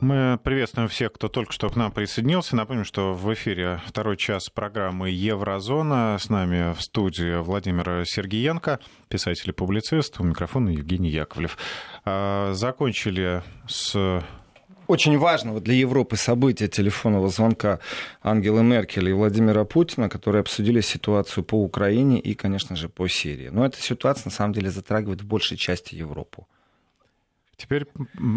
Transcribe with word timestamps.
Мы 0.00 0.40
приветствуем 0.42 0.88
всех, 0.88 1.12
кто 1.12 1.28
только 1.28 1.52
что 1.52 1.68
к 1.68 1.76
нам 1.76 1.92
присоединился. 1.92 2.56
Напомню, 2.56 2.86
что 2.86 3.12
в 3.12 3.34
эфире 3.34 3.82
второй 3.86 4.16
час 4.16 4.48
программы 4.48 5.10
«Еврозона». 5.10 6.16
С 6.18 6.30
нами 6.30 6.72
в 6.72 6.80
студии 6.80 7.38
Владимир 7.38 8.06
Сергеенко, 8.06 8.80
писатель 9.10 9.50
и 9.50 9.52
публицист. 9.52 10.18
У 10.18 10.24
микрофона 10.24 10.70
Евгений 10.70 11.10
Яковлев. 11.10 11.58
А, 12.06 12.54
закончили 12.54 13.42
с 13.68 14.24
очень 14.86 15.18
важного 15.18 15.60
для 15.60 15.74
Европы 15.74 16.16
события 16.16 16.66
телефонного 16.66 17.28
звонка 17.28 17.78
Ангелы 18.22 18.62
Меркель 18.62 19.10
и 19.10 19.12
Владимира 19.12 19.64
Путина, 19.64 20.08
которые 20.08 20.40
обсудили 20.40 20.80
ситуацию 20.80 21.44
по 21.44 21.62
Украине 21.62 22.18
и, 22.18 22.32
конечно 22.32 22.74
же, 22.74 22.88
по 22.88 23.06
Сирии. 23.06 23.50
Но 23.52 23.66
эта 23.66 23.78
ситуация, 23.78 24.30
на 24.30 24.34
самом 24.34 24.54
деле, 24.54 24.70
затрагивает 24.70 25.20
в 25.20 25.26
большей 25.26 25.58
части 25.58 25.94
Европу. 25.94 26.48
Теперь 27.60 27.86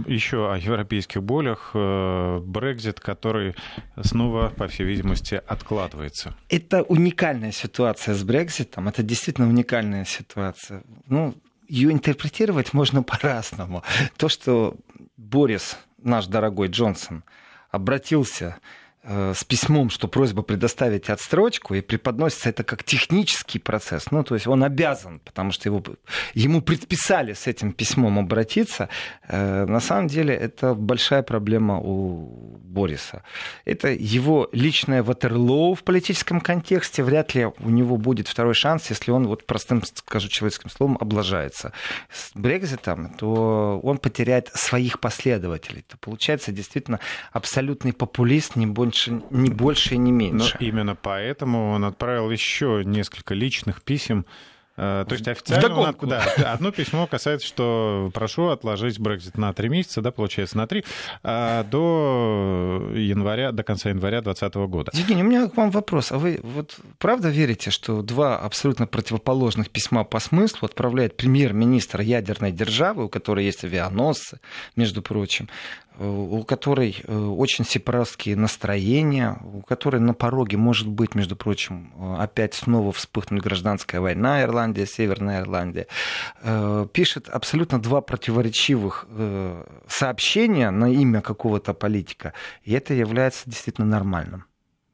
еще 0.05 0.51
о 0.51 0.57
европейских 0.57 1.23
болях. 1.23 1.71
Э, 1.73 2.39
Брекзит, 2.43 3.00
который 3.00 3.55
снова, 4.01 4.50
по 4.50 4.68
всей 4.68 4.86
видимости, 4.86 5.41
откладывается. 5.47 6.36
Это 6.50 6.83
уникальная 6.83 7.54
ситуация 7.54 8.15
с 8.15 8.23
Брекзитом. 8.23 8.89
Это 8.89 9.01
действительно 9.01 9.47
уникальная 9.47 10.04
ситуация. 10.04 10.83
Ну, 11.07 11.36
ее 11.69 11.93
интерпретировать 11.93 12.73
можно 12.73 13.01
по-разному. 13.11 13.81
То, 14.17 14.28
что 14.28 14.75
Борис, 15.15 15.78
наш 15.97 16.28
дорогой 16.28 16.67
Джонсон, 16.67 17.23
обратился 17.71 18.57
с 19.06 19.43
письмом, 19.43 19.89
что 19.89 20.07
просьба 20.07 20.43
предоставить 20.43 21.10
отстрочку, 21.10 21.74
и 21.74 21.82
преподносится 21.82 22.50
это 22.50 22.64
как 22.64 22.84
технический 22.84 23.60
процесс. 23.60 24.12
Ну, 24.12 24.24
то 24.24 24.36
есть 24.36 24.48
он 24.48 24.64
обязан, 24.64 25.20
потому 25.20 25.52
что 25.52 25.68
его, 25.68 25.84
ему 26.34 26.62
предписали 26.62 27.34
с 27.34 27.48
этим 27.48 27.74
письмом 27.74 28.18
обратиться. 28.18 28.88
Э, 29.28 29.66
на 29.66 29.82
самом 29.82 30.07
деле 30.07 30.34
это 30.34 30.74
большая 30.74 31.21
проблема 31.21 31.79
у 31.79 32.59
Бориса. 32.64 33.23
Это 33.66 33.89
его 33.89 34.48
личное 34.53 35.04
ватерлоу 35.04 35.76
в 35.76 35.84
политическом 35.84 36.40
контексте. 36.40 37.04
Вряд 37.04 37.36
ли 37.36 37.45
у 37.45 37.70
него 37.70 37.98
будет 37.98 38.30
второй 38.30 38.54
шанс, 38.54 38.90
если 38.90 39.12
он, 39.12 39.28
вот 39.28 39.45
простым, 39.45 39.84
скажу 39.84 40.30
человеческим 40.30 40.70
словом, 40.70 40.98
облажается. 41.02 41.73
С 42.10 42.32
Брекзитом, 42.36 43.10
то 43.16 43.82
он 43.84 43.98
потеряет 43.98 44.50
своих 44.54 45.02
последователей. 45.02 45.82
То 45.82 45.98
получается 45.98 46.54
действительно 46.54 47.02
абсолютный 47.34 47.92
популист, 47.92 48.56
не 48.56 48.66
больше 48.66 48.92
больше, 48.94 49.22
не 49.31 49.49
больше 49.49 49.95
и 49.95 49.97
не 49.97 50.11
меньше. 50.11 50.58
Но 50.59 50.66
именно 50.66 50.95
поэтому 50.95 51.72
он 51.72 51.86
отправил 51.86 52.30
еще 52.30 52.83
несколько 52.86 53.33
личных 53.33 53.81
писем 53.81 54.25
Э, 54.75 55.05
то 55.08 55.13
есть 55.13 55.27
официально 55.27 55.67
Вдогонку. 55.67 56.08
да, 56.08 56.23
одно 56.52 56.72
письмо 56.72 57.05
касается, 57.05 57.47
что 57.47 58.09
прошу 58.14 58.47
отложить 58.47 58.99
Брекзит 58.99 59.38
на 59.38 59.53
три 59.53 59.69
месяца, 59.69 60.02
да, 60.02 60.11
получается, 60.11 60.58
на 60.58 60.66
три, 60.66 60.83
а 61.21 61.64
до 61.64 62.89
января, 62.95 63.52
до 63.52 63.64
конца 63.64 63.89
января 63.89 64.21
2020 64.21 64.55
года. 64.71 64.91
Евгений, 64.95 65.21
у 65.21 65.25
меня 65.25 65.47
к 65.47 65.55
вам 65.55 65.69
вопрос. 65.69 66.11
А 66.11 66.17
вы 66.17 66.39
вот 66.41 66.80
правда 66.97 67.30
верите, 67.30 67.69
что 67.69 68.02
два 68.02 68.38
абсолютно 68.39 68.88
противоположных 68.88 69.69
письма 69.69 70.03
по 70.03 70.19
смыслу 70.19 70.66
отправляет 70.66 71.17
премьер-министр 71.17 72.02
ядерной 72.02 72.52
державы, 72.52 73.05
у 73.05 73.09
которой 73.09 73.45
есть 73.45 73.64
авианосцы, 73.64 74.39
между 74.75 75.03
прочим, 75.03 75.49
у 76.06 76.44
которой 76.44 77.02
э, 77.04 77.16
очень 77.16 77.66
сепаратские 77.66 78.36
настроения, 78.36 79.38
у 79.44 79.62
которой 79.62 80.00
на 80.02 80.14
пороге 80.14 80.58
может 80.58 80.88
быть, 80.88 81.16
между 81.16 81.36
прочим, 81.36 81.94
э, 81.95 82.23
опять 82.23 82.54
снова 82.54 82.92
вспыхнуть 82.92 83.44
гражданская 83.44 84.02
война 84.02 84.42
Ирландия, 84.42 84.86
Северная 84.86 85.42
Ирландия, 85.42 85.88
э, 86.42 86.88
пишет 86.92 87.30
абсолютно 87.30 87.82
два 87.82 88.02
противоречивых 88.02 89.08
сообщения 89.88 90.70
на 90.72 90.92
имя 90.92 91.22
какого-то 91.22 91.73
политика, 91.73 92.34
и 92.64 92.73
это 92.73 92.94
является 92.94 93.50
действительно 93.50 93.88
нормальным. 93.88 94.45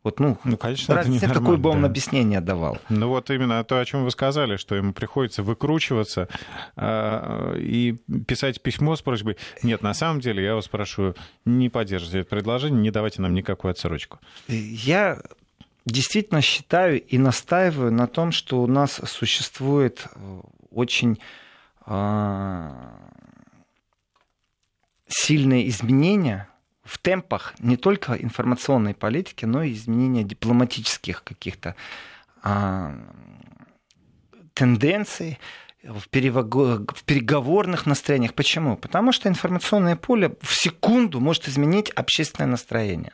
Вот, 0.01 0.19
ну, 0.21 0.37
ну 0.45 0.55
конечно, 0.55 0.95
раз 0.95 1.05
это 1.07 1.13
не 1.13 1.19
такое 1.19 1.57
бы 1.57 1.69
он 1.69 1.81
да. 1.81 1.87
объяснение 1.87 2.39
давал. 2.39 2.77
Ну 2.87 3.09
вот 3.09 3.29
именно 3.31 3.61
то, 3.65 3.79
о 3.79 3.85
чем 3.85 4.05
вы 4.05 4.11
сказали, 4.11 4.55
что 4.55 4.75
ему 4.75 4.93
приходится 4.93 5.43
выкручиваться 5.43 6.29
э, 6.77 7.57
и 7.59 7.97
писать 8.25 8.61
письмо 8.61 8.95
с 8.95 9.01
просьбой. 9.01 9.35
Нет, 9.61 9.81
на 9.81 9.93
самом 9.93 10.21
деле, 10.21 10.43
я 10.43 10.55
вас 10.55 10.65
спрашиваю, 10.65 11.15
не 11.43 11.67
поддерживайте 11.67 12.19
это 12.19 12.29
предложение, 12.29 12.81
не 12.81 12.91
давайте 12.91 13.21
нам 13.21 13.33
никакую 13.33 13.71
отсрочку. 13.71 14.19
Я 14.47 15.21
действительно 15.85 16.41
считаю 16.41 17.01
и 17.01 17.17
настаиваю 17.17 17.91
на 17.91 18.07
том, 18.07 18.31
что 18.31 18.61
у 18.61 18.67
нас 18.67 19.01
существует 19.05 20.05
э, 20.15 20.41
очень 20.71 21.19
э, 21.87 22.71
сильные 25.09 25.67
изменения 25.67 26.47
в 26.89 26.97
темпах 26.97 27.53
не 27.59 27.77
только 27.77 28.13
информационной 28.13 28.95
политики, 28.95 29.45
но 29.45 29.61
и 29.61 29.73
изменения 29.73 30.23
дипломатических 30.23 31.23
каких-то 31.23 31.75
а, 32.41 32.95
тенденций, 34.55 35.37
в, 35.83 36.01
в 36.01 36.09
переговорных 36.09 37.85
настроениях. 37.85 38.33
Почему? 38.33 38.75
Потому 38.75 39.13
что 39.13 39.29
информационное 39.29 39.95
поле 39.95 40.35
в 40.41 40.53
секунду 40.53 41.21
может 41.21 41.47
изменить 41.47 41.89
общественное 41.91 42.49
настроение. 42.49 43.13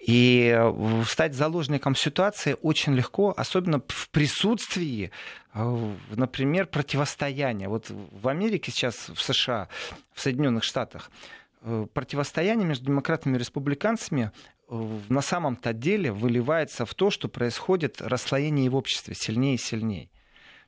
И 0.00 0.58
стать 1.06 1.34
заложником 1.34 1.94
ситуации 1.94 2.56
очень 2.62 2.94
легко, 2.94 3.34
особенно 3.36 3.82
в 3.86 4.08
присутствии, 4.08 5.10
э, 5.52 5.94
например, 6.14 6.66
противостояния. 6.66 7.68
Вот 7.68 7.90
в 7.90 8.28
Америке 8.28 8.72
сейчас, 8.72 9.10
в 9.10 9.20
США, 9.20 9.68
в 10.14 10.22
Соединенных 10.22 10.64
Штатах, 10.64 11.10
Э, 11.10 11.49
противостояние 11.92 12.66
между 12.66 12.86
демократами 12.86 13.36
и 13.36 13.38
республиканцами 13.38 14.32
э, 14.68 14.98
на 15.08 15.20
самом-то 15.20 15.72
деле 15.72 16.12
выливается 16.12 16.86
в 16.86 16.94
то, 16.94 17.10
что 17.10 17.28
происходит 17.28 18.00
расслоение 18.00 18.70
в 18.70 18.76
обществе 18.76 19.14
сильнее 19.14 19.56
и 19.56 19.58
сильнее. 19.58 20.08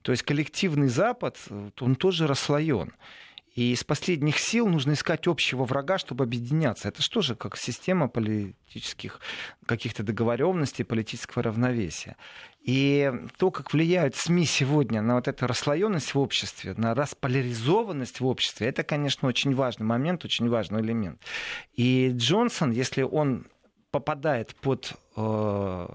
То 0.02 0.12
есть 0.12 0.22
коллективный 0.24 0.88
Запад, 0.88 1.38
э, 1.48 1.70
он 1.80 1.94
тоже 1.94 2.26
расслоен. 2.26 2.92
И 3.54 3.72
из 3.72 3.84
последних 3.84 4.38
сил 4.38 4.66
нужно 4.66 4.92
искать 4.92 5.26
общего 5.26 5.64
врага, 5.64 5.98
чтобы 5.98 6.24
объединяться. 6.24 6.88
Это 6.88 7.02
что 7.02 7.20
же 7.20 7.34
как 7.36 7.56
система 7.56 8.08
политических 8.08 9.20
каких-то 9.66 10.02
договоренностей, 10.02 10.84
политического 10.84 11.42
равновесия. 11.42 12.16
И 12.62 13.12
то, 13.36 13.50
как 13.50 13.72
влияют 13.72 14.14
СМИ 14.16 14.46
сегодня 14.46 15.02
на 15.02 15.16
вот 15.16 15.28
эту 15.28 15.46
расслоенность 15.46 16.14
в 16.14 16.18
обществе, 16.18 16.74
на 16.76 16.94
располяризованность 16.94 18.20
в 18.20 18.26
обществе, 18.26 18.68
это, 18.68 18.84
конечно, 18.84 19.28
очень 19.28 19.54
важный 19.54 19.84
момент, 19.84 20.24
очень 20.24 20.48
важный 20.48 20.80
элемент. 20.80 21.20
И 21.74 22.12
Джонсон, 22.14 22.70
если 22.70 23.02
он 23.02 23.46
попадает 23.90 24.54
под 24.56 24.94
э, 25.16 25.86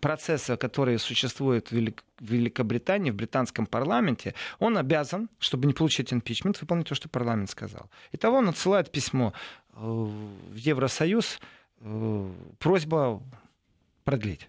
процесса, 0.00 0.56
который 0.56 0.98
существует 0.98 1.68
в, 1.68 1.72
Велик... 1.72 2.04
в 2.18 2.24
Великобритании, 2.24 3.10
в 3.10 3.14
британском 3.14 3.66
парламенте, 3.66 4.34
он 4.58 4.78
обязан, 4.78 5.28
чтобы 5.38 5.66
не 5.66 5.72
получить 5.72 6.12
импичмент, 6.12 6.60
выполнить 6.60 6.88
то, 6.88 6.94
что 6.94 7.08
парламент 7.08 7.50
сказал. 7.50 7.90
Итого 8.12 8.38
он 8.38 8.48
отсылает 8.48 8.90
письмо 8.90 9.32
э, 9.72 9.76
в 9.76 10.54
Евросоюз, 10.54 11.40
э, 11.80 12.32
просьба 12.58 13.22
продлить. 14.04 14.48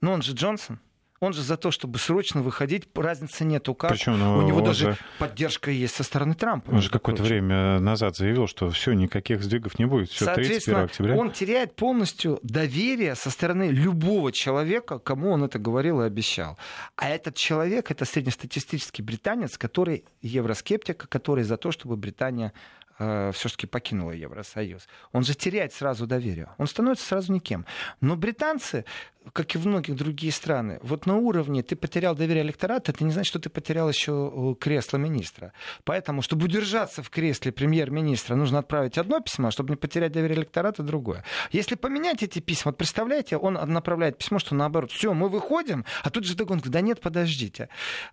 Но 0.00 0.12
он 0.12 0.22
же 0.22 0.32
Джонсон. 0.32 0.78
Он 1.22 1.32
же 1.32 1.42
за 1.42 1.56
то, 1.56 1.70
чтобы 1.70 2.00
срочно 2.00 2.42
выходить, 2.42 2.88
разницы 2.96 3.44
нету 3.44 3.76
как. 3.76 3.92
Причем, 3.92 4.18
ну, 4.18 4.38
У 4.38 4.42
него 4.42 4.60
даже 4.60 4.92
же... 4.92 4.98
поддержка 5.20 5.70
есть 5.70 5.94
со 5.94 6.02
стороны 6.02 6.34
Трампа. 6.34 6.72
Он 6.72 6.82
же 6.82 6.90
какое-то 6.90 7.22
время 7.22 7.78
назад 7.78 8.16
заявил, 8.16 8.48
что 8.48 8.68
все, 8.70 8.92
никаких 8.92 9.40
сдвигов 9.40 9.78
не 9.78 9.84
будет. 9.84 10.10
Все 10.10 10.34
31 10.34 10.76
октября. 10.80 11.16
Он 11.16 11.30
теряет 11.30 11.76
полностью 11.76 12.40
доверие 12.42 13.14
со 13.14 13.30
стороны 13.30 13.68
любого 13.70 14.32
человека, 14.32 14.98
кому 14.98 15.30
он 15.30 15.44
это 15.44 15.60
говорил 15.60 16.02
и 16.02 16.06
обещал. 16.06 16.58
А 16.96 17.08
этот 17.08 17.36
человек 17.36 17.92
это 17.92 18.04
среднестатистический 18.04 19.02
британец, 19.02 19.56
который 19.56 20.04
евроскептик, 20.22 21.08
который 21.08 21.44
за 21.44 21.56
то, 21.56 21.70
чтобы 21.70 21.96
Британия 21.96 22.52
э, 22.98 23.30
все-таки 23.32 23.68
покинула 23.68 24.10
Евросоюз. 24.10 24.88
Он 25.12 25.22
же 25.22 25.34
теряет 25.34 25.72
сразу 25.72 26.08
доверие. 26.08 26.48
Он 26.58 26.66
становится 26.66 27.06
сразу 27.06 27.32
никем. 27.32 27.64
Но 28.00 28.16
британцы, 28.16 28.84
как 29.32 29.54
и 29.54 29.58
в 29.58 29.66
многих 29.66 29.96
другие 29.96 30.32
страны, 30.32 30.78
вот 30.82 31.06
на 31.06 31.16
уровне 31.16 31.62
ты 31.62 31.76
потерял 31.76 32.14
доверие 32.14 32.44
электората, 32.44 32.92
это 32.92 33.04
не 33.04 33.10
значит, 33.10 33.28
что 33.28 33.38
ты 33.38 33.50
потерял 33.50 33.88
еще 33.88 34.32
э, 34.32 34.54
кресло 34.60 34.98
министра. 34.98 35.52
Поэтому, 35.84 36.22
чтобы 36.22 36.44
удержаться 36.44 37.02
в 37.02 37.10
кресле 37.10 37.52
премьер-министра, 37.52 38.34
нужно 38.34 38.58
отправить 38.58 38.98
одно 38.98 39.20
письмо, 39.20 39.50
чтобы 39.50 39.70
не 39.70 39.76
потерять 39.76 40.12
доверие 40.12 40.38
электората, 40.38 40.82
другое. 40.82 41.24
Если 41.50 41.74
поменять 41.74 42.22
эти 42.22 42.40
письма, 42.40 42.70
вот 42.70 42.78
представляете, 42.78 43.36
он 43.36 43.54
направляет 43.54 44.18
письмо, 44.18 44.38
что 44.38 44.54
наоборот, 44.54 44.90
все, 44.90 45.12
мы 45.14 45.28
выходим, 45.28 45.84
а 46.02 46.10
тут 46.10 46.24
же 46.24 46.34
догонка, 46.34 46.70
да 46.70 46.80
нет, 46.80 47.00
подождите, 47.00 47.68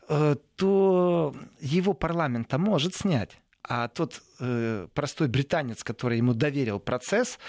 э, 0.08 0.36
то 0.56 1.36
его 1.60 1.94
парламент 1.94 2.52
может 2.54 2.96
снять 2.96 3.40
а 3.64 3.88
тот 3.88 4.22
э, 4.40 4.88
простой 4.94 5.28
британец, 5.28 5.84
который 5.84 6.18
ему 6.18 6.34
доверил 6.34 6.80
процесс, 6.80 7.40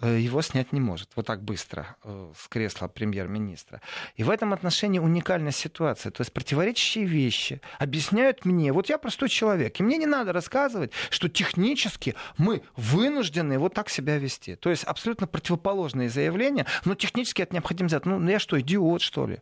э, 0.00 0.18
его 0.18 0.42
снять 0.42 0.72
не 0.72 0.80
может 0.80 1.10
вот 1.14 1.26
так 1.26 1.42
быстро 1.42 1.96
э, 2.02 2.32
с 2.36 2.48
кресла 2.48 2.88
премьер-министра. 2.88 3.80
И 4.16 4.24
в 4.24 4.30
этом 4.30 4.52
отношении 4.52 4.98
уникальная 4.98 5.52
ситуация. 5.52 6.10
То 6.10 6.22
есть 6.22 6.32
противоречащие 6.32 7.04
вещи 7.04 7.60
объясняют 7.78 8.44
мне, 8.44 8.72
вот 8.72 8.88
я 8.88 8.98
простой 8.98 9.28
человек, 9.28 9.78
и 9.78 9.82
мне 9.82 9.96
не 9.96 10.06
надо 10.06 10.32
рассказывать, 10.32 10.92
что 11.08 11.28
технически 11.28 12.14
мы 12.36 12.62
вынуждены 12.76 13.58
вот 13.58 13.74
так 13.74 13.88
себя 13.88 14.18
вести. 14.18 14.56
То 14.56 14.70
есть 14.70 14.84
абсолютно 14.84 15.26
противоположные 15.26 16.10
заявления, 16.10 16.66
но 16.84 16.94
технически 16.94 17.42
это 17.42 17.54
необходимо 17.54 17.88
сделать. 17.88 18.06
Ну, 18.06 18.28
я 18.28 18.38
что, 18.38 18.60
идиот, 18.60 19.02
что 19.02 19.26
ли? 19.26 19.38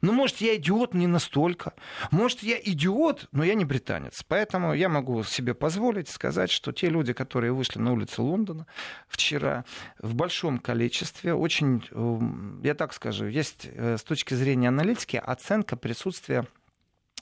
Ну, 0.00 0.12
может, 0.12 0.38
я 0.38 0.56
идиот 0.56 0.94
не 0.94 1.06
настолько. 1.06 1.74
Может, 2.10 2.42
я 2.42 2.58
идиот, 2.58 3.28
но 3.32 3.44
я 3.44 3.54
не 3.54 3.64
британец. 3.64 4.24
Поэтому 4.26 4.74
я 4.74 4.88
могу 4.88 5.22
себе 5.24 5.54
позволить 5.54 6.08
сказать, 6.08 6.50
что 6.50 6.72
те 6.72 6.88
люди, 6.88 7.12
которые 7.12 7.52
вышли 7.52 7.80
на 7.80 7.92
улицы 7.92 8.22
Лондона 8.22 8.66
вчера 9.08 9.64
в 9.98 10.14
большом 10.14 10.58
количестве, 10.58 11.34
очень, 11.34 11.84
эм, 11.90 12.60
я 12.62 12.74
так 12.74 12.92
скажу, 12.92 13.26
есть 13.26 13.68
э, 13.72 13.96
с 13.98 14.02
точки 14.02 14.34
зрения 14.34 14.68
аналитики 14.68 15.16
оценка 15.16 15.76
присутствия 15.76 16.46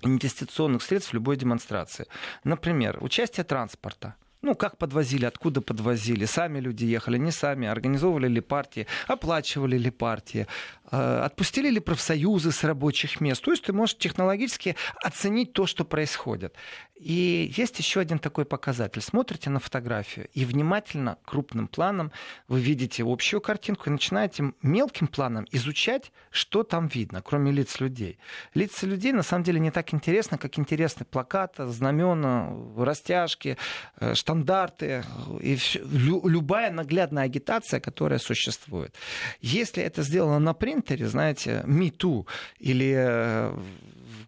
инвестиционных 0.03 0.83
средств 0.83 1.13
в 1.13 1.15
любой 1.15 1.37
демонстрации. 1.37 2.07
Например, 2.45 2.99
участие 3.01 3.45
транспорта– 3.45 4.15
ну, 4.47 4.55
как 4.55 4.79
подвозили, 4.79 5.25
откуда 5.25 5.61
подвозили, 5.61 6.25
сами 6.25 6.61
люди 6.61 6.85
ехали, 6.85 7.19
не 7.19 7.33
сами, 7.33 7.67
организовывали 7.67 8.29
ли 8.29 8.41
партии, 8.41 8.87
оплачивали 9.09 9.77
ли 9.77 9.91
партии, 9.91 10.47
отпустили 10.91 11.71
ли 11.71 11.81
профсоюзы 11.81 12.53
с 12.53 12.65
рабочих 12.65 13.21
мест. 13.21 13.43
То 13.43 13.51
есть 13.51 13.65
ты 13.65 13.73
можешь 13.73 13.97
технологически 13.97 14.77
оценить 15.03 15.53
то, 15.53 15.67
что 15.67 15.85
происходит. 15.85 16.55
И 16.97 17.53
есть 17.55 17.79
еще 17.79 18.01
один 18.01 18.19
такой 18.19 18.47
показатель. 18.47 19.03
Смотрите 19.03 19.51
на 19.51 19.61
фотографию 19.61 20.29
и 20.33 20.47
внимательно, 20.47 21.19
крупным 21.25 21.69
планом, 21.69 22.11
вы 22.49 22.61
видите 22.61 23.05
общую 23.07 23.43
картинку 23.43 23.85
и 23.87 23.93
начинаете 23.93 24.55
мелким 24.63 25.07
планом 25.07 25.47
изучать, 25.53 26.11
что 26.31 26.63
там 26.63 26.87
видно, 26.87 27.21
кроме 27.21 27.53
лиц 27.53 27.81
людей. 27.81 28.19
Лица 28.55 28.87
людей 28.87 29.13
на 29.13 29.23
самом 29.23 29.45
деле 29.45 29.61
не 29.61 29.71
так 29.71 29.93
интересны, 29.93 30.39
как 30.39 30.59
интересны 30.59 31.05
плакаты, 31.05 31.67
знамена, 31.67 32.51
растяжки, 32.79 33.59
э, 34.01 34.15
стандарты 34.15 35.05
и 35.41 35.55
все, 35.57 35.81
лю, 35.81 36.27
любая 36.27 36.71
наглядная 36.71 37.25
агитация, 37.25 37.79
которая 37.79 38.19
существует. 38.19 38.95
Если 39.43 39.83
это 39.83 40.03
сделано 40.03 40.39
на 40.39 40.55
принтере, 40.77 41.09
знаете, 41.09 41.63
Me 41.67 41.91
Too 41.91 42.27
или 42.59 42.95
э, 42.97 43.59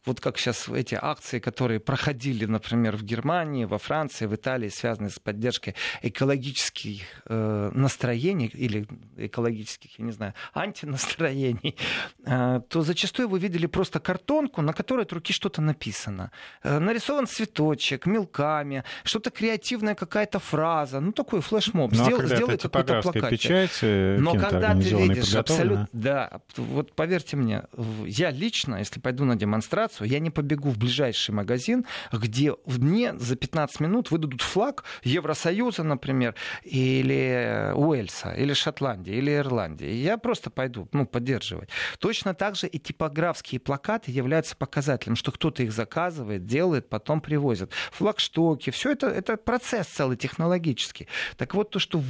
вот 0.08 0.20
как 0.20 0.38
сейчас 0.38 0.68
эти 0.68 0.98
акции, 1.00 1.38
которые 1.38 1.80
проходили, 1.80 2.46
например, 2.46 2.96
в 2.96 3.02
Германии, 3.02 3.66
во 3.66 3.78
Франции, 3.78 4.26
в 4.26 4.34
Италии, 4.34 4.68
связанные 4.68 5.10
с 5.10 5.18
поддержкой 5.18 5.74
экологических 6.02 7.02
э, 7.26 7.70
настроений 7.74 8.50
или 8.54 8.86
экологических, 9.16 9.98
я 9.98 10.04
не 10.04 10.12
знаю, 10.12 10.34
антинастроений, 10.54 11.76
э, 12.24 12.60
то 12.68 12.82
зачастую 12.82 13.28
вы 13.28 13.38
видели 13.38 13.66
просто 13.66 14.00
картонку, 14.00 14.62
на 14.62 14.72
которой 14.72 15.02
от 15.02 15.12
руки 15.12 15.32
что-то 15.32 15.62
написано. 15.62 16.30
Э, 16.62 16.78
нарисован 16.78 17.26
цветочек 17.26 18.06
мелками, 18.06 18.84
что-то 19.04 19.30
креативная 19.30 19.94
какая-то 19.94 20.38
фраза, 20.38 21.00
ну 21.00 21.12
такой 21.12 21.40
флешмоб. 21.40 21.92
Ну, 21.92 22.04
Сдел, 22.04 22.20
а 22.20 22.26
сделай 22.26 22.58
какой-то 22.58 23.02
плакат. 23.02 23.30
Печать, 23.30 23.78
э, 23.82 24.16
Но 24.18 24.34
когда 24.34 24.74
ты 24.74 24.96
видишь 24.96 25.34
абсолютно... 25.34 25.88
Да, 25.92 26.37
вот 26.56 26.94
поверьте 26.94 27.36
мне, 27.36 27.64
я 28.06 28.30
лично, 28.30 28.76
если 28.76 29.00
пойду 29.00 29.24
на 29.24 29.36
демонстрацию, 29.36 30.08
я 30.08 30.18
не 30.18 30.30
побегу 30.30 30.70
в 30.70 30.78
ближайший 30.78 31.32
магазин, 31.32 31.86
где 32.12 32.54
мне 32.66 33.16
за 33.18 33.36
15 33.36 33.80
минут 33.80 34.10
выдадут 34.10 34.42
флаг 34.42 34.84
Евросоюза, 35.02 35.82
например, 35.82 36.34
или 36.62 37.72
Уэльса, 37.74 38.32
или 38.32 38.52
Шотландии, 38.52 39.14
или 39.14 39.34
Ирландии. 39.36 39.90
Я 39.90 40.18
просто 40.18 40.50
пойду 40.50 40.88
ну, 40.92 41.06
поддерживать. 41.06 41.70
Точно 41.98 42.34
так 42.34 42.56
же 42.56 42.66
и 42.66 42.78
типографские 42.78 43.60
плакаты 43.60 44.10
являются 44.10 44.56
показателем, 44.56 45.16
что 45.16 45.32
кто-то 45.32 45.62
их 45.62 45.72
заказывает, 45.72 46.46
делает, 46.46 46.88
потом 46.88 47.20
привозит. 47.20 47.72
Флагштоки, 47.92 48.70
все 48.70 48.92
это, 48.92 49.08
это 49.08 49.36
процесс 49.36 49.86
целый 49.86 50.16
технологический. 50.16 51.08
Так 51.36 51.54
вот, 51.54 51.70
то, 51.70 51.78
что 51.78 52.02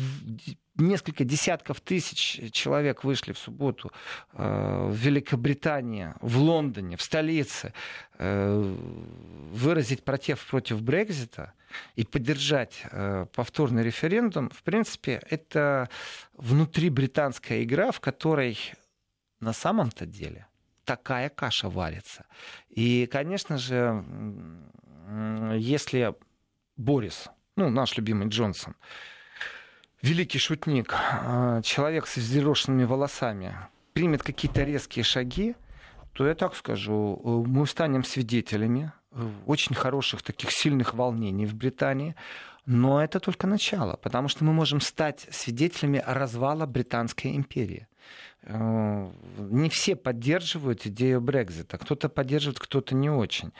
несколько 0.78 1.25
десятков 1.25 1.80
тысяч 1.80 2.52
человек 2.52 3.04
вышли 3.04 3.32
в 3.32 3.38
субботу 3.38 3.92
э, 4.32 4.88
в 4.90 4.94
Великобритании, 4.94 6.14
в 6.20 6.38
Лондоне, 6.38 6.96
в 6.96 7.02
столице, 7.02 7.72
э, 8.19 8.76
выразить 9.52 10.04
против 10.04 10.46
против 10.46 10.82
Брекзита 10.82 11.52
и 11.96 12.04
поддержать 12.04 12.82
э, 12.90 13.26
повторный 13.34 13.82
референдум, 13.82 14.50
в 14.50 14.62
принципе, 14.62 15.20
это 15.28 15.88
внутрибританская 16.34 17.62
игра, 17.62 17.90
в 17.90 18.00
которой 18.00 18.58
на 19.40 19.52
самом-то 19.52 20.06
деле 20.06 20.46
такая 20.84 21.28
каша 21.28 21.69
варится. 21.69 22.25
И, 22.70 23.06
конечно 23.12 23.58
же, 23.58 24.04
если 25.54 26.14
Борис, 26.76 27.28
ну, 27.56 27.69
наш 27.69 27.96
любимый 27.98 28.28
Джонсон, 28.28 28.75
великий 30.03 30.39
шутник, 30.39 30.95
а, 30.95 31.62
человек 31.62 32.06
с 32.06 32.17
взъерошенными 32.17 32.85
волосами, 32.85 33.56
примет 33.93 34.23
какие-то 34.23 34.62
резкие 34.62 35.05
шаги, 35.05 35.56
то 36.12 36.27
я 36.27 36.35
так 36.35 36.55
скажу, 36.56 37.21
э, 37.25 37.29
мы 37.49 37.67
станем 37.67 38.05
свидетелями 38.05 38.93
э, 39.12 39.29
очень 39.47 39.75
хороших 39.75 40.23
таких 40.23 40.50
сильных 40.50 40.95
волнений 40.95 41.47
в 41.47 41.55
Британии, 41.55 42.15
но 42.67 43.03
это 43.03 43.21
только 43.21 43.47
начало, 43.47 43.97
потому 43.97 44.29
что 44.29 44.45
мы 44.45 44.53
можем 44.53 44.81
стать 44.81 45.27
свидетелями 45.31 46.03
развала 46.06 46.67
Британской 46.67 47.37
империи. 47.37 47.87
Э, 48.43 49.11
не 49.39 49.69
все 49.69 49.97
поддерживают 49.97 50.87
идею 50.87 51.21
Брекзита, 51.21 51.79
кто-то 51.79 52.09
поддерживает, 52.09 52.59
кто-то 52.59 52.95
не 52.95 53.11
очень. 53.11 53.53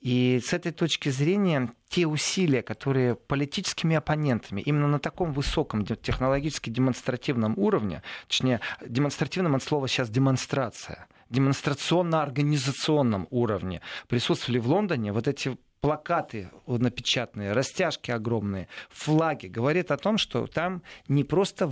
И 0.00 0.40
с 0.44 0.52
этой 0.52 0.72
точки 0.72 1.08
зрения 1.08 1.72
те 1.88 2.06
усилия, 2.06 2.62
которые 2.62 3.14
политическими 3.14 3.96
оппонентами 3.96 4.60
именно 4.60 4.88
на 4.88 4.98
таком 4.98 5.32
высоком 5.32 5.84
технологически 5.84 6.70
демонстративном 6.70 7.54
уровне, 7.56 8.02
точнее, 8.28 8.60
демонстративном 8.86 9.54
от 9.54 9.62
слова 9.62 9.88
сейчас 9.88 10.10
демонстрация, 10.10 11.08
демонстрационно-организационном 11.30 13.26
уровне 13.30 13.80
присутствовали 14.08 14.58
в 14.58 14.68
Лондоне, 14.68 15.12
вот 15.12 15.28
эти 15.28 15.56
плакаты 15.86 16.50
напечатанные, 16.66 17.52
растяжки 17.52 18.10
огромные, 18.10 18.66
флаги, 18.90 19.46
говорит 19.46 19.92
о 19.92 19.96
том, 19.96 20.18
что 20.18 20.48
там 20.48 20.82
не 21.06 21.22
просто 21.22 21.68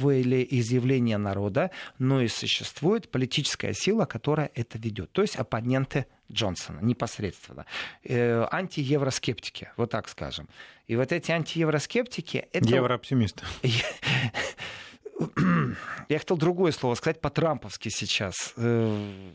изъявление 0.49 1.19
народа, 1.19 1.73
но 1.99 2.21
и 2.21 2.29
существует 2.29 3.11
политическая 3.11 3.75
сила, 3.75 4.05
которая 4.05 4.53
это 4.55 4.79
ведет. 4.79 5.11
То 5.11 5.23
есть 5.23 5.35
оппоненты 5.35 6.07
Джонсона 6.31 6.79
непосредственно. 6.81 7.67
Э, 8.05 8.47
антиевроскептики, 8.53 9.73
вот 9.77 9.91
так 9.91 10.09
скажем. 10.09 10.49
И 10.87 10.95
вот 10.95 11.11
эти 11.11 11.33
антиевроскептики... 11.33 12.47
Это... 12.53 12.69
Еврооптимисты. 12.69 13.45
Я 16.09 16.19
хотел 16.21 16.37
другое 16.37 16.71
слово 16.71 16.95
сказать 16.95 17.21
по-трамповски 17.21 17.89
сейчас. 17.89 18.55
Э, 18.57 19.33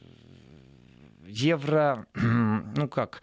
евро... 1.27 2.05
Ну 2.15 2.87
как 2.87 3.21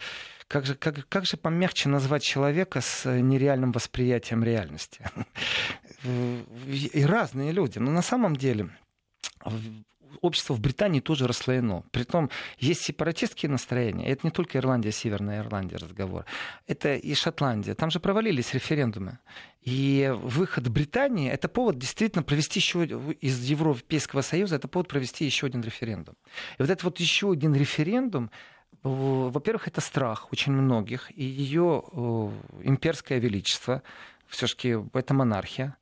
как 0.49 0.67
же, 0.67 0.75
как, 0.75 1.09
как 1.09 1.27
же 1.27 1.37
помягче 1.37 1.89
назвать 1.89 2.23
человека 2.23 2.81
с 2.81 3.05
нереальным 3.05 3.73
восприятием 3.73 4.45
реальности? 4.45 5.05
И 6.05 7.05
разные 7.05 7.53
люди. 7.53 7.79
Но 7.79 7.91
на 7.91 8.03
самом 8.03 8.37
деле 8.37 8.71
общество 10.21 10.55
в 10.55 10.61
Британии 10.61 11.01
тоже 11.01 11.27
расслоено. 11.27 11.85
Притом 11.91 12.31
есть 12.59 12.83
сепаратистские 12.83 13.51
настроения. 13.51 14.09
Это 14.09 14.27
не 14.27 14.31
только 14.31 14.59
Ирландия, 14.59 14.93
Северная 14.93 15.41
Ирландия 15.41 15.77
разговор. 15.77 16.25
Это 16.67 16.95
и 16.95 17.15
Шотландия. 17.15 17.75
Там 17.75 17.91
же 17.91 18.01
провалились 18.01 18.55
референдумы. 18.55 19.19
И 19.63 20.13
выход 20.23 20.69
Британии– 20.69 21.31
это 21.33 21.49
повод 21.49 21.79
действительно 21.79 22.23
провести 22.23 22.61
еще 22.61 22.85
из 22.85 23.43
Европейского 23.43 24.23
Союза, 24.23 24.57
это 24.57 24.69
повод 24.69 24.87
провести 24.87 25.25
еще 25.25 25.47
один 25.47 25.61
референдум. 25.63 26.15
И 26.59 26.63
вот 26.63 26.71
этот 26.71 26.85
вот 26.85 27.01
еще 27.01 27.33
один 27.33 27.53
референдум, 27.55 28.31
во-первых, 28.89 29.69
это 29.69 29.81
страх 29.81 30.33
очень 30.33 30.53
многих, 30.53 31.11
и 31.17 31.25
ее 31.25 31.83
имперское 32.63 33.19
величество, 33.19 33.83
все-таки 34.29 34.77
это 34.93 35.15
монархия, 35.15 35.77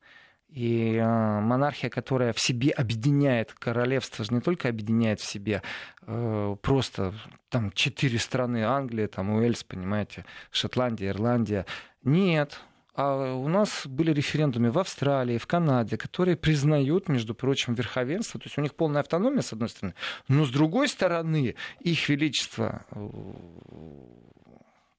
и 0.55 0.95
э, 0.95 1.39
монархия, 1.41 1.89
которая 1.89 2.31
в 2.31 2.39
себе 2.39 2.71
объединяет 2.71 3.51
королевство, 3.53 4.23
же 4.23 4.33
не 4.33 4.39
только 4.39 4.69
объединяет 4.69 5.19
в 5.19 5.25
себе 5.25 5.61
э, 6.07 6.55
просто 6.61 7.13
там 7.49 7.71
четыре 7.71 8.19
страны, 8.19 8.63
Англия, 8.63 9.07
там 9.07 9.31
Уэльс, 9.31 9.65
понимаете, 9.65 10.23
Шотландия, 10.51 11.09
Ирландия. 11.09 11.65
Нет, 12.03 12.61
а 12.95 13.33
у 13.35 13.47
нас 13.49 13.85
были 13.85 14.11
референдумы 14.11 14.71
в 14.71 14.79
Австралии, 14.79 15.37
в 15.37 15.47
Канаде, 15.47 15.97
которые 15.97 16.37
признают, 16.37 17.09
между 17.09 17.35
прочим, 17.35 17.73
верховенство. 17.73 18.39
То 18.39 18.45
есть 18.45 18.57
у 18.57 18.61
них 18.61 18.73
полная 18.73 19.01
автономия, 19.01 19.41
с 19.41 19.51
одной 19.51 19.69
стороны. 19.69 19.95
Но 20.29 20.45
с 20.45 20.49
другой 20.49 20.87
стороны, 20.87 21.55
их 21.81 22.07
величество 22.07 22.85
э, 22.91 23.09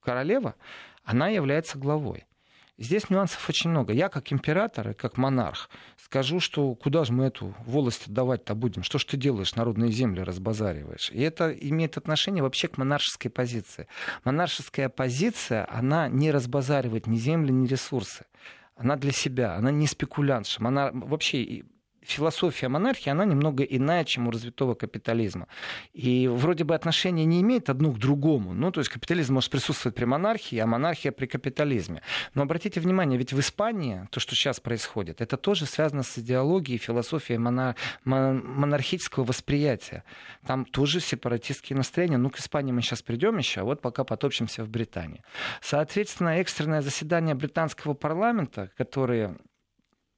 королева, 0.03 0.57
она 1.05 1.29
является 1.29 1.79
главой. 1.79 2.27
Здесь 2.79 3.09
нюансов 3.09 3.49
очень 3.49 3.71
много. 3.71 3.93
Я 3.93 4.09
как 4.09 4.33
император 4.33 4.91
и 4.91 4.95
как 4.95 5.17
монарх 5.17 5.71
скажу, 6.03 6.41
что 6.41 6.75
куда 6.75 7.05
же 7.05 7.13
мы 7.13 7.25
эту 7.25 7.55
волость 7.65 8.07
отдавать-то 8.07 8.55
будем? 8.55 8.83
Что 8.83 8.99
ж 8.99 9.05
ты 9.05 9.17
делаешь, 9.17 9.55
народные 9.55 9.91
земли 9.91 10.21
разбазариваешь? 10.21 11.11
И 11.11 11.21
это 11.21 11.51
имеет 11.51 11.97
отношение 11.97 12.43
вообще 12.43 12.69
к 12.69 12.77
монаршеской 12.77 13.31
позиции. 13.31 13.89
Монаршеская 14.25 14.89
позиция, 14.91 15.67
она 15.71 16.09
не 16.09 16.31
разбазаривает 16.31 17.07
ни 17.07 17.17
земли, 17.17 17.51
ни 17.51 17.67
ресурсы 17.67 18.25
она 18.77 18.97
для 18.97 19.13
себя, 19.13 19.55
она 19.55 19.71
не 19.71 19.87
спекулянтша. 19.87 20.61
Она 20.63 20.91
вообще 20.93 21.65
философия 22.07 22.69
монархии, 22.69 23.11
она 23.11 23.25
немного 23.25 23.63
иная, 23.63 24.05
чем 24.05 24.29
у 24.29 24.31
развитого 24.31 24.75
капитализма. 24.75 25.49
И 25.93 26.29
вроде 26.29 26.65
бы 26.65 26.75
отношения 26.75 27.25
не 27.25 27.41
имеет 27.41 27.71
одно 27.71 27.93
к 27.93 27.99
другому. 27.99 28.55
Ну, 28.55 28.71
то 28.71 28.81
есть 28.81 28.91
капитализм 28.91 29.35
может 29.35 29.51
присутствовать 29.51 29.97
при 29.97 30.05
монархии, 30.05 30.59
а 30.59 30.67
монархия 30.67 31.13
при 31.13 31.27
капитализме. 31.27 32.03
Но 32.35 32.43
обратите 32.43 32.81
внимание, 32.81 33.19
ведь 33.19 33.33
в 33.33 33.41
Испании 33.41 34.09
то, 34.11 34.21
что 34.21 34.35
сейчас 34.35 34.61
происходит, 34.61 35.21
это 35.21 35.37
тоже 35.37 35.67
связано 35.67 36.03
с 36.03 36.19
идеологией, 36.19 36.79
философией 36.79 37.39
монар... 37.39 37.77
монархического 38.05 39.25
восприятия. 39.25 40.05
Там 40.47 40.65
тоже 40.65 41.01
сепаратистские 41.01 41.77
настроения. 41.77 42.19
Ну, 42.19 42.31
к 42.31 42.39
Испании 42.39 42.73
мы 42.73 42.83
сейчас 42.83 43.03
придем 43.03 43.39
еще, 43.39 43.61
а 43.61 43.65
вот 43.65 43.81
пока 43.81 44.05
потопчемся 44.05 44.65
в 44.65 44.69
Британии. 44.69 45.23
Соответственно, 45.61 46.39
экстренное 46.39 46.83
заседание 46.83 47.35
британского 47.35 47.95
парламента, 47.95 48.71
которое 48.77 49.37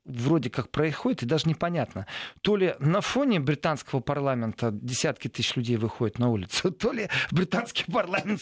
вроде 0.09 0.51
как 0.51 0.71
происходит, 0.71 1.23
и 1.23 1.27
даже 1.27 1.49
непонятно, 1.49 2.07
то 2.43 2.57
ли 2.57 2.75
на 2.81 3.01
фоне 3.01 3.41
британского 3.41 4.01
парламента 4.01 4.71
десятки 4.73 5.29
тысяч 5.29 5.55
людей 5.57 5.77
выходят 5.77 6.19
на 6.19 6.31
улицу, 6.31 6.73
то 6.79 6.93
ли 6.93 7.09
британский 7.31 7.85
парламент 7.91 8.41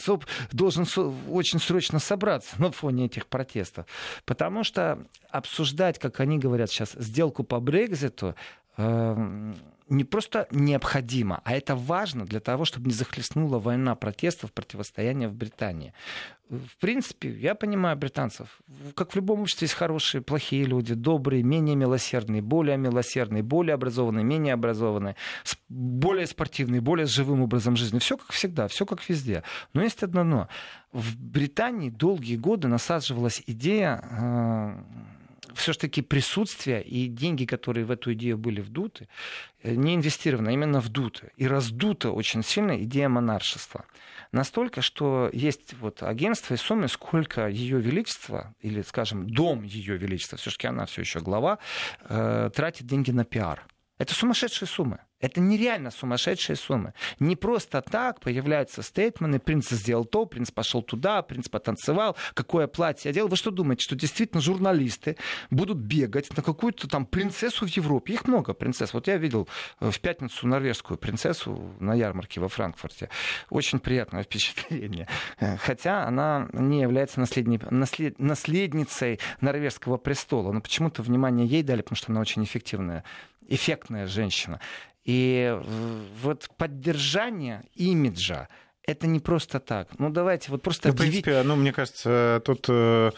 должен 0.52 0.86
очень 1.30 1.58
срочно 1.58 1.98
собраться 1.98 2.60
на 2.60 2.70
фоне 2.70 3.06
этих 3.06 3.26
протестов. 3.26 3.86
Потому 4.24 4.64
что 4.64 5.06
обсуждать, 5.30 5.98
как 5.98 6.20
они 6.20 6.38
говорят 6.38 6.70
сейчас, 6.70 6.92
сделку 6.92 7.42
по 7.42 7.60
Брекзиту, 7.60 8.34
э, 8.76 9.54
не 9.88 10.04
просто 10.04 10.48
необходимо, 10.50 11.40
а 11.44 11.54
это 11.54 11.76
важно 11.76 12.24
для 12.24 12.40
того, 12.40 12.64
чтобы 12.64 12.88
не 12.88 12.94
захлестнула 12.94 13.58
война 13.58 13.94
протестов, 13.94 14.52
противостояния 14.52 15.28
в 15.28 15.34
Британии. 15.34 15.92
В 16.48 16.76
принципе, 16.80 17.30
я 17.30 17.54
понимаю 17.54 17.96
британцев. 17.96 18.60
Как 18.94 19.12
в 19.12 19.16
любом 19.16 19.40
обществе 19.40 19.64
есть 19.64 19.74
хорошие, 19.74 20.22
плохие 20.22 20.64
люди, 20.64 20.94
добрые, 20.94 21.42
менее 21.42 21.74
милосердные, 21.74 22.40
более 22.40 22.76
милосердные, 22.76 23.42
более 23.42 23.74
образованные, 23.74 24.24
менее 24.24 24.54
образованные, 24.54 25.16
более 25.68 26.26
спортивные, 26.26 26.80
более 26.80 27.06
живым 27.06 27.42
образом 27.42 27.76
жизни. 27.76 27.98
Все 27.98 28.16
как 28.16 28.30
всегда, 28.30 28.68
все 28.68 28.86
как 28.86 29.08
везде. 29.08 29.42
Но 29.72 29.82
есть 29.82 30.02
одно 30.04 30.22
но. 30.22 30.48
В 30.92 31.16
Британии 31.18 31.90
долгие 31.90 32.36
годы 32.36 32.68
насаживалась 32.68 33.42
идея 33.46 34.00
э, 34.02 35.15
все-таки 35.56 36.02
присутствие 36.02 36.82
и 36.82 37.08
деньги, 37.08 37.44
которые 37.44 37.84
в 37.84 37.90
эту 37.90 38.12
идею 38.12 38.38
были 38.38 38.60
вдуты, 38.60 39.08
э, 39.62 39.74
не 39.74 39.94
инвестированы, 39.94 40.50
а 40.50 40.52
именно 40.52 40.80
вдуты. 40.80 41.32
И 41.36 41.46
раздута 41.46 42.10
очень 42.10 42.42
сильно 42.42 42.82
идея 42.82 43.08
монаршества. 43.08 43.84
Настолько, 44.32 44.82
что 44.82 45.30
есть 45.32 45.74
вот 45.80 46.02
агентство 46.02 46.54
и 46.54 46.56
суммы, 46.56 46.88
сколько 46.88 47.48
ее 47.48 47.80
величество, 47.80 48.54
или, 48.60 48.82
скажем, 48.82 49.28
дом 49.28 49.62
ее 49.62 49.96
величества, 49.96 50.38
все-таки 50.38 50.66
она 50.66 50.86
все 50.86 51.02
еще 51.02 51.20
глава, 51.20 51.58
э, 52.08 52.50
тратит 52.54 52.86
деньги 52.86 53.10
на 53.10 53.24
пиар. 53.24 53.66
Это 53.98 54.14
сумасшедшие 54.14 54.68
суммы. 54.68 54.98
Это 55.18 55.40
нереально 55.40 55.90
сумасшедшие 55.90 56.56
суммы. 56.56 56.92
Не 57.18 57.36
просто 57.36 57.80
так 57.80 58.20
появляются 58.20 58.82
стейтмены, 58.82 59.38
принц 59.38 59.70
сделал 59.70 60.04
то, 60.04 60.26
принц 60.26 60.50
пошел 60.50 60.82
туда, 60.82 61.22
принц 61.22 61.48
потанцевал, 61.48 62.16
какое 62.34 62.66
платье 62.66 63.10
одел. 63.10 63.26
Вы 63.28 63.36
что 63.36 63.50
думаете, 63.50 63.82
что 63.82 63.96
действительно 63.96 64.42
журналисты 64.42 65.16
будут 65.48 65.78
бегать 65.78 66.36
на 66.36 66.42
какую-то 66.42 66.86
там 66.86 67.06
принцессу 67.06 67.66
в 67.66 67.70
Европе? 67.70 68.12
Их 68.12 68.26
много 68.28 68.52
принцесс. 68.52 68.92
Вот 68.92 69.06
я 69.06 69.16
видел 69.16 69.48
э, 69.80 69.90
в 69.90 70.00
пятницу 70.00 70.46
норвежскую 70.46 70.98
принцессу 70.98 71.74
на 71.80 71.94
ярмарке 71.94 72.40
во 72.40 72.48
Франкфурте. 72.48 73.08
Очень 73.48 73.78
приятное 73.78 74.22
впечатление. 74.22 75.08
Э, 75.40 75.56
хотя 75.56 76.06
она 76.06 76.48
не 76.52 76.82
является 76.82 77.20
наслед... 77.20 77.46
наследницей 78.18 79.18
норвежского 79.40 79.96
престола. 79.96 80.52
Но 80.52 80.60
почему-то 80.60 81.00
внимание 81.00 81.46
ей 81.46 81.62
дали, 81.62 81.80
потому 81.80 81.96
что 81.96 82.12
она 82.12 82.20
очень 82.20 82.44
эффективная 82.44 83.02
эффектная 83.48 84.06
женщина. 84.06 84.60
И 85.04 85.56
вот 86.22 86.48
поддержание 86.56 87.62
имиджа, 87.74 88.48
это 88.86 89.06
не 89.06 89.20
просто 89.20 89.60
так. 89.60 89.98
Ну, 89.98 90.10
давайте 90.10 90.50
вот 90.50 90.62
просто... 90.62 90.88
Ну, 90.88 90.94
в 90.94 90.96
принципе, 90.96 91.42
ну, 91.42 91.56
мне 91.56 91.72
кажется, 91.72 92.40
тут 92.44 92.66
э, 92.68 93.10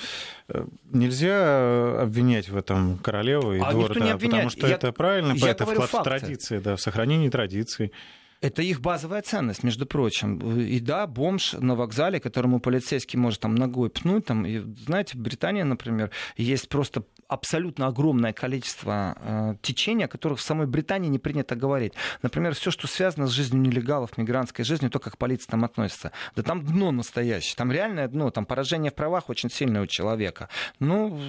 нельзя 0.85 2.02
обвинять 2.02 2.49
в 2.49 2.56
этом 2.56 2.99
королеву 2.99 3.52
и 3.52 3.61
а 3.61 3.70
двор, 3.73 3.94
да, 3.99 4.16
потому 4.16 4.49
что 4.49 4.66
я, 4.66 4.75
это 4.75 4.92
правильно, 4.92 5.32
я 5.32 5.50
это 5.50 5.66
вклад 5.66 5.90
факты. 5.90 5.99
в 5.99 6.04
традиции, 6.04 6.58
да, 6.58 6.76
в 6.76 6.80
сохранении 6.80 7.28
традиций. 7.28 7.92
Это 8.40 8.62
их 8.62 8.80
базовая 8.80 9.20
ценность, 9.23 9.62
между 9.62 9.85
прочим. 9.85 10.58
И 10.61 10.78
да, 10.80 11.06
бомж 11.06 11.54
на 11.54 11.75
вокзале, 11.75 12.20
которому 12.20 12.61
полицейский 12.61 13.18
может 13.18 13.40
там 13.40 13.54
ногой 13.54 13.90
пнуть, 13.90 14.26
там, 14.26 14.47
и, 14.47 14.61
знаете, 14.87 15.18
в 15.18 15.20
Британии, 15.20 15.62
например, 15.62 16.11
есть 16.37 16.68
просто 16.68 17.02
абсолютно 17.28 17.87
огромное 17.87 18.32
количество 18.32 19.16
э, 19.20 19.54
течений, 19.61 20.04
о 20.04 20.08
которых 20.08 20.38
в 20.38 20.42
самой 20.42 20.66
Британии 20.66 21.08
не 21.08 21.18
принято 21.18 21.54
говорить. 21.54 21.92
Например, 22.23 22.54
все, 22.54 22.70
что 22.70 22.87
связано 22.87 23.26
с 23.26 23.30
жизнью 23.30 23.61
нелегалов, 23.61 24.16
мигрантской 24.16 24.64
жизнью, 24.64 24.90
то, 24.90 24.99
как 24.99 25.18
полиция 25.18 25.50
там 25.50 25.64
относится. 25.64 26.12
Да 26.35 26.42
там 26.42 26.64
дно 26.64 26.90
настоящее, 26.90 27.54
там 27.56 27.70
реальное 27.70 28.08
дно, 28.08 28.30
там 28.30 28.47
поражение 28.47 28.90
в 28.90 28.94
правах 28.94 29.28
очень 29.28 29.50
сильное 29.50 29.82
у 29.82 29.87
человека. 29.87 30.49
Ну, 30.80 31.20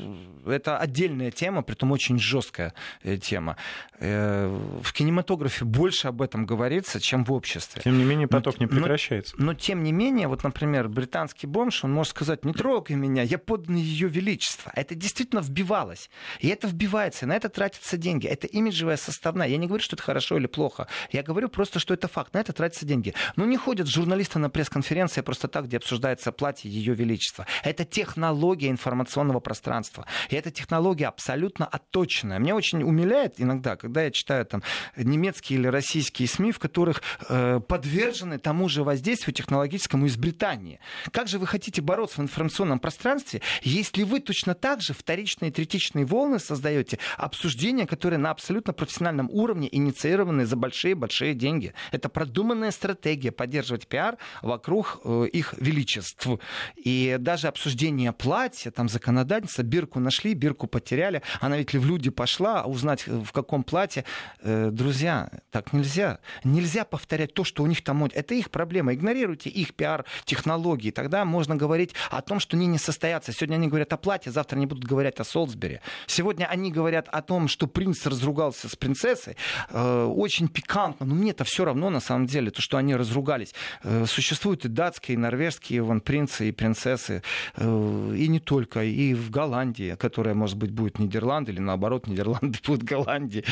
это 0.46 0.78
отдельная 0.78 1.32
тема, 1.32 1.64
притом 1.64 1.92
очень 1.92 2.18
жесткая 2.18 2.74
э, 3.04 3.18
тема. 3.18 3.58
Э, 4.00 4.48
в 4.82 4.94
кинематографе 4.94 5.66
больше 5.66 6.08
об 6.08 6.22
этом 6.22 6.46
говорится, 6.46 7.02
чем 7.02 7.26
в 7.26 7.34
обществе. 7.34 7.82
Тем 7.84 7.98
не 7.98 8.06
менее, 8.06 8.30
поток 8.30 8.58
но, 8.58 8.66
не 8.66 8.68
прекращается. 8.68 9.36
Но, 9.38 9.48
но 9.48 9.54
тем 9.54 9.84
не 9.84 9.92
менее, 9.92 10.30
вот, 10.30 10.44
например, 10.44 10.88
британский 10.88 11.46
бомж, 11.46 11.84
он 11.84 11.92
может 11.92 12.12
сказать, 12.12 12.46
не 12.46 12.54
трогай 12.54 12.96
меня, 12.96 13.24
я 13.24 13.38
подданный 13.38 13.82
ее 13.82 14.08
величество. 14.08 14.72
Это 14.76 14.96
действительно 14.96 15.42
вбивало 15.42 15.89
осталось. 15.90 16.10
И 16.40 16.48
это 16.48 16.68
вбивается, 16.68 17.26
на 17.26 17.36
это 17.36 17.50
тратятся 17.50 17.98
деньги. 17.98 18.28
Это 18.28 18.48
имиджевая 18.48 18.98
составная. 18.98 19.48
Я 19.48 19.58
не 19.58 19.68
говорю, 19.68 19.84
что 19.84 19.96
это 19.96 20.04
хорошо 20.04 20.38
или 20.38 20.48
плохо. 20.48 20.88
Я 21.12 21.24
говорю 21.24 21.50
просто, 21.50 21.80
что 21.80 21.94
это 21.94 22.08
факт. 22.08 22.34
На 22.34 22.40
это 22.40 22.54
тратятся 22.54 22.86
деньги. 22.86 23.14
Но 23.36 23.46
не 23.46 23.58
ходят 23.58 23.88
журналисты 23.88 24.40
на 24.40 24.50
пресс-конференции 24.50 25.22
просто 25.22 25.48
так, 25.48 25.66
где 25.66 25.78
обсуждается 25.78 26.32
платье 26.32 26.72
Ее 26.72 26.94
Величества. 26.94 27.46
Это 27.64 27.86
технология 27.86 28.70
информационного 28.70 29.40
пространства. 29.40 30.06
И 30.30 30.36
эта 30.36 30.52
технология 30.52 31.08
абсолютно 31.08 31.66
отточенная. 31.66 32.40
Мне 32.40 32.54
очень 32.54 32.84
умиляет 32.84 33.36
иногда, 33.38 33.76
когда 33.76 34.04
я 34.04 34.12
читаю 34.12 34.46
там 34.46 34.64
немецкие 34.96 35.60
или 35.60 35.68
российские 35.68 36.28
СМИ, 36.28 36.52
в 36.52 36.60
которых 36.60 37.02
э, 37.28 37.60
подвержены 37.68 38.38
тому 38.38 38.70
же 38.70 38.84
воздействию 38.84 39.34
технологическому 39.34 40.06
из 40.06 40.18
Британии. 40.18 40.80
Как 41.12 41.28
же 41.28 41.40
вы 41.40 41.48
хотите 41.48 41.82
бороться 41.82 42.18
в 42.18 42.24
информационном 42.24 42.80
пространстве, 42.80 43.42
если 43.62 44.04
вы 44.04 44.20
точно 44.20 44.54
так 44.54 44.82
же 44.82 44.94
вторичные 44.94 45.50
и 45.50 45.52
третичные 45.52 45.79
критичные 45.80 46.06
волны 46.06 46.40
создаете, 46.40 47.00
обсуждения, 47.18 47.88
которые 47.88 48.20
на 48.20 48.32
абсолютно 48.32 48.74
профессиональном 48.74 49.30
уровне 49.32 49.70
инициированы 49.72 50.46
за 50.46 50.58
большие-большие 50.58 51.34
деньги. 51.34 51.74
Это 51.92 52.10
продуманная 52.10 52.72
стратегия 52.72 53.32
поддерживать 53.32 53.88
пиар 53.88 54.18
вокруг 54.42 55.00
э, 55.06 55.28
их 55.32 55.54
величеств. 55.58 56.28
И 56.76 57.16
даже 57.20 57.48
обсуждение 57.48 58.12
платья, 58.12 58.72
там 58.72 58.90
законодательство, 58.90 59.64
бирку 59.64 60.00
нашли, 60.00 60.34
бирку 60.34 60.68
потеряли, 60.68 61.22
она 61.40 61.58
ведь 61.58 61.74
ли 61.74 61.80
в 61.80 61.86
люди 61.86 62.10
пошла, 62.10 62.62
а 62.62 62.68
узнать 62.68 63.08
в 63.08 63.32
каком 63.32 63.64
платье. 63.64 64.04
Э, 64.42 64.70
друзья, 64.72 65.30
так 65.52 65.72
нельзя. 65.72 66.20
Нельзя 66.44 66.84
повторять 66.84 67.34
то, 67.34 67.46
что 67.46 67.64
у 67.64 67.68
них 67.68 67.84
там... 67.84 68.04
Это 68.04 68.34
их 68.34 68.50
проблема. 68.50 68.94
Игнорируйте 68.94 69.50
их 69.50 69.74
пиар-технологии. 69.76 70.92
Тогда 70.92 71.24
можно 71.24 71.56
говорить 71.56 71.94
о 72.12 72.22
том, 72.22 72.42
что 72.42 72.58
они 72.58 72.68
не 72.68 72.78
состоятся. 72.78 73.32
Сегодня 73.32 73.56
они 73.56 73.68
говорят 73.68 73.94
о 73.94 73.98
платье, 73.98 74.32
завтра 74.32 74.58
они 74.58 74.66
будут 74.66 74.84
говорить 74.84 75.20
о 75.20 75.24
Солсбери 75.24 75.69
Федере. 75.70 75.82
Сегодня 76.08 76.46
они 76.46 76.72
говорят 76.72 77.08
о 77.10 77.22
том, 77.22 77.48
что 77.48 77.68
принц 77.68 78.06
разругался 78.06 78.70
с 78.70 78.76
принцессой. 78.76 79.38
Э, 79.70 80.06
очень 80.06 80.48
пикантно, 80.48 81.06
но 81.06 81.16
мне-то 81.16 81.44
все 81.44 81.66
равно 81.66 81.90
на 81.90 82.00
самом 82.00 82.26
деле, 82.26 82.52
то, 82.52 82.62
что 82.62 82.78
они 82.78 82.96
разругались. 82.96 83.54
Э, 83.84 84.06
существуют 84.06 84.66
и 84.66 84.68
датские, 84.68 85.16
и 85.16 85.18
норвежские 85.18 85.82
вон, 85.82 86.02
принцы 86.02 86.50
и 86.50 86.52
принцессы, 86.52 87.24
э, 87.56 88.16
и 88.18 88.28
не 88.28 88.40
только, 88.40 88.84
и 88.84 89.14
в 89.14 89.30
Голландии, 89.30 89.96
которая, 90.00 90.34
может 90.34 90.58
быть, 90.58 90.72
будет 90.72 91.00
Нидерланды, 91.00 91.52
или 91.52 91.60
наоборот, 91.60 92.08
Нидерланды 92.08 92.60
будут 92.66 92.84
Голландии. 92.84 93.44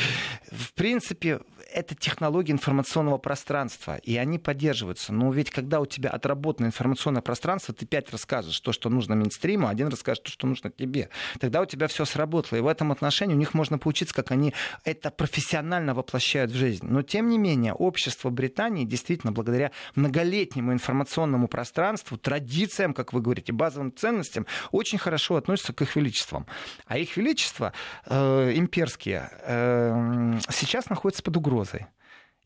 В 0.50 0.72
принципе, 0.74 1.40
это 1.72 1.94
технологии 1.94 2.52
информационного 2.52 3.18
пространства, 3.18 3.96
и 3.96 4.16
они 4.16 4.38
поддерживаются. 4.38 5.12
Но 5.12 5.30
ведь 5.30 5.50
когда 5.50 5.80
у 5.80 5.86
тебя 5.86 6.10
отработано 6.10 6.66
информационное 6.66 7.22
пространство, 7.22 7.74
ты 7.74 7.86
пять 7.86 8.10
расскажешь 8.10 8.58
то, 8.60 8.72
что 8.72 8.88
нужно 8.88 9.14
мейнстриму, 9.14 9.68
один 9.68 9.88
расскажет 9.88 10.24
то, 10.24 10.30
что 10.30 10.46
нужно 10.46 10.70
тебе. 10.70 11.10
Тогда 11.38 11.60
у 11.60 11.66
тебя 11.66 11.86
все 11.86 12.04
сработало. 12.08 12.58
И 12.58 12.62
в 12.62 12.66
этом 12.66 12.92
отношении 12.92 13.34
у 13.34 13.38
них 13.38 13.54
можно 13.54 13.78
поучиться, 13.78 14.14
как 14.14 14.30
они 14.30 14.54
это 14.84 15.10
профессионально 15.10 15.94
воплощают 15.94 16.50
в 16.50 16.54
жизнь. 16.54 16.86
Но, 16.86 17.02
тем 17.02 17.28
не 17.28 17.38
менее, 17.38 17.72
общество 17.72 18.30
Британии 18.30 18.84
действительно 18.84 19.32
благодаря 19.32 19.70
многолетнему 19.94 20.72
информационному 20.72 21.48
пространству, 21.48 22.18
традициям, 22.18 22.94
как 22.94 23.12
вы 23.12 23.20
говорите, 23.20 23.52
базовым 23.52 23.92
ценностям, 23.94 24.46
очень 24.70 24.98
хорошо 24.98 25.36
относится 25.36 25.72
к 25.72 25.82
их 25.82 25.96
величествам. 25.96 26.46
А 26.86 26.98
их 26.98 27.16
величества 27.16 27.72
э, 28.06 28.52
имперские 28.54 29.30
э, 29.42 30.38
сейчас 30.50 30.88
находятся 30.90 31.22
под 31.22 31.36
угрозой. 31.36 31.86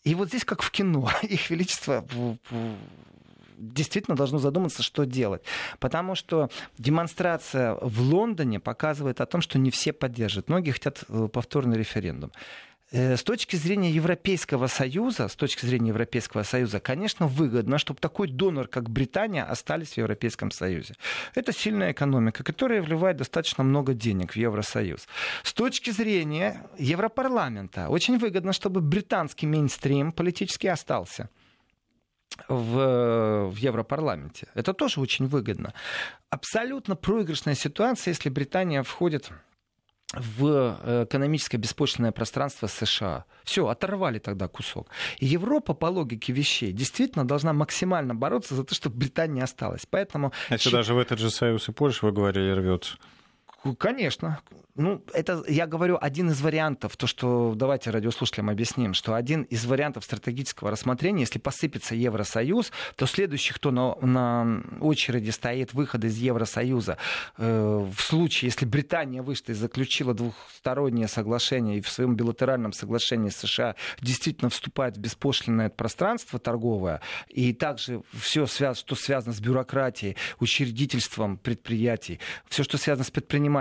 И 0.05 0.15
вот 0.15 0.29
здесь, 0.29 0.45
как 0.45 0.63
в 0.63 0.71
кино, 0.71 1.11
их 1.23 1.51
величество 1.51 2.05
действительно 3.63 4.17
должно 4.17 4.39
задуматься, 4.39 4.83
что 4.83 5.05
делать. 5.05 5.43
Потому 5.79 6.15
что 6.15 6.51
демонстрация 6.79 7.77
в 7.81 8.01
Лондоне 8.03 8.61
показывает 8.61 9.21
о 9.21 9.27
том, 9.27 9.41
что 9.41 9.59
не 9.59 9.71
все 9.71 9.93
поддержат. 9.93 10.49
Многие 10.49 10.73
хотят 10.73 11.05
э, 11.09 11.29
повторный 11.33 11.79
референдум. 11.79 12.33
Э, 12.93 13.17
с 13.17 13.23
точки 13.23 13.57
зрения 13.57 13.91
Европейского 13.91 14.67
Союза, 14.67 15.29
с 15.29 15.35
точки 15.35 15.65
зрения 15.65 15.89
Европейского 15.89 16.43
Союза, 16.43 16.79
конечно, 16.81 17.27
выгодно, 17.27 17.79
чтобы 17.79 18.01
такой 18.01 18.29
донор, 18.29 18.69
как 18.69 18.91
Британия, 18.91 19.45
остались 19.45 19.95
в 19.95 19.99
Европейском 19.99 20.51
Союзе. 20.51 20.95
Это 21.35 21.53
сильная 21.53 21.93
экономика, 21.93 22.45
которая 22.45 22.83
вливает 22.83 23.17
достаточно 23.17 23.65
много 23.65 23.95
денег 23.95 24.33
в 24.33 24.37
Евросоюз. 24.37 25.09
С 25.43 25.55
точки 25.55 25.91
зрения 25.91 26.67
Европарламента, 26.79 27.89
очень 27.89 28.19
выгодно, 28.19 28.53
чтобы 28.53 28.81
британский 28.81 29.47
мейнстрим 29.47 30.13
политически 30.13 30.67
остался 30.67 31.31
в, 32.49 33.51
в 33.51 33.57
Европарламенте. 33.57 34.49
Это 34.55 34.73
тоже 34.73 35.01
очень 35.01 35.27
выгодно. 35.27 35.73
Абсолютно 36.31 36.97
проигрышная 36.97 37.55
ситуация, 37.55 38.13
если 38.13 38.29
Британия 38.29 38.83
входит 38.83 39.31
в 40.15 40.79
э, 40.83 41.05
экономическое 41.05 41.57
беспошлинное 41.57 42.13
пространство 42.13 42.67
США. 42.67 43.25
Все, 43.45 43.67
оторвали 43.67 44.19
тогда 44.19 44.49
кусок. 44.49 44.89
И 45.19 45.27
Европа, 45.27 45.75
по 45.75 45.87
логике 45.87 46.33
вещей, 46.33 46.73
действительно 46.73 47.27
должна 47.27 47.53
максимально 47.53 48.15
бороться 48.15 48.55
за 48.55 48.65
то, 48.65 48.75
чтобы 48.75 48.97
Британия 48.97 49.43
осталась. 49.43 49.87
Поэтому... 49.89 50.33
Если 50.51 50.71
даже 50.71 50.95
в 50.95 50.99
этот 50.99 51.19
же 51.19 51.31
Союз 51.31 51.69
и 51.69 51.73
Польша, 51.73 52.07
вы 52.07 52.13
говорили, 52.13 52.51
рвется. 52.51 52.97
Конечно. 53.79 54.41
Ну, 54.75 55.05
это, 55.13 55.45
я 55.49 55.67
говорю, 55.67 55.99
один 56.01 56.31
из 56.31 56.41
вариантов, 56.41 56.97
то, 56.97 57.07
что 57.07 57.53
давайте 57.55 57.91
радиослушателям 57.91 58.49
объясним, 58.49 58.95
что 58.95 59.15
один 59.15 59.43
из 59.43 59.67
вариантов 59.67 60.05
стратегического 60.05 60.71
рассмотрения, 60.71 61.21
если 61.21 61.39
посыпется 61.39 61.95
Евросоюз, 61.95 62.73
то 62.97 63.05
следующий, 63.05 63.53
кто 63.53 63.71
на, 63.71 63.95
на 63.97 64.63
очереди 64.81 65.29
стоит 65.29 65.75
выход 65.75 66.05
из 66.05 66.17
Евросоюза, 66.17 66.97
э, 67.37 67.91
в 67.95 68.01
случае, 68.01 68.49
если 68.49 68.65
Британия 68.65 69.23
вышла 69.23 69.53
и 69.53 69.55
заключила 69.55 70.15
двухстороннее 70.15 71.07
соглашение 71.07 71.79
и 71.79 71.81
в 71.83 71.91
своем 71.91 72.17
билатеральном 72.17 72.73
соглашении 72.73 73.29
с 73.29 73.37
США 73.37 73.77
действительно 74.01 74.49
вступает 74.49 74.97
в 74.97 75.01
беспошлинное 75.01 75.69
пространство 75.69 76.39
торговое, 76.39 77.03
и 77.29 77.53
также 77.53 78.03
все, 78.19 78.47
что 78.47 78.95
связано 78.95 79.35
с 79.35 79.41
бюрократией, 79.41 80.17
учредительством 80.41 81.37
предприятий, 81.37 82.21
все, 82.49 82.63
что 82.63 82.79
связано 82.79 83.05
с 83.05 83.11
предпринимательством, 83.11 83.52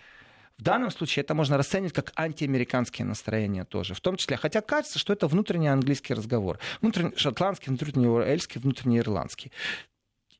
В 0.58 0.62
данном 0.62 0.92
случае 0.92 1.24
это 1.24 1.34
можно 1.34 1.58
расценивать 1.58 1.94
как 1.94 2.14
антиамериканские 2.16 3.06
настроения 3.06 3.66
тоже. 3.66 3.96
В 3.96 4.02
том 4.02 4.18
числе, 4.18 4.38
хотя 4.38 4.62
кажется, 4.62 5.00
что 5.00 5.12
это 5.12 5.28
внутренний 5.28 5.68
английский 5.68 6.14
разговор. 6.14 6.60
Внутренний 6.80 7.16
шотландский, 7.18 7.70
внутренний 7.70 8.08
уэльский, 8.08 8.62
внутренний 8.62 9.00
ирландский. 9.00 9.52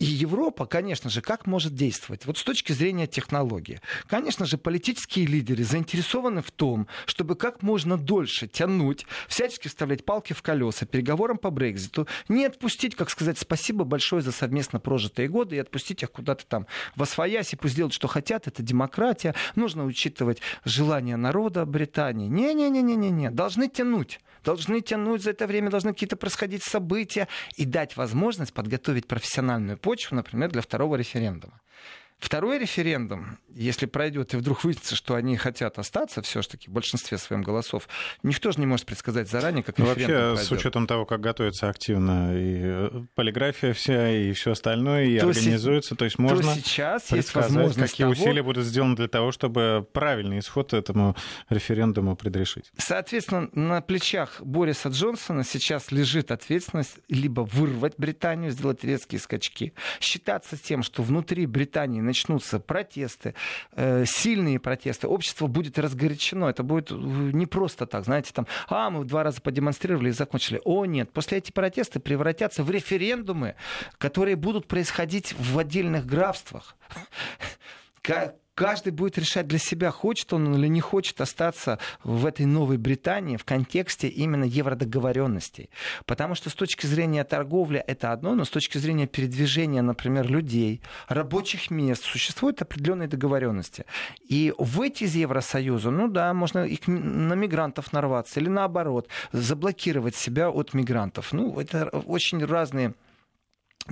И 0.04 0.06
Европа, 0.06 0.66
конечно 0.66 1.10
же, 1.10 1.22
как 1.22 1.48
может 1.48 1.76
действовать? 1.76 2.26
Вот 2.26 2.38
с 2.38 2.44
точки 2.44 2.74
зрения 2.74 3.08
технологии. 3.08 3.80
Конечно 4.08 4.46
же, 4.46 4.58
политические 4.58 5.26
лидеры 5.26 5.64
заинтересованы 5.64 6.42
в 6.42 6.52
том, 6.52 6.90
чтобы 7.06 7.36
как 7.36 7.62
можно 7.62 7.98
дольше 7.98 8.48
тянуть, 8.48 9.06
всячески 9.30 9.70
вставлять 9.70 10.04
палки 10.04 10.34
в 10.34 10.42
колеса 10.42 10.86
переговорам 10.86 11.38
по 11.38 11.52
Брекзиту, 11.52 12.06
не 12.28 12.44
отпустить, 12.44 12.96
как 12.96 13.10
сказать, 13.10 13.40
спасибо 13.40 13.86
большое 13.86 14.22
за 14.22 14.34
совместно 14.34 14.82
прожитые 14.82 15.30
годы 15.30 15.56
и 15.56 15.60
отпустить 15.60 16.04
их 16.04 16.12
куда-то 16.12 16.46
там 16.48 16.68
в 16.98 17.04
освоясь 17.04 17.54
и 17.54 17.56
пусть 17.56 17.78
делают, 17.78 17.94
что 17.94 18.10
хотят. 18.10 18.46
Это 18.48 18.62
демократия. 18.62 19.34
Нужно 19.56 19.86
учитывать 19.86 20.42
желание 20.66 21.16
народа 21.16 21.66
Британии. 21.66 22.28
Не-не-не-не-не. 22.28 23.32
Должны 23.32 23.70
тянуть 23.70 24.20
должны 24.44 24.82
тянуть 24.82 25.24
за 25.24 25.32
это 25.32 25.48
время, 25.48 25.70
должны 25.70 25.94
какие-то 25.94 26.16
происходить 26.16 26.64
события 26.64 27.28
и 27.56 27.66
дать 27.66 27.96
возможность 27.98 28.54
подготовить 28.54 29.08
профессиональную 29.08 29.78
почву, 29.78 29.93
например, 30.16 30.52
для 30.52 30.62
второго 30.62 30.98
референдума. 30.98 31.60
Второй 32.24 32.58
референдум, 32.58 33.38
если 33.54 33.86
пройдет 33.86 34.34
и 34.34 34.38
вдруг 34.38 34.64
выяснится, 34.64 34.96
что 34.96 35.16
они 35.16 35.36
хотят 35.36 35.78
остаться 35.78 36.22
все-таки 36.22 36.70
в 36.70 36.72
большинстве 36.72 37.18
своем 37.18 37.42
голосов, 37.42 37.90
никто 38.24 38.54
же 38.54 38.62
не 38.62 38.66
может 38.66 38.86
предсказать 38.86 39.30
заранее, 39.30 39.62
как 39.62 39.78
ну, 39.78 39.84
референдум 39.84 40.16
Вообще, 40.16 40.36
пройдет. 40.36 40.48
с 40.48 40.52
учетом 40.54 40.88
того, 40.88 41.06
как 41.06 41.20
готовится 41.20 41.68
активно 41.68 42.32
и 42.34 42.60
э, 42.64 43.04
полиграфия 43.16 43.74
вся, 43.74 44.10
и 44.10 44.32
все 44.32 44.52
остальное, 44.52 45.04
и 45.04 45.20
то 45.20 45.28
организуется, 45.28 45.96
то 45.96 46.06
есть 46.06 46.18
можно 46.18 46.54
то 46.54 46.60
сейчас 46.62 47.12
есть 47.12 47.36
возможность 47.36 47.92
какие 47.92 48.06
того... 48.06 48.14
усилия 48.14 48.42
будут 48.42 48.64
сделаны 48.64 48.96
для 48.96 49.10
того, 49.10 49.34
чтобы 49.34 49.86
правильный 49.92 50.40
исход 50.40 50.74
этому 50.74 51.18
референдуму 51.50 52.16
предрешить. 52.16 52.72
Соответственно, 52.78 53.50
на 53.52 53.82
плечах 53.82 54.42
Бориса 54.42 54.88
Джонсона 54.88 55.44
сейчас 55.44 55.92
лежит 55.92 56.32
ответственность 56.32 57.00
либо 57.10 57.42
вырвать 57.42 57.96
Британию, 57.98 58.52
сделать 58.52 58.82
резкие 58.86 59.20
скачки, 59.20 59.74
считаться 60.00 60.56
тем, 60.56 60.84
что 60.84 61.04
внутри 61.04 61.46
Британии 61.48 62.00
начнутся 62.14 62.60
протесты, 62.60 63.34
э, 63.72 64.06
сильные 64.06 64.60
протесты, 64.60 65.08
общество 65.08 65.48
будет 65.48 65.80
разгорячено. 65.80 66.46
Это 66.46 66.62
будет 66.62 66.92
э, 66.92 66.96
не 66.96 67.48
просто 67.48 67.88
так, 67.88 68.06
знаете, 68.06 68.32
там, 68.34 68.46
а, 68.70 68.92
мы 68.92 69.04
два 69.04 69.24
раза 69.24 69.42
подемонстрировали 69.42 70.10
и 70.10 70.12
закончили. 70.12 70.62
О, 70.64 70.86
нет, 70.86 71.12
после 71.12 71.40
эти 71.40 71.52
протесты 71.52 72.00
превратятся 72.00 72.64
в 72.64 72.70
референдумы, 72.70 73.56
которые 73.98 74.36
будут 74.36 74.68
происходить 74.68 75.34
в 75.34 75.58
отдельных 75.58 76.06
графствах 76.06 76.76
каждый 78.56 78.92
будет 78.92 79.18
решать 79.18 79.48
для 79.48 79.60
себя, 79.60 79.92
хочет 79.92 80.34
он 80.34 80.56
или 80.56 80.68
не 80.68 80.82
хочет 80.82 81.20
остаться 81.22 81.80
в 82.04 82.26
этой 82.26 82.46
Новой 82.46 82.78
Британии 82.78 83.38
в 83.38 83.46
контексте 83.46 84.08
именно 84.08 84.44
евродоговоренностей. 84.44 85.70
Потому 86.06 86.36
что 86.36 86.50
с 86.50 86.54
точки 86.54 86.86
зрения 86.86 87.24
торговли 87.24 87.84
это 87.86 88.12
одно, 88.12 88.36
но 88.36 88.46
с 88.46 88.50
точки 88.50 88.78
зрения 88.78 89.08
передвижения, 89.08 89.82
например, 89.82 90.30
людей, 90.30 90.82
рабочих 91.08 91.72
мест, 91.72 92.04
существуют 92.04 92.62
определенные 92.62 93.08
договоренности. 93.08 93.86
И 94.28 94.54
выйти 94.58 95.04
из 95.06 95.16
Евросоюза, 95.16 95.92
ну 95.92 96.08
да, 96.08 96.34
можно 96.34 96.66
их 96.66 96.88
на 96.88 97.34
мигрантов 97.34 97.94
нарваться 97.94 98.40
или 98.40 98.50
наоборот, 98.50 99.08
заблокировать 99.32 100.16
себя 100.16 100.50
от 100.50 100.74
мигрантов. 100.74 101.34
Ну, 101.34 101.60
это 101.60 101.88
очень 101.90 102.44
разные 102.46 102.94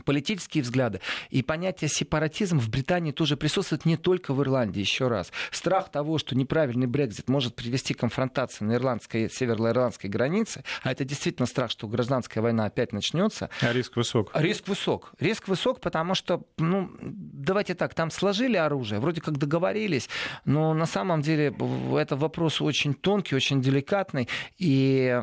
политические 0.06 0.63
взгляды 0.63 1.01
и 1.30 1.43
понятие 1.43 1.89
сепаратизм 1.89 2.60
в 2.60 2.69
Британии 2.69 3.12
тоже 3.12 3.38
присутствует 3.38 3.86
не 3.86 3.97
только 3.97 4.34
в 4.34 4.41
Ирландии, 4.41 4.80
еще 4.80 5.08
раз. 5.08 5.32
Страх 5.51 5.89
того, 5.89 6.17
что 6.17 6.36
неправильный 6.36 6.88
Брекзит 6.88 7.30
может 7.30 7.56
привести 7.56 7.93
к 7.93 7.99
конфронтации 7.99 8.63
на 8.63 8.73
ирландской, 8.73 9.30
северо-ирландской 9.30 10.08
границе, 10.08 10.63
а 10.84 10.91
это 10.91 11.04
действительно 11.04 11.45
страх, 11.45 11.71
что 11.71 11.88
гражданская 11.88 12.41
война 12.41 12.65
опять 12.65 12.93
начнется. 12.93 13.49
А 13.62 13.73
риск 13.73 13.95
высок. 13.95 14.32
Риск 14.34 14.67
высок. 14.67 15.12
Риск 15.19 15.47
высок, 15.47 15.82
потому 15.82 16.15
что 16.15 16.43
ну, 16.58 16.89
давайте 17.01 17.75
так, 17.75 17.93
там 17.93 18.12
сложили 18.12 18.58
оружие, 18.58 18.99
вроде 18.99 19.21
как 19.21 19.38
договорились, 19.38 20.10
но 20.45 20.73
на 20.73 20.86
самом 20.86 21.21
деле 21.21 21.54
это 21.97 22.15
вопрос 22.15 22.62
очень 22.62 22.93
тонкий, 22.93 23.36
очень 23.36 23.62
деликатный, 23.62 24.27
и 24.58 25.19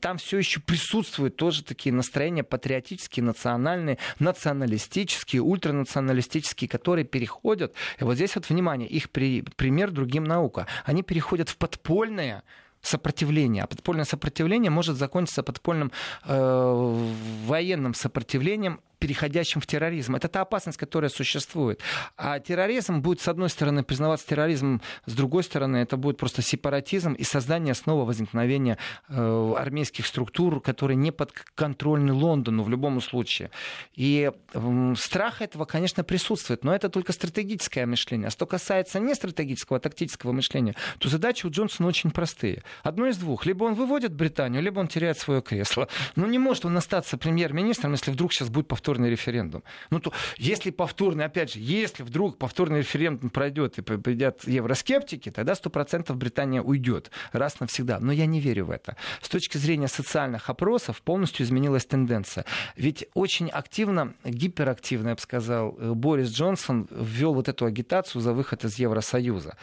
там 0.00 0.18
все 0.18 0.38
еще 0.38 0.60
присутствуют 0.60 1.36
тоже 1.36 1.62
такие 1.62 1.92
настроения 1.92 2.42
патриотические, 2.42 3.24
национальные, 3.24 3.98
националистические, 4.18 5.42
ультранационалистические, 5.42 6.68
которые 6.68 7.04
переходят, 7.04 7.74
и 7.98 8.04
вот 8.04 8.14
здесь 8.14 8.34
вот, 8.36 8.48
внимание, 8.48 8.88
их 8.88 9.10
при, 9.10 9.42
пример 9.56 9.90
другим 9.90 10.24
наука, 10.24 10.66
они 10.84 11.02
переходят 11.02 11.48
в 11.48 11.56
подпольное 11.56 12.42
сопротивление. 12.80 13.64
А 13.64 13.66
подпольное 13.66 14.04
сопротивление 14.04 14.70
может 14.70 14.96
закончиться 14.96 15.42
подпольным 15.42 15.90
э, 16.24 17.08
военным 17.46 17.94
сопротивлением 17.94 18.80
переходящим 18.98 19.60
в 19.60 19.66
терроризм. 19.66 20.16
Это 20.16 20.28
та 20.28 20.40
опасность, 20.42 20.78
которая 20.78 21.10
существует. 21.10 21.80
А 22.16 22.40
терроризм 22.40 23.00
будет, 23.00 23.20
с 23.20 23.28
одной 23.28 23.50
стороны, 23.50 23.82
признаваться 23.82 24.26
терроризмом, 24.26 24.80
с 25.04 25.14
другой 25.14 25.44
стороны, 25.44 25.78
это 25.78 25.96
будет 25.96 26.16
просто 26.16 26.42
сепаратизм 26.42 27.12
и 27.12 27.24
создание 27.24 27.74
снова 27.74 28.04
возникновения 28.04 28.78
э, 29.08 29.54
армейских 29.56 30.06
структур, 30.06 30.60
которые 30.60 30.96
не 30.96 31.10
подконтрольны 31.10 32.12
Лондону 32.12 32.62
в 32.62 32.70
любом 32.70 33.00
случае. 33.00 33.50
И 33.94 34.32
э, 34.54 34.94
страх 34.96 35.42
этого, 35.42 35.66
конечно, 35.66 36.02
присутствует, 36.02 36.64
но 36.64 36.74
это 36.74 36.88
только 36.88 37.12
стратегическое 37.12 37.86
мышление. 37.86 38.28
А 38.28 38.30
что 38.30 38.46
касается 38.46 38.98
не 38.98 39.14
стратегического, 39.14 39.76
а 39.76 39.80
тактического 39.80 40.32
мышления, 40.32 40.74
то 40.98 41.08
задачи 41.08 41.46
у 41.46 41.50
Джонсона 41.50 41.88
очень 41.88 42.10
простые. 42.10 42.62
Одно 42.82 43.06
из 43.06 43.18
двух. 43.18 43.44
Либо 43.44 43.64
он 43.64 43.74
выводит 43.74 44.14
Британию, 44.14 44.62
либо 44.62 44.80
он 44.80 44.88
теряет 44.88 45.18
свое 45.18 45.42
кресло. 45.42 45.88
Ну, 46.14 46.26
не 46.26 46.38
может 46.38 46.64
он 46.64 46.76
остаться 46.76 47.18
премьер-министром, 47.18 47.92
если 47.92 48.10
вдруг 48.10 48.32
сейчас 48.32 48.48
будет 48.48 48.68
повторно 48.68 48.85
повторный 48.86 49.10
референдум. 49.10 49.64
Ну, 49.90 49.98
то, 49.98 50.12
если 50.36 50.70
повторный, 50.70 51.24
опять 51.24 51.52
же, 51.52 51.58
если 51.58 52.04
вдруг 52.04 52.38
повторный 52.38 52.78
референдум 52.78 53.30
пройдет 53.30 53.78
и 53.78 53.82
придет 53.82 54.46
евроскептики, 54.46 55.30
тогда 55.30 55.54
100% 55.54 56.14
Британия 56.14 56.62
уйдет 56.62 57.10
раз 57.32 57.58
навсегда. 57.58 57.98
Но 57.98 58.12
я 58.12 58.26
не 58.26 58.40
верю 58.40 58.66
в 58.66 58.70
это. 58.70 58.96
С 59.22 59.28
точки 59.28 59.58
зрения 59.58 59.88
социальных 59.88 60.48
опросов 60.50 61.02
полностью 61.02 61.44
изменилась 61.44 61.84
тенденция. 61.84 62.44
Ведь 62.76 63.06
очень 63.14 63.48
активно, 63.48 64.14
гиперактивно, 64.24 65.08
я 65.08 65.14
бы 65.16 65.20
сказал, 65.20 65.72
Борис 65.72 66.28
Джонсон 66.28 66.86
ввел 66.90 67.34
вот 67.34 67.48
эту 67.48 67.64
агитацию 67.64 68.22
за 68.22 68.32
выход 68.32 68.64
из 68.64 68.78
Евросоюза. 68.78 69.56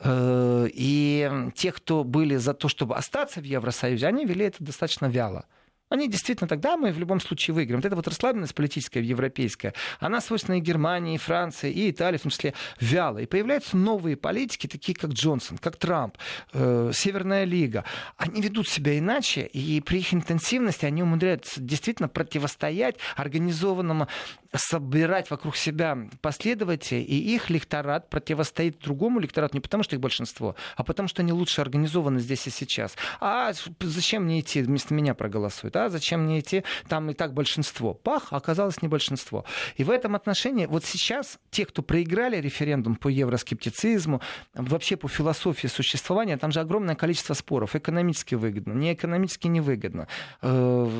Э, 0.00 0.68
и 0.72 1.30
те, 1.54 1.70
кто 1.72 2.02
были 2.02 2.36
за 2.36 2.54
то, 2.54 2.68
чтобы 2.68 2.96
остаться 2.96 3.40
в 3.40 3.44
Евросоюзе, 3.44 4.06
они 4.06 4.24
вели 4.24 4.46
это 4.46 4.64
достаточно 4.64 5.04
вяло. 5.04 5.44
Они 5.90 6.08
действительно 6.08 6.48
тогда 6.48 6.76
мы 6.76 6.92
в 6.92 6.98
любом 6.98 7.20
случае 7.20 7.54
выиграем. 7.54 7.80
Вот 7.80 7.86
эта 7.86 7.96
вот 7.96 8.06
расслабленность 8.06 8.54
политическая 8.54 9.02
европейская, 9.02 9.74
она 9.98 10.20
свойственна 10.20 10.58
и 10.58 10.60
Германии, 10.60 11.16
и 11.16 11.18
Франции, 11.18 11.72
и 11.72 11.90
Италии, 11.90 12.16
в 12.16 12.22
том 12.22 12.30
числе 12.30 12.54
вяло. 12.80 13.18
И 13.18 13.26
появляются 13.26 13.76
новые 13.76 14.16
политики, 14.16 14.68
такие 14.68 14.96
как 14.96 15.10
Джонсон, 15.10 15.58
как 15.58 15.76
Трамп, 15.76 16.16
э, 16.52 16.92
Северная 16.94 17.44
Лига. 17.44 17.84
Они 18.16 18.40
ведут 18.40 18.68
себя 18.68 18.96
иначе, 18.96 19.42
и 19.42 19.80
при 19.80 19.98
их 19.98 20.14
интенсивности 20.14 20.84
они 20.86 21.02
умудряются 21.02 21.60
действительно 21.60 22.08
противостоять 22.08 22.96
организованному, 23.16 24.06
собирать 24.54 25.30
вокруг 25.30 25.56
себя 25.56 25.98
последователей, 26.20 27.02
и 27.02 27.34
их 27.34 27.50
лекторат 27.50 28.08
противостоит 28.10 28.78
другому 28.80 29.18
лекторату 29.20 29.56
не 29.56 29.60
потому, 29.60 29.82
что 29.82 29.96
их 29.96 30.00
большинство, 30.00 30.56
а 30.76 30.84
потому, 30.84 31.08
что 31.08 31.22
они 31.22 31.32
лучше 31.32 31.60
организованы 31.60 32.20
здесь 32.20 32.46
и 32.46 32.50
сейчас. 32.50 32.96
А 33.20 33.52
зачем 33.80 34.24
мне 34.24 34.40
идти, 34.40 34.62
вместо 34.62 34.94
меня 34.94 35.14
проголосуют? 35.14 35.70
да, 35.80 35.88
зачем 35.88 36.24
мне 36.24 36.40
идти, 36.40 36.64
там 36.88 37.10
и 37.10 37.14
так 37.14 37.32
большинство. 37.32 37.94
Пах, 37.94 38.28
оказалось 38.32 38.82
не 38.82 38.88
большинство. 38.88 39.44
И 39.76 39.84
в 39.84 39.90
этом 39.90 40.14
отношении 40.14 40.66
вот 40.66 40.84
сейчас 40.84 41.38
те, 41.50 41.64
кто 41.64 41.82
проиграли 41.82 42.36
референдум 42.36 42.96
по 42.96 43.08
евроскептицизму, 43.08 44.20
вообще 44.54 44.96
по 44.96 45.08
философии 45.08 45.68
существования, 45.68 46.36
там 46.36 46.52
же 46.52 46.60
огромное 46.60 46.94
количество 46.94 47.34
споров. 47.34 47.76
Экономически 47.76 48.34
выгодно, 48.34 48.72
не 48.72 48.92
экономически 48.92 49.46
невыгодно. 49.46 50.06
Э, 50.42 50.90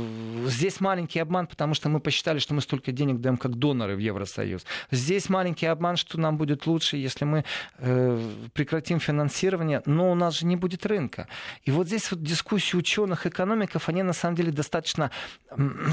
здесь 0.46 0.80
маленький 0.80 1.18
обман, 1.18 1.46
потому 1.46 1.74
что 1.74 1.88
мы 1.88 2.00
посчитали, 2.00 2.38
что 2.38 2.54
мы 2.54 2.60
столько 2.60 2.92
денег 2.92 3.20
даем 3.20 3.36
как 3.40 3.56
доноры 3.56 3.96
в 3.96 3.98
Евросоюз. 3.98 4.64
Здесь 4.90 5.28
маленький 5.28 5.66
обман, 5.66 5.96
что 5.96 6.20
нам 6.20 6.36
будет 6.36 6.66
лучше, 6.66 6.96
если 6.96 7.24
мы 7.24 7.44
э, 7.78 8.30
прекратим 8.52 9.00
финансирование, 9.00 9.82
но 9.86 10.12
у 10.12 10.14
нас 10.14 10.38
же 10.38 10.46
не 10.46 10.56
будет 10.56 10.86
рынка. 10.86 11.26
И 11.64 11.70
вот 11.70 11.88
здесь 11.88 12.10
вот 12.10 12.22
дискуссии 12.22 12.76
ученых, 12.76 13.26
экономиков, 13.26 13.88
они 13.88 14.02
на 14.02 14.12
самом 14.12 14.36
деле 14.36 14.52
достаточно 14.52 15.10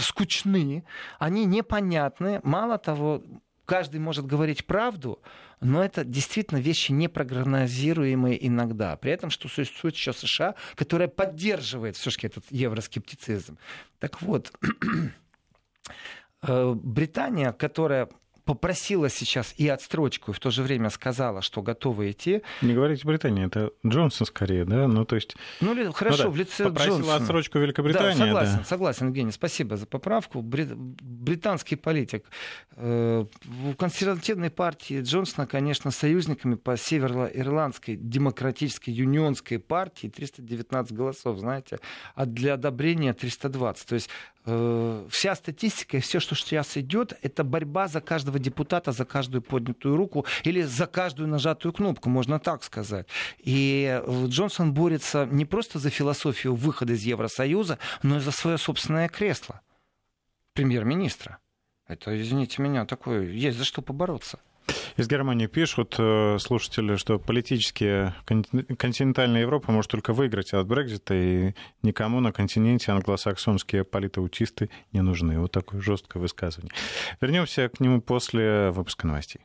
скучны, 0.02 0.84
они 1.20 1.46
непонятны. 1.46 2.40
Мало 2.44 2.78
того, 2.78 3.24
каждый 3.66 4.00
может 4.00 4.26
говорить 4.26 4.66
правду, 4.66 5.22
но 5.60 5.84
это 5.84 6.04
действительно 6.04 6.60
вещи 6.60 6.92
непрогнозируемые 6.92 8.48
иногда. 8.48 8.96
При 8.96 9.12
этом, 9.12 9.30
что 9.30 9.48
существует 9.48 9.96
еще 9.96 10.14
США, 10.14 10.56
которая 10.76 11.08
поддерживает 11.08 11.98
все-таки 11.98 12.28
этот 12.28 12.46
евроскептицизм. 12.50 13.58
Так 14.00 14.22
вот, 14.22 14.52
Британия, 16.44 17.52
которая 17.52 18.10
попросила 18.48 19.10
сейчас 19.10 19.54
и 19.58 19.68
отстрочку, 19.68 20.32
и 20.32 20.34
в 20.34 20.40
то 20.40 20.50
же 20.52 20.64
время 20.64 20.90
сказала, 20.90 21.42
что 21.42 21.62
готова 21.62 22.10
идти. 22.10 22.42
Не 22.62 22.74
говорите 22.74 23.06
Британия, 23.06 23.48
это 23.48 23.72
Джонсон 23.86 24.26
скорее, 24.26 24.64
да? 24.64 24.88
Ну, 24.88 25.04
то 25.04 25.16
есть... 25.16 25.36
Ну, 25.60 25.92
хорошо, 25.92 26.24
ну, 26.24 26.30
да. 26.30 26.30
в 26.30 26.38
лице 26.38 26.64
Попросила 26.64 26.96
Джонсона. 26.96 27.16
отсрочку 27.18 27.60
Великобритании. 27.60 28.18
Да, 28.18 28.26
согласен, 28.26 28.58
да. 28.60 28.64
согласен, 28.64 29.08
Евгений, 29.08 29.32
спасибо 29.32 29.76
за 29.76 29.86
поправку. 29.86 30.42
Британский 30.42 31.76
политик. 31.76 32.24
Э, 32.78 33.26
в 33.44 33.76
консервативной 33.76 34.50
партии 34.50 35.02
Джонсона, 35.02 35.46
конечно, 35.46 35.92
союзниками 35.92 36.56
по 36.56 36.78
североирландской 36.78 37.98
демократической 37.98 38.92
юнионской 38.92 39.60
партии 39.60 40.08
319 40.08 40.94
голосов, 40.94 41.38
знаете, 41.38 41.80
а 42.16 42.26
для 42.26 42.54
одобрения 42.54 43.12
320. 43.12 43.86
То 43.86 43.96
есть 43.96 44.10
Э, 44.10 44.37
вся 44.48 45.36
статистика 45.36 45.98
и 45.98 46.00
все, 46.00 46.20
что 46.20 46.36
сейчас 46.36 46.78
идет, 46.78 47.18
это 47.22 47.44
борьба 47.44 47.88
за 47.88 48.02
каждого 48.02 48.40
депутата, 48.40 48.92
за 48.92 49.04
каждую 49.06 49.42
поднятую 49.42 49.98
руку 49.98 50.26
или 50.44 50.62
за 50.62 50.88
каждую 50.88 51.28
нажатую 51.28 51.74
кнопку, 51.74 52.10
можно 52.10 52.40
так 52.40 52.64
сказать. 52.64 53.08
И 53.40 54.02
э, 54.06 54.26
Джонсон 54.28 54.74
борется 54.74 55.28
не 55.30 55.46
просто 55.46 55.80
за 55.80 55.90
философию 55.90 56.56
выхода 56.56 56.94
из 56.94 57.04
Евросоюза, 57.04 57.78
но 58.04 58.18
и 58.18 58.20
за 58.20 58.32
свое 58.32 58.58
собственное 58.58 59.10
кресло 59.10 59.62
премьер-министра. 60.58 61.38
Это, 61.88 62.20
извините 62.20 62.64
меня, 62.64 62.86
такое, 62.86 63.30
есть 63.30 63.58
за 63.60 63.64
что 63.64 63.84
побороться. 63.84 64.40
Из 64.98 65.08
Германии 65.08 65.46
пишут 65.46 65.96
э, 66.00 66.38
слушатели, 66.40 66.96
что 66.96 67.20
политически 67.20 68.14
континентальная 68.26 69.42
Европа 69.42 69.72
может 69.72 69.92
только 69.92 70.12
выиграть 70.12 70.54
от 70.54 70.66
Брекзита, 70.66 71.14
и 71.14 71.54
никому 71.84 72.20
на 72.20 72.32
континенте 72.32 72.92
англосаксонские 72.92 73.84
политаутисты 73.84 74.72
не 74.94 75.02
нужны. 75.02 75.40
Вот 75.40 75.52
такое 75.52 75.82
жесткое 75.82 76.20
высказывание. 76.20 76.74
Вернемся 77.22 77.70
к 77.70 77.80
нему 77.80 78.02
после 78.02 78.72
выпуска 78.72 79.06
новостей. 79.06 79.42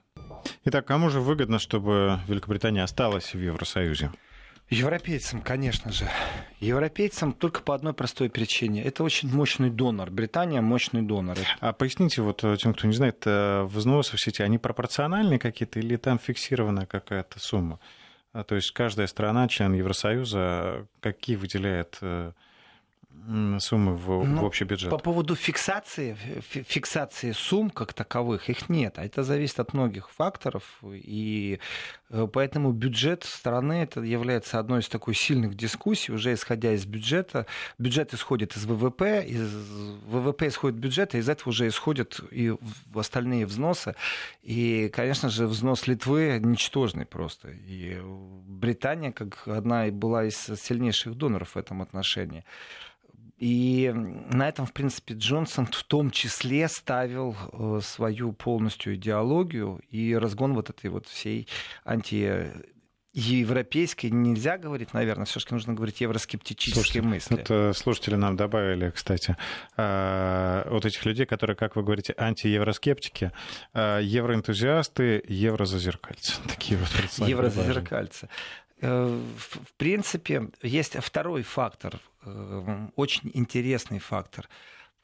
Итак, 0.65 0.87
кому 0.87 1.11
же 1.11 1.21
выгодно, 1.21 1.59
чтобы 1.59 2.19
Великобритания 2.29 2.83
осталась 2.83 3.35
в 3.35 3.39
Евросоюзе? 3.39 4.11
Европейцам, 4.73 5.43
конечно 5.43 5.93
же. 5.93 6.09
Европейцам 6.61 7.33
только 7.33 7.61
по 7.61 7.75
одной 7.75 7.93
простой 7.93 8.31
причине. 8.31 8.83
Это 8.83 9.05
очень 9.05 9.33
мощный 9.33 9.69
донор. 9.69 10.11
Британия 10.11 10.63
мощный 10.63 11.03
донор. 11.03 11.37
А 11.61 11.73
поясните 11.73 12.23
вот 12.23 12.43
э, 12.43 12.57
тем, 12.57 12.73
кто 12.73 12.87
не 12.87 12.95
знает, 12.95 13.23
э, 13.27 13.65
взносы 13.65 14.17
в 14.17 14.21
сети, 14.21 14.43
они 14.43 14.59
пропорциональные 14.59 15.39
какие-то 15.39 15.79
или 15.79 15.97
там 15.97 16.19
фиксированная 16.19 16.87
какая-то 16.87 17.39
сумма? 17.39 17.81
А, 18.33 18.45
то 18.45 18.55
есть 18.55 18.71
каждая 18.71 19.07
страна, 19.09 19.47
член 19.49 19.75
Евросоюза, 19.75 20.87
какие 21.01 21.37
выделяет 21.37 21.99
э, 22.01 22.33
суммы 23.59 23.97
в, 23.97 24.25
ну, 24.25 24.41
в 24.41 24.45
общий 24.45 24.65
бюджет? 24.65 24.91
По 24.91 24.99
поводу 24.99 25.35
фиксации, 25.35 26.17
фиксации 26.51 27.33
сумм 27.33 27.71
как 27.71 27.93
таковых, 27.93 28.51
их 28.51 28.69
нет. 28.69 28.99
А 28.99 29.05
это 29.05 29.23
зависит 29.23 29.61
от 29.61 29.75
многих 29.75 30.11
факторов. 30.11 30.65
И 30.83 31.59
э, 32.11 32.29
поэтому 32.33 32.73
бюджет 32.73 33.25
страны 33.25 33.83
это 33.83 34.01
является 34.01 34.59
одной 34.59 34.81
из 34.81 34.89
такой 34.89 35.15
сильных 35.15 35.55
дискуссий, 35.55 36.13
уже 36.13 36.33
исходя 36.33 36.73
из 36.73 36.85
бюджета. 36.85 37.47
Бюджет 37.79 38.15
исходит 38.15 38.57
из 38.57 38.65
ВВП, 38.67 39.25
из 39.27 39.53
ВВП 40.07 40.49
исходит 40.49 40.79
бюджет, 40.79 41.15
и 41.15 41.19
из 41.19 41.29
этого 41.29 41.51
уже 41.51 41.69
исходят 41.69 42.21
и 42.31 42.55
остальные 42.95 43.47
взносы. 43.47 43.95
И, 44.43 44.91
конечно 44.93 45.29
же, 45.29 45.47
взнос 45.47 45.87
Литвы 45.87 46.41
ничтожный 46.43 47.07
просто. 47.07 47.51
И 47.51 48.01
Британия, 48.47 49.13
как 49.13 49.47
одна 49.47 49.87
была 49.91 50.25
из 50.25 50.37
сильнейших 50.37 51.15
доноров 51.15 51.55
в 51.55 51.59
этом 51.59 51.83
отношении. 51.83 52.45
И 53.43 53.91
на 53.93 54.49
этом, 54.49 54.67
в 54.67 54.73
принципе, 54.73 55.15
Джонсон 55.15 55.67
в 55.67 55.83
том 55.83 56.13
числе 56.13 56.69
ставил 56.69 57.35
э, 57.53 57.81
свою 57.83 58.33
полностью 58.33 58.95
идеологию 58.95 59.81
и 59.91 60.15
разгон 60.15 60.55
вот 60.55 60.71
этой 60.71 60.91
вот 60.91 61.09
всей 61.09 61.49
анти 61.85 62.53
европейской 63.15 64.07
нельзя 64.07 64.59
говорить, 64.59 64.95
наверное, 64.95 65.27
все-таки 65.27 65.55
нужно 65.55 65.75
говорить 65.75 66.01
евроскептические 66.01 66.75
Слушайте, 66.75 67.03
мысли. 67.03 67.35
Вот 67.35 67.51
э, 67.51 67.73
слушатели 67.75 68.15
нам 68.15 68.37
добавили, 68.37 68.91
кстати, 68.91 69.37
э, 69.77 70.65
вот 70.71 70.87
этих 70.87 71.05
людей, 71.05 71.27
которые, 71.27 71.57
как 71.57 71.75
вы 71.75 71.83
говорите, 71.83 72.15
антиевроскептики, 72.17 73.33
э, 73.75 74.01
евроэнтузиасты, 74.05 75.21
еврозазеркальцы. 75.27 76.41
Такие 76.49 76.79
вот 76.79 77.29
Еврозазеркальцы. 77.29 78.29
В 78.83 79.73
принципе, 79.77 80.51
есть 80.61 80.97
второй 80.97 81.43
фактор, 81.43 82.01
очень 82.97 83.31
интересный 83.33 84.01
фактор. 84.01 84.49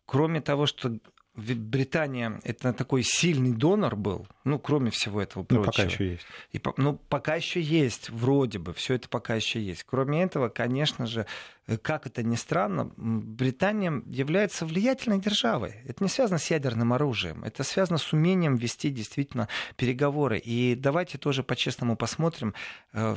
Кроме 0.04 0.40
того, 0.40 0.66
что 0.66 0.98
Британия 1.38 2.40
это 2.42 2.72
такой 2.72 3.02
сильный 3.04 3.52
донор 3.52 3.94
был, 3.94 4.26
ну, 4.44 4.58
кроме 4.58 4.90
всего 4.90 5.22
этого 5.22 5.44
прочего. 5.44 5.60
Ну, 5.60 5.66
пока 5.66 5.82
еще 5.84 6.10
есть. 6.10 6.26
И, 6.52 6.60
ну, 6.76 7.00
пока 7.08 7.34
еще 7.36 7.60
есть, 7.60 8.10
вроде 8.10 8.58
бы, 8.58 8.74
все 8.74 8.94
это 8.94 9.08
пока 9.08 9.36
еще 9.36 9.62
есть. 9.62 9.84
Кроме 9.84 10.22
этого, 10.22 10.48
конечно 10.48 11.06
же, 11.06 11.26
э, 11.68 11.76
как 11.78 12.06
это 12.06 12.24
ни 12.24 12.34
странно, 12.34 12.90
Британия 12.96 14.02
является 14.06 14.66
влиятельной 14.66 15.20
державой. 15.20 15.76
Это 15.86 16.02
не 16.02 16.10
связано 16.10 16.38
с 16.38 16.50
ядерным 16.50 16.92
оружием, 16.92 17.44
это 17.44 17.62
связано 17.62 17.98
с 17.98 18.12
умением 18.12 18.56
вести 18.56 18.90
действительно 18.90 19.48
переговоры. 19.76 20.38
И 20.38 20.74
давайте 20.74 21.18
тоже 21.18 21.44
по-честному 21.44 21.96
посмотрим, 21.96 22.52
э, 22.92 23.16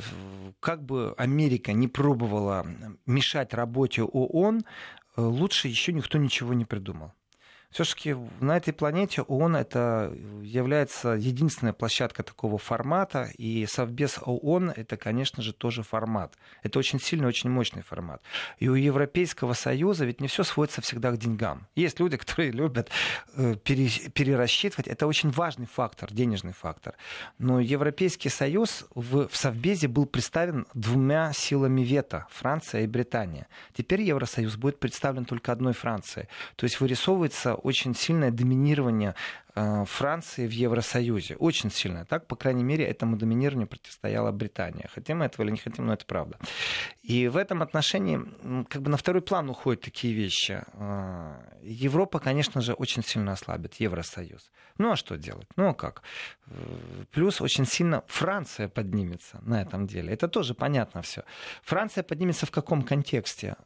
как 0.60 0.84
бы 0.84 1.14
Америка 1.16 1.72
не 1.72 1.88
пробовала 1.88 2.64
мешать 3.04 3.52
работе 3.52 4.04
ООН, 4.04 4.62
э, 5.16 5.20
лучше 5.20 5.66
еще 5.66 5.92
никто 5.92 6.18
ничего 6.18 6.54
не 6.54 6.64
придумал 6.64 7.12
все-таки 7.72 8.16
на 8.40 8.56
этой 8.56 8.72
планете 8.72 9.22
ООН 9.22 9.56
это 9.56 10.14
является 10.42 11.10
единственная 11.10 11.72
площадка 11.72 12.22
такого 12.22 12.58
формата, 12.58 13.30
и 13.38 13.66
Совбез 13.66 14.18
ООН 14.22 14.74
это, 14.76 14.96
конечно 14.96 15.42
же, 15.42 15.52
тоже 15.52 15.82
формат. 15.82 16.34
Это 16.62 16.78
очень 16.78 17.00
сильный, 17.00 17.28
очень 17.28 17.50
мощный 17.50 17.82
формат. 17.82 18.22
И 18.58 18.68
у 18.68 18.74
Европейского 18.74 19.54
Союза 19.54 20.04
ведь 20.04 20.20
не 20.20 20.28
все 20.28 20.44
сводится 20.44 20.82
всегда 20.82 21.12
к 21.12 21.18
деньгам. 21.18 21.66
Есть 21.74 21.98
люди, 21.98 22.16
которые 22.22 22.50
любят 22.50 22.90
э, 23.34 23.54
перерасчитывать. 23.56 24.86
Это 24.86 25.06
очень 25.06 25.30
важный 25.30 25.66
фактор, 25.66 26.12
денежный 26.12 26.52
фактор. 26.52 26.94
Но 27.38 27.58
Европейский 27.60 28.28
Союз 28.28 28.86
в, 28.94 29.28
в 29.28 29.36
Совбезе 29.36 29.88
был 29.88 30.06
представлен 30.06 30.66
двумя 30.74 31.32
силами 31.32 31.82
вето, 31.82 32.26
Франция 32.30 32.82
и 32.82 32.86
Британия. 32.86 33.46
Теперь 33.74 34.02
Евросоюз 34.02 34.56
будет 34.56 34.78
представлен 34.78 35.24
только 35.24 35.52
одной 35.52 35.72
Францией. 35.72 36.28
То 36.56 36.64
есть 36.64 36.80
вырисовывается 36.80 37.54
очень 37.62 37.94
сильное 37.94 38.30
доминирование 38.30 39.14
Франции 39.54 40.46
в 40.46 40.50
Евросоюзе. 40.50 41.36
Очень 41.36 41.70
сильно. 41.70 42.06
Так, 42.06 42.26
по 42.26 42.36
крайней 42.36 42.64
мере, 42.64 42.84
этому 42.86 43.16
доминированию 43.16 43.68
противостояла 43.68 44.32
Британия. 44.32 44.88
Хотим 44.94 45.18
мы 45.18 45.26
этого 45.26 45.44
или 45.44 45.52
не 45.52 45.58
хотим, 45.58 45.86
но 45.86 45.92
это 45.92 46.06
правда. 46.06 46.38
И 47.02 47.28
в 47.28 47.36
этом 47.36 47.62
отношении 47.62 48.18
как 48.68 48.82
бы 48.82 48.90
на 48.90 48.96
второй 48.96 49.20
план 49.20 49.50
уходят 49.50 49.82
такие 49.82 50.14
вещи. 50.14 50.62
Э, 50.72 51.34
Европа, 51.62 52.18
конечно 52.18 52.60
же, 52.60 52.72
очень 52.72 53.02
сильно 53.02 53.32
ослабит 53.32 53.74
Евросоюз. 53.74 54.50
Ну 54.78 54.92
а 54.92 54.96
что 54.96 55.16
делать? 55.16 55.48
Ну 55.56 55.68
а 55.68 55.74
как? 55.74 56.02
Э, 56.46 57.04
плюс 57.10 57.40
очень 57.40 57.66
сильно 57.66 58.02
Франция 58.06 58.68
поднимется 58.68 59.40
на 59.42 59.60
этом 59.60 59.86
деле. 59.86 60.12
Это 60.12 60.28
тоже 60.28 60.54
понятно 60.54 61.02
все. 61.02 61.24
Франция 61.62 62.02
поднимется 62.04 62.46
в 62.46 62.50
каком 62.50 62.82
контексте? 62.82 63.56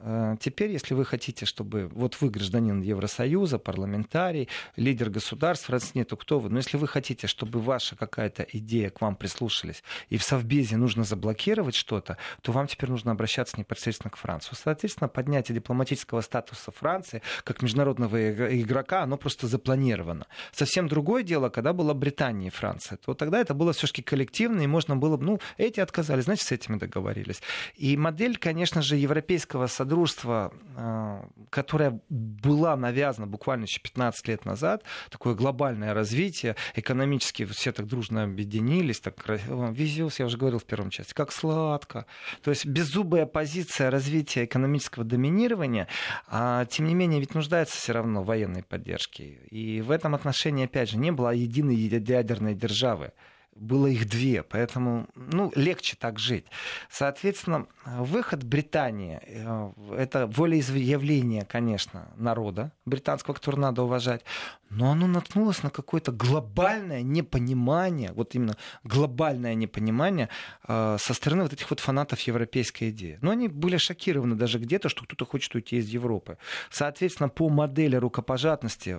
Теперь, 0.41 0.73
если 0.73 0.95
вы 0.95 1.05
хотите, 1.05 1.47
чтобы 1.47 1.89
вот 1.89 2.21
вы 2.21 2.31
гражданин 2.31 2.81
Евросоюза, 2.83 3.59
парламентарий, 3.59 4.49
лидер 4.77 5.11
государства, 5.11 5.76
раз 5.77 5.95
нету, 5.95 6.17
кто 6.17 6.39
вы. 6.39 6.51
Но 6.51 6.59
если 6.59 6.77
вы 6.77 6.89
хотите, 6.89 7.27
чтобы 7.27 7.61
ваша 7.61 7.97
какая-то 7.97 8.43
идея 8.53 8.91
к 8.91 9.01
вам 9.01 9.17
прислушались, 9.17 9.83
и 10.09 10.17
в 10.17 10.23
Совбезе 10.23 10.77
нужно 10.77 11.05
заблокировать 11.05 11.75
что-то, 11.75 12.17
то 12.43 12.53
вам 12.53 12.67
теперь 12.67 12.91
нужно 12.91 13.13
обращаться 13.13 13.59
непосредственно 13.59 14.11
к 14.11 14.17
Франции. 14.17 14.55
Соответственно, 14.55 15.09
поднятие 15.09 15.55
дипломатического 15.55 16.21
статуса 16.21 16.73
Франции 16.73 17.23
как 17.45 17.63
международного 17.63 18.61
игрока, 18.61 19.03
оно 19.03 19.17
просто 19.17 19.47
запланировано. 19.47 20.27
Совсем 20.53 20.89
другое 20.89 21.23
дело, 21.23 21.49
когда 21.49 21.73
была 21.73 21.95
Британия 21.95 22.49
и 22.49 22.51
Франция, 22.51 22.99
то 22.99 23.15
тогда 23.15 23.41
это 23.41 23.55
было 23.55 23.73
все-таки 23.73 24.03
коллективно, 24.03 24.63
и 24.63 24.67
можно 24.67 24.97
было, 24.97 25.17
ну, 25.17 25.41
эти 25.57 25.81
отказались, 25.81 26.25
значит, 26.25 26.47
с 26.47 26.53
этими 26.53 26.77
договорились. 26.77 27.43
И 27.77 27.97
модель, 27.97 28.37
конечно 28.37 28.83
же, 28.83 28.97
европейского 28.97 29.67
содружества, 29.67 30.53
а, 30.77 31.29
которая 31.51 32.01
была 32.09 32.77
навязана 32.77 33.27
буквально 33.27 33.65
еще 33.65 33.81
15 33.81 34.29
лет 34.29 34.45
назад, 34.45 34.83
такое 35.11 35.35
глобальное 35.35 35.66
глобальное 35.67 35.95
развитие, 35.95 36.55
экономически 36.77 37.45
все 37.45 37.73
так 37.73 37.87
дружно 37.87 38.23
объединились, 38.23 39.01
так 39.01 39.15
везет, 39.27 40.15
я 40.19 40.27
уже 40.27 40.37
говорил 40.37 40.61
в 40.61 40.65
первом 40.65 40.91
части, 40.91 41.13
как 41.13 41.33
сладко. 41.33 42.07
То 42.43 42.51
есть 42.51 42.67
беззубая 42.67 43.27
позиция 43.27 43.91
развития 43.91 44.45
экономического 44.45 45.05
доминирования, 45.05 45.89
а 46.29 46.67
тем 46.67 46.87
не 46.87 46.95
менее 46.95 47.19
ведь 47.19 47.35
нуждается 47.35 47.77
все 47.77 47.93
равно 47.93 48.23
в 48.23 48.27
военной 48.27 48.63
поддержке. 48.63 49.39
И 49.51 49.81
в 49.81 49.91
этом 49.91 50.15
отношении, 50.15 50.67
опять 50.67 50.91
же, 50.91 50.99
не 50.99 51.11
было 51.11 51.31
единой 51.31 51.75
ядерной 51.75 52.55
державы 52.55 53.13
было 53.57 53.87
их 53.87 54.09
две, 54.09 54.43
поэтому 54.43 55.07
ну, 55.15 55.53
легче 55.55 55.97
так 55.99 56.19
жить. 56.19 56.47
Соответственно, 56.91 57.67
выход 57.85 58.45
Британии 58.45 59.21
э,– 59.23 59.73
это 59.97 60.27
волеизъявление, 60.27 61.45
конечно, 61.45 62.09
народа 62.17 62.73
британского, 62.85 63.35
который 63.35 63.61
надо 63.61 63.83
уважать, 63.83 64.23
но 64.71 64.91
оно 64.93 65.07
наткнулось 65.07 65.63
на 65.63 65.71
какое-то 65.71 66.13
глобальное 66.13 67.03
непонимание, 67.03 68.13
вот 68.13 68.35
именно 68.35 68.57
глобальное 68.85 69.55
непонимание 69.55 70.29
э, 70.67 70.97
со 71.01 71.15
стороны 71.15 71.43
вот 71.43 71.53
этих 71.53 71.71
вот 71.71 71.81
фанатов 71.81 72.21
европейской 72.21 72.91
идеи. 72.91 73.19
Но 73.23 73.31
они 73.31 73.49
были 73.49 73.77
шокированы 73.77 74.35
даже 74.35 74.59
где-то, 74.59 74.89
что 74.89 75.05
кто-то 75.05 75.25
хочет 75.25 75.55
уйти 75.55 75.77
из 75.77 75.89
Европы. 75.89 76.39
Соответственно, 76.71 77.29
по 77.29 77.49
модели 77.49 77.97
рукопожатности 77.97 78.99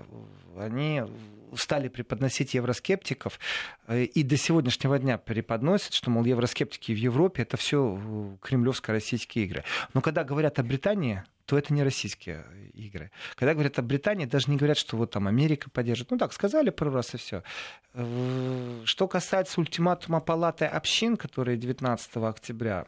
они 0.58 1.04
стали 1.56 1.88
преподносить 1.88 2.54
евроскептиков 2.54 3.40
э, 3.88 4.04
и 4.04 4.24
до 4.24 4.38
сегодняшнего 4.38 5.00
дня 5.00 5.18
преподносят, 5.18 5.94
что, 5.94 6.10
мол, 6.10 6.26
евроскептики 6.26 6.92
в 6.92 6.98
Европе 6.98 7.44
это 7.44 7.58
все 7.58 8.00
э, 8.00 8.38
кремлевско-российские 8.42 9.46
игры. 9.46 9.64
Но 9.94 10.02
когда 10.02 10.24
говорят 10.24 10.60
о 10.60 10.64
Британии, 10.64 11.24
то 11.46 11.58
это 11.58 11.74
не 11.74 11.82
российские 11.82 12.46
игры. 12.74 13.10
Когда 13.36 13.54
говорят 13.54 13.80
о 13.80 13.82
Британии, 13.82 14.26
даже 14.26 14.52
не 14.52 14.58
говорят, 14.58 14.78
что 14.78 14.98
вот 14.98 15.12
там 15.12 15.28
Америка 15.28 15.70
поддержит. 15.70 16.12
Ну 16.12 16.18
так, 16.18 16.34
сказали 16.34 16.70
пару 16.72 16.92
раз 16.92 17.14
и 17.14 17.18
все. 17.18 17.42
Э, 17.94 18.82
что 18.84 19.08
касается 19.08 19.60
ультиматума 19.62 20.20
палаты 20.20 20.66
общин, 20.66 21.16
который 21.16 21.58
19 21.58 22.18
октября 22.18 22.86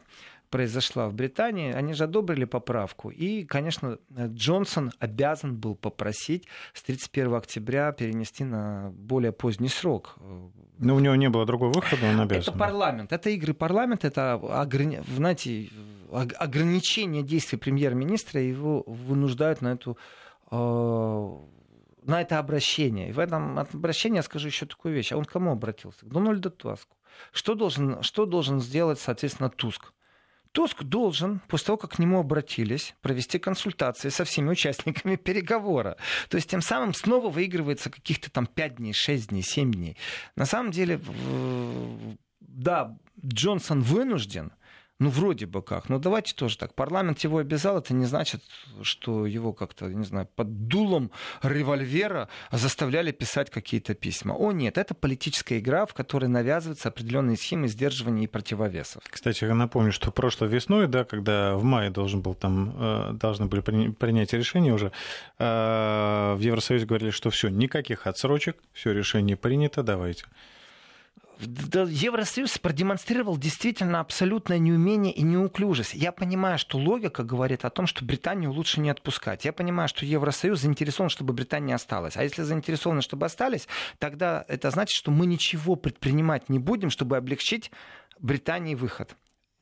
произошла 0.50 1.08
в 1.08 1.14
Британии, 1.14 1.72
они 1.72 1.94
же 1.94 2.04
одобрили 2.04 2.44
поправку. 2.44 3.10
И, 3.10 3.44
конечно, 3.44 3.98
Джонсон 4.12 4.92
обязан 4.98 5.56
был 5.56 5.76
попросить 5.76 6.46
с 6.74 6.82
31 6.82 7.34
октября 7.34 7.92
перенести 7.92 8.44
на 8.44 8.90
более 8.92 9.32
поздний 9.32 9.68
срок. 9.68 10.16
Но 10.78 10.94
у 10.94 10.98
него 10.98 11.14
не 11.14 11.28
было 11.28 11.46
другого 11.46 11.72
выхода, 11.72 12.06
он 12.06 12.20
обязан. 12.20 12.52
Это 12.54 12.58
парламент, 12.58 13.12
это 13.12 13.30
игры 13.30 13.54
парламента, 13.54 14.08
это, 14.08 14.34
ограни... 14.34 15.02
знаете, 15.14 15.70
ограничение 16.10 17.22
действий 17.22 17.58
премьер-министра, 17.58 18.40
его 18.40 18.82
вынуждают 18.86 19.62
на 19.62 19.72
эту 19.72 19.96
э, 20.50 21.36
на 22.02 22.20
это 22.20 22.38
обращение. 22.38 23.10
И 23.10 23.12
в 23.12 23.18
этом 23.18 23.58
обращении 23.58 24.16
я 24.16 24.22
скажу 24.22 24.48
еще 24.48 24.66
такую 24.66 24.94
вещь. 24.94 25.12
А 25.12 25.16
он 25.16 25.24
к 25.24 25.32
кому 25.32 25.52
обратился? 25.52 26.06
К 26.06 26.08
Дональду 26.08 26.50
Туску. 26.50 26.96
Что 27.32 27.54
должен, 27.54 28.02
что 28.02 28.26
должен 28.26 28.60
сделать, 28.60 28.98
соответственно, 28.98 29.50
Туск? 29.50 29.92
Туск 30.52 30.82
должен, 30.82 31.40
после 31.48 31.66
того, 31.66 31.78
как 31.78 31.92
к 31.92 31.98
нему 31.98 32.18
обратились, 32.18 32.94
провести 33.02 33.38
консультации 33.38 34.08
со 34.08 34.24
всеми 34.24 34.50
участниками 34.50 35.16
переговора. 35.24 35.96
То 36.28 36.36
есть 36.36 36.50
тем 36.50 36.60
самым 36.60 36.92
снова 36.94 37.30
выигрывается 37.30 37.90
каких-то 37.90 38.30
там 38.30 38.46
5 38.46 38.76
дней, 38.76 38.92
6 38.92 39.28
дней, 39.28 39.42
7 39.42 39.72
дней. 39.72 39.96
На 40.34 40.46
самом 40.46 40.72
деле, 40.72 41.00
да, 42.40 42.96
Джонсон 43.24 43.82
вынужден 43.82 44.52
ну, 45.00 45.08
вроде 45.08 45.46
бы 45.46 45.62
как. 45.62 45.88
Но 45.88 45.98
давайте 45.98 46.34
тоже 46.34 46.58
так. 46.58 46.74
Парламент 46.74 47.18
его 47.20 47.38
обязал, 47.38 47.78
это 47.78 47.94
не 47.94 48.04
значит, 48.04 48.42
что 48.82 49.24
его 49.24 49.54
как-то, 49.54 49.86
не 49.86 50.04
знаю, 50.04 50.28
под 50.36 50.68
дулом 50.68 51.10
револьвера 51.42 52.28
заставляли 52.52 53.10
писать 53.10 53.50
какие-то 53.50 53.94
письма. 53.94 54.34
О, 54.34 54.52
нет, 54.52 54.76
это 54.76 54.94
политическая 54.94 55.58
игра, 55.58 55.86
в 55.86 55.94
которой 55.94 56.26
навязываются 56.26 56.90
определенные 56.90 57.38
схемы 57.38 57.68
сдерживания 57.68 58.24
и 58.24 58.26
противовесов. 58.26 59.02
Кстати, 59.08 59.44
я 59.44 59.54
напомню, 59.54 59.90
что 59.90 60.12
прошлой 60.12 60.48
весной, 60.48 60.86
да, 60.86 61.04
когда 61.04 61.56
в 61.56 61.64
мае 61.64 61.88
должен 61.88 62.20
был 62.20 62.34
там, 62.34 62.74
э, 62.76 63.12
должны 63.14 63.46
были 63.46 63.62
принять 63.92 64.34
решение 64.34 64.74
уже, 64.74 64.92
э, 65.38 66.34
в 66.36 66.40
Евросоюзе 66.40 66.84
говорили, 66.84 67.10
что 67.10 67.30
все, 67.30 67.48
никаких 67.48 68.06
отсрочек, 68.06 68.58
все 68.74 68.92
решение 68.92 69.38
принято, 69.38 69.82
давайте. 69.82 70.26
Евросоюз 71.40 72.58
продемонстрировал 72.58 73.38
действительно 73.38 74.00
абсолютное 74.00 74.58
неумение 74.58 75.12
и 75.12 75.22
неуклюжесть. 75.22 75.94
Я 75.94 76.12
понимаю, 76.12 76.58
что 76.58 76.78
логика 76.78 77.22
говорит 77.24 77.64
о 77.64 77.70
том, 77.70 77.86
что 77.86 78.04
Британию 78.04 78.52
лучше 78.52 78.80
не 78.80 78.90
отпускать. 78.90 79.44
Я 79.44 79.52
понимаю, 79.52 79.88
что 79.88 80.04
Евросоюз 80.04 80.60
заинтересован, 80.60 81.08
чтобы 81.08 81.32
Британия 81.32 81.74
осталась. 81.74 82.16
А 82.16 82.22
если 82.22 82.42
заинтересованы, 82.42 83.00
чтобы 83.00 83.26
остались, 83.26 83.68
тогда 83.98 84.44
это 84.48 84.70
значит, 84.70 84.94
что 84.94 85.10
мы 85.10 85.26
ничего 85.26 85.76
предпринимать 85.76 86.48
не 86.48 86.58
будем, 86.58 86.90
чтобы 86.90 87.16
облегчить 87.16 87.70
Британии 88.18 88.74
выход. 88.74 89.16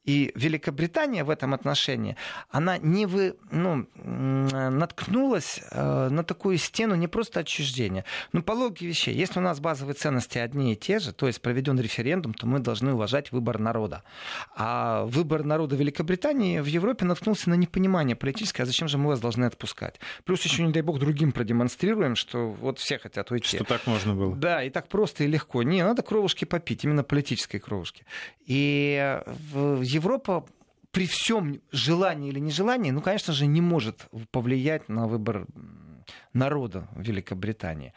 И 0.09 0.33
Великобритания 0.35 1.23
в 1.23 1.29
этом 1.29 1.53
отношении, 1.53 2.16
она 2.49 2.79
не 2.79 3.05
вы, 3.05 3.37
ну, 3.51 3.87
наткнулась 3.94 5.61
э, 5.71 6.09
на 6.09 6.25
такую 6.25 6.57
стену 6.57 6.94
не 6.94 7.09
просто 7.09 7.40
отчуждения. 7.40 8.07
Но 8.33 8.40
по 8.40 8.53
логике 8.53 8.87
вещей, 8.87 9.14
если 9.14 9.38
у 9.38 9.42
нас 9.42 9.61
базовые 9.61 9.94
ценности 9.94 10.38
одни 10.38 10.73
и 10.73 10.77
те 10.77 10.99
же, 10.99 11.12
то 11.12 11.27
есть 11.27 11.42
проведен 11.42 11.79
референдум, 11.79 12.33
то 12.33 12.47
мы 12.47 12.59
должны 12.61 12.94
уважать 12.94 13.33
выбор 13.33 13.59
народа. 13.59 14.03
А 14.57 15.05
выбор 15.05 15.44
народа 15.44 15.77
Великобритании 15.77 16.61
в 16.61 16.66
Европе 16.66 17.05
наткнулся 17.05 17.51
на 17.51 17.55
непонимание 17.55 18.16
политическое, 18.16 18.62
а 18.62 18.66
зачем 18.66 18.88
же 18.88 18.97
мы 18.97 19.09
вас 19.09 19.21
должны 19.21 19.44
отпускать? 19.44 20.01
Плюс 20.25 20.42
еще, 20.42 20.62
не 20.62 20.73
дай 20.73 20.81
бог, 20.81 20.99
другим 21.01 21.33
продемонстрируем, 21.33 22.16
что 22.16 22.49
вот 22.49 22.79
все 22.79 22.99
хотят 22.99 23.31
уйти. 23.31 23.57
Что 23.57 23.64
так 23.66 23.87
можно 23.87 24.14
было. 24.14 24.35
Да, 24.35 24.62
и 24.62 24.71
так 24.71 24.88
просто 24.88 25.25
и 25.25 25.27
легко. 25.27 25.62
Не, 25.62 25.85
надо 25.85 26.01
кровушки 26.01 26.47
попить, 26.47 26.85
именно 26.85 27.05
политической 27.05 27.59
кровушки. 27.59 28.07
И 28.47 29.21
в 29.27 29.83
Европа 29.99 30.45
при 30.91 31.07
всем 31.07 31.61
желании 31.71 32.31
или 32.31 32.41
нежелании, 32.41 32.91
ну, 32.91 33.01
конечно 33.03 33.33
же, 33.33 33.47
не 33.47 33.61
может 33.61 34.09
повлиять 34.31 34.89
на 34.89 35.07
выбор 35.07 35.47
народа 36.33 36.89
Великобритании 36.97 37.93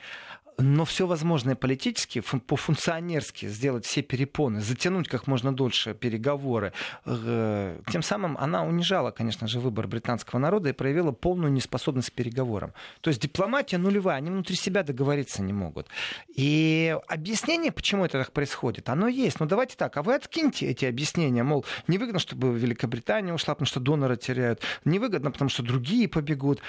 но 0.62 0.86
все 0.86 1.08
возможное 1.08 1.56
политически, 1.56 2.22
по-функционерски 2.22 3.48
сделать 3.48 3.86
все 3.86 4.02
перепоны, 4.02 4.62
затянуть 4.62 5.08
как 5.08 5.28
можно 5.28 5.54
дольше 5.54 5.94
переговоры. 5.94 6.74
Э, 7.06 7.80
тем 7.92 8.02
самым 8.02 8.38
она 8.38 8.64
унижала, 8.66 9.12
конечно 9.12 9.48
же, 9.48 9.60
выбор 9.60 9.88
британского 9.88 10.40
народа 10.40 10.70
и 10.70 10.74
проявила 10.74 11.12
полную 11.12 11.52
неспособность 11.52 12.12
к 12.12 12.14
переговорам. 12.14 12.74
То 13.02 13.10
есть 13.10 13.22
дипломатия 13.22 13.78
нулевая, 13.78 14.18
они 14.18 14.30
внутри 14.30 14.56
себя 14.56 14.84
договориться 14.84 15.42
не 15.42 15.54
могут. 15.54 15.88
И 16.36 16.96
объяснение, 17.08 17.72
почему 17.72 18.06
это 18.06 18.20
так 18.20 18.32
происходит, 18.32 18.90
оно 18.90 19.08
есть. 19.08 19.40
Но 19.40 19.46
давайте 19.46 19.76
так, 19.76 19.98
а 19.98 20.04
вы 20.04 20.16
откиньте 20.16 20.68
эти 20.68 20.86
объяснения, 20.86 21.44
мол, 21.44 21.66
невыгодно, 21.88 22.20
чтобы 22.20 22.58
Великобритания 22.58 23.34
ушла, 23.34 23.56
потому 23.56 23.68
что 23.68 23.80
донора 23.80 24.16
теряют, 24.16 24.62
невыгодно, 24.86 25.32
потому 25.32 25.50
что 25.50 25.64
другие 25.64 26.08
побегут. 26.08 26.62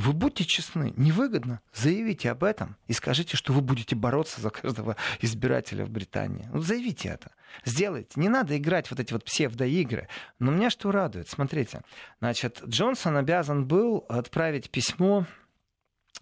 Вы 0.00 0.14
будьте 0.14 0.44
честны, 0.46 0.94
невыгодно, 0.96 1.60
заявите 1.74 2.30
об 2.30 2.42
этом 2.42 2.78
и 2.86 2.94
скажите, 2.94 3.36
что 3.36 3.52
вы 3.52 3.60
будете 3.60 3.94
бороться 3.94 4.40
за 4.40 4.48
каждого 4.48 4.96
избирателя 5.20 5.84
в 5.84 5.90
Британии. 5.90 6.48
Ну, 6.50 6.62
заявите 6.62 7.10
это. 7.10 7.32
Сделайте. 7.66 8.18
Не 8.18 8.30
надо 8.30 8.56
играть 8.56 8.90
вот 8.90 8.98
эти 8.98 9.12
вот 9.12 9.24
псевдоигры. 9.24 10.08
Но 10.38 10.52
меня 10.52 10.70
что 10.70 10.90
радует? 10.90 11.28
Смотрите. 11.28 11.82
Значит, 12.18 12.62
Джонсон 12.66 13.18
обязан 13.18 13.66
был 13.66 14.06
отправить 14.08 14.70
письмо 14.70 15.26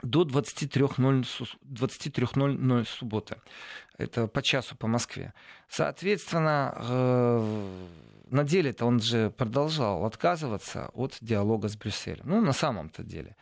до 0.02 0.24
23.00 0.24 1.24
23 1.62 2.84
субботы. 2.84 3.36
Это 3.96 4.26
по 4.26 4.42
часу 4.42 4.74
по 4.74 4.88
Москве. 4.88 5.32
Соответственно, 5.68 6.74
э, 6.76 7.86
на 8.30 8.42
деле-то 8.42 8.86
он 8.86 9.00
же 9.00 9.30
продолжал 9.30 10.04
отказываться 10.04 10.90
от 10.94 11.16
диалога 11.20 11.68
с 11.68 11.76
Брюсселем. 11.76 12.24
Ну, 12.24 12.40
на 12.40 12.52
самом-то 12.52 13.04
деле. 13.04 13.36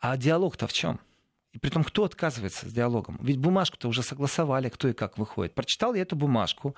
А 0.00 0.16
диалог-то 0.16 0.66
в 0.66 0.72
чем? 0.72 0.98
И 1.52 1.58
при 1.58 1.70
том, 1.70 1.84
кто 1.84 2.04
отказывается 2.04 2.68
с 2.68 2.72
диалогом? 2.72 3.18
Ведь 3.20 3.38
бумажку-то 3.38 3.88
уже 3.88 4.02
согласовали, 4.02 4.68
кто 4.68 4.88
и 4.88 4.92
как 4.92 5.18
выходит. 5.18 5.54
Прочитал 5.54 5.94
я 5.94 6.02
эту 6.02 6.16
бумажку, 6.16 6.74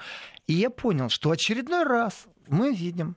и 0.47 0.53
я 0.55 0.71
понял, 0.71 1.09
что 1.09 1.31
очередной 1.31 1.85
раз 1.85 2.27
мы 2.49 2.75
видим 2.75 3.17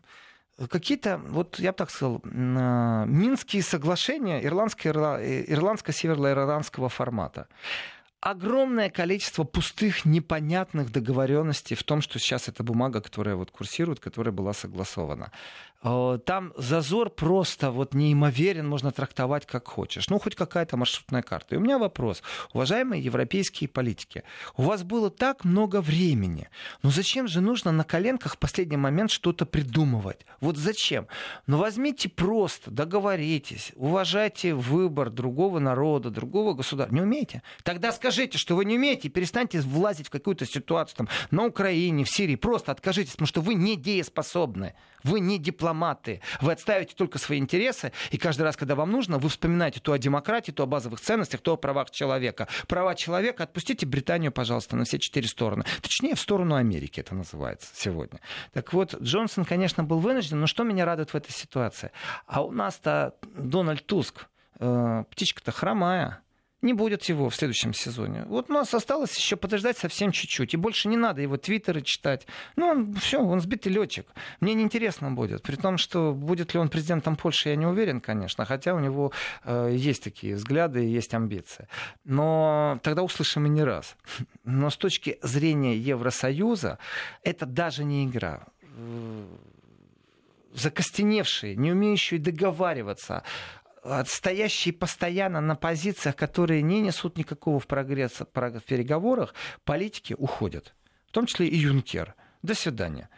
какие-то, 0.69 1.17
вот 1.17 1.59
я 1.59 1.71
бы 1.71 1.77
так 1.77 1.89
сказал, 1.89 2.21
минские 2.23 3.63
соглашения 3.63 4.43
ирландско-северо-ирландского 4.43 6.89
формата 6.89 7.47
огромное 8.25 8.89
количество 8.89 9.43
пустых, 9.43 10.03
непонятных 10.03 10.91
договоренностей 10.91 11.75
в 11.75 11.83
том, 11.83 12.01
что 12.01 12.17
сейчас 12.17 12.47
эта 12.47 12.63
бумага, 12.63 12.99
которая 12.99 13.35
вот 13.35 13.51
курсирует, 13.51 13.99
которая 13.99 14.33
была 14.33 14.53
согласована. 14.53 15.31
Э, 15.86 16.17
там 16.26 16.52
зазор 16.58 17.12
просто 17.12 17.69
вот 17.69 17.93
неимоверен, 17.93 18.67
можно 18.67 18.91
трактовать 18.91 19.45
как 19.45 19.67
хочешь. 19.67 20.10
Ну, 20.10 20.17
хоть 20.17 20.36
какая-то 20.36 20.78
маршрутная 20.78 21.21
карта. 21.21 21.56
И 21.56 21.58
у 21.60 21.62
меня 21.62 21.78
вопрос. 21.78 22.24
Уважаемые 22.54 23.04
европейские 23.04 23.67
политики, 23.67 24.24
у 24.58 24.63
вас 24.63 24.82
было 24.84 25.12
так 25.12 25.45
много 25.45 25.82
времени. 25.82 26.50
Ну, 26.82 26.89
зачем 26.89 27.28
же 27.28 27.39
нужно 27.39 27.71
на 27.71 27.84
коленках 27.84 28.34
в 28.34 28.38
последний 28.39 28.78
момент 28.78 29.12
что-то 29.12 29.45
придумывать? 29.45 30.26
Вот 30.41 30.58
зачем? 30.58 31.08
Ну, 31.45 31.58
возьмите 31.58 32.10
просто, 32.10 32.71
договоритесь, 32.71 33.71
уважайте 33.76 34.56
выбор 34.56 35.12
другого 35.12 35.60
народа, 35.60 36.10
другого 36.10 36.54
государства. 36.54 36.95
Не 36.95 37.02
умеете? 37.02 37.43
Тогда 37.63 37.91
скажите, 37.91 38.39
что 38.39 38.56
вы 38.56 38.65
не 38.65 38.78
умеете, 38.78 39.08
и 39.08 39.12
перестаньте 39.12 39.62
влазить 39.62 40.08
в 40.08 40.10
какую-то 40.10 40.48
ситуацию 40.48 40.98
там, 40.98 41.10
на 41.30 41.45
Украине, 41.45 42.06
в 42.06 42.10
Сирии. 42.10 42.36
Просто 42.36 42.71
откажитесь, 42.71 43.12
потому 43.12 43.28
что 43.28 43.41
вы 43.41 43.54
не 43.54 43.76
дееспособны. 43.76 44.74
Вы 45.05 45.19
не 45.19 45.37
дипломаты. 45.37 46.19
Вы 46.41 46.53
отставите 46.53 46.95
только 46.95 47.19
свои 47.19 47.37
интересы, 47.37 47.91
и 48.09 48.17
каждый 48.17 48.41
раз, 48.41 48.57
когда 48.57 48.73
вам 48.73 48.91
нужно, 48.91 49.19
вы 49.19 49.29
вспоминаете 49.29 49.79
то 49.79 49.93
о 49.93 49.99
демократии, 49.99 50.51
то 50.51 50.63
о 50.63 50.65
базовых 50.65 50.99
ценностях, 50.99 51.41
то 51.41 51.53
о 51.53 51.57
правах 51.57 51.91
человека. 51.91 52.47
Права 52.67 52.95
человека 52.95 53.43
отпустите 53.43 53.85
Британию, 53.85 54.31
пожалуйста, 54.31 54.75
на 54.75 54.83
все 54.83 54.97
четыре 54.97 55.27
стороны. 55.27 55.63
Точнее, 55.81 56.15
в 56.15 56.19
сторону 56.19 56.55
Америки 56.55 56.99
это 56.99 57.13
называется 57.13 57.69
сегодня. 57.75 58.19
Так 58.51 58.73
вот, 58.73 58.99
Джонсон, 58.99 59.45
конечно, 59.45 59.83
был 59.83 59.99
вынужден, 59.99 60.39
но 60.39 60.47
что 60.47 60.63
меня 60.63 60.85
радует 60.85 61.11
в 61.11 61.15
этой 61.15 61.31
ситуации? 61.31 61.91
А 62.25 62.43
у 62.43 62.51
нас-то 62.51 63.13
Дональд 63.37 63.85
Туск, 63.85 64.25
э, 64.59 65.03
птичка-то 65.11 65.51
хромая 65.51 66.24
не 66.61 66.73
будет 66.73 67.03
его 67.03 67.29
в 67.29 67.35
следующем 67.35 67.73
сезоне. 67.73 68.25
Вот 68.27 68.49
у 68.49 68.53
нас 68.53 68.73
осталось 68.73 69.15
еще 69.17 69.35
подождать 69.35 69.77
совсем 69.77 70.11
чуть-чуть. 70.11 70.53
И 70.53 70.57
больше 70.57 70.87
не 70.87 70.97
надо 70.97 71.21
его 71.21 71.37
твиттеры 71.37 71.81
читать. 71.81 72.25
Ну, 72.55 72.67
он, 72.67 72.93
все, 72.95 73.21
он 73.21 73.39
сбитый 73.39 73.71
летчик. 73.71 74.07
Мне 74.39 74.53
неинтересно 74.53 75.11
будет. 75.11 75.43
При 75.43 75.55
том, 75.55 75.77
что 75.77 76.13
будет 76.13 76.53
ли 76.53 76.59
он 76.59 76.69
президентом 76.69 77.15
Польши, 77.15 77.49
я 77.49 77.55
не 77.55 77.65
уверен, 77.65 78.01
конечно. 78.01 78.45
Хотя 78.45 78.73
у 78.73 78.79
него 78.79 79.11
э, 79.43 79.73
есть 79.75 80.03
такие 80.03 80.35
взгляды 80.35 80.79
есть 80.79 81.13
амбиции. 81.13 81.67
Но 82.03 82.79
тогда 82.83 83.03
услышим 83.03 83.45
и 83.45 83.49
не 83.49 83.63
раз. 83.63 83.95
Но 84.43 84.69
с 84.69 84.77
точки 84.77 85.19
зрения 85.21 85.77
Евросоюза, 85.77 86.79
это 87.23 87.45
даже 87.45 87.83
не 87.83 88.05
игра 88.05 88.47
закостеневшие, 90.55 91.55
не 91.55 91.71
умеющие 91.71 92.19
договариваться, 92.19 93.23
стоящие 94.06 94.74
постоянно 94.74 95.41
на 95.41 95.56
позициях, 95.56 96.15
которые 96.15 96.62
не 96.62 96.82
несут 96.82 97.17
никакого 97.17 97.60
прогресса 97.60 98.26
в 98.26 98.62
переговорах, 98.62 99.34
политики 99.63 100.15
уходят. 100.17 100.76
В 101.08 101.12
том 101.12 101.26
числе 101.26 101.48
и 101.48 101.56
Юнкер. 101.56 102.15
До 102.41 102.54
свидания. 102.54 103.10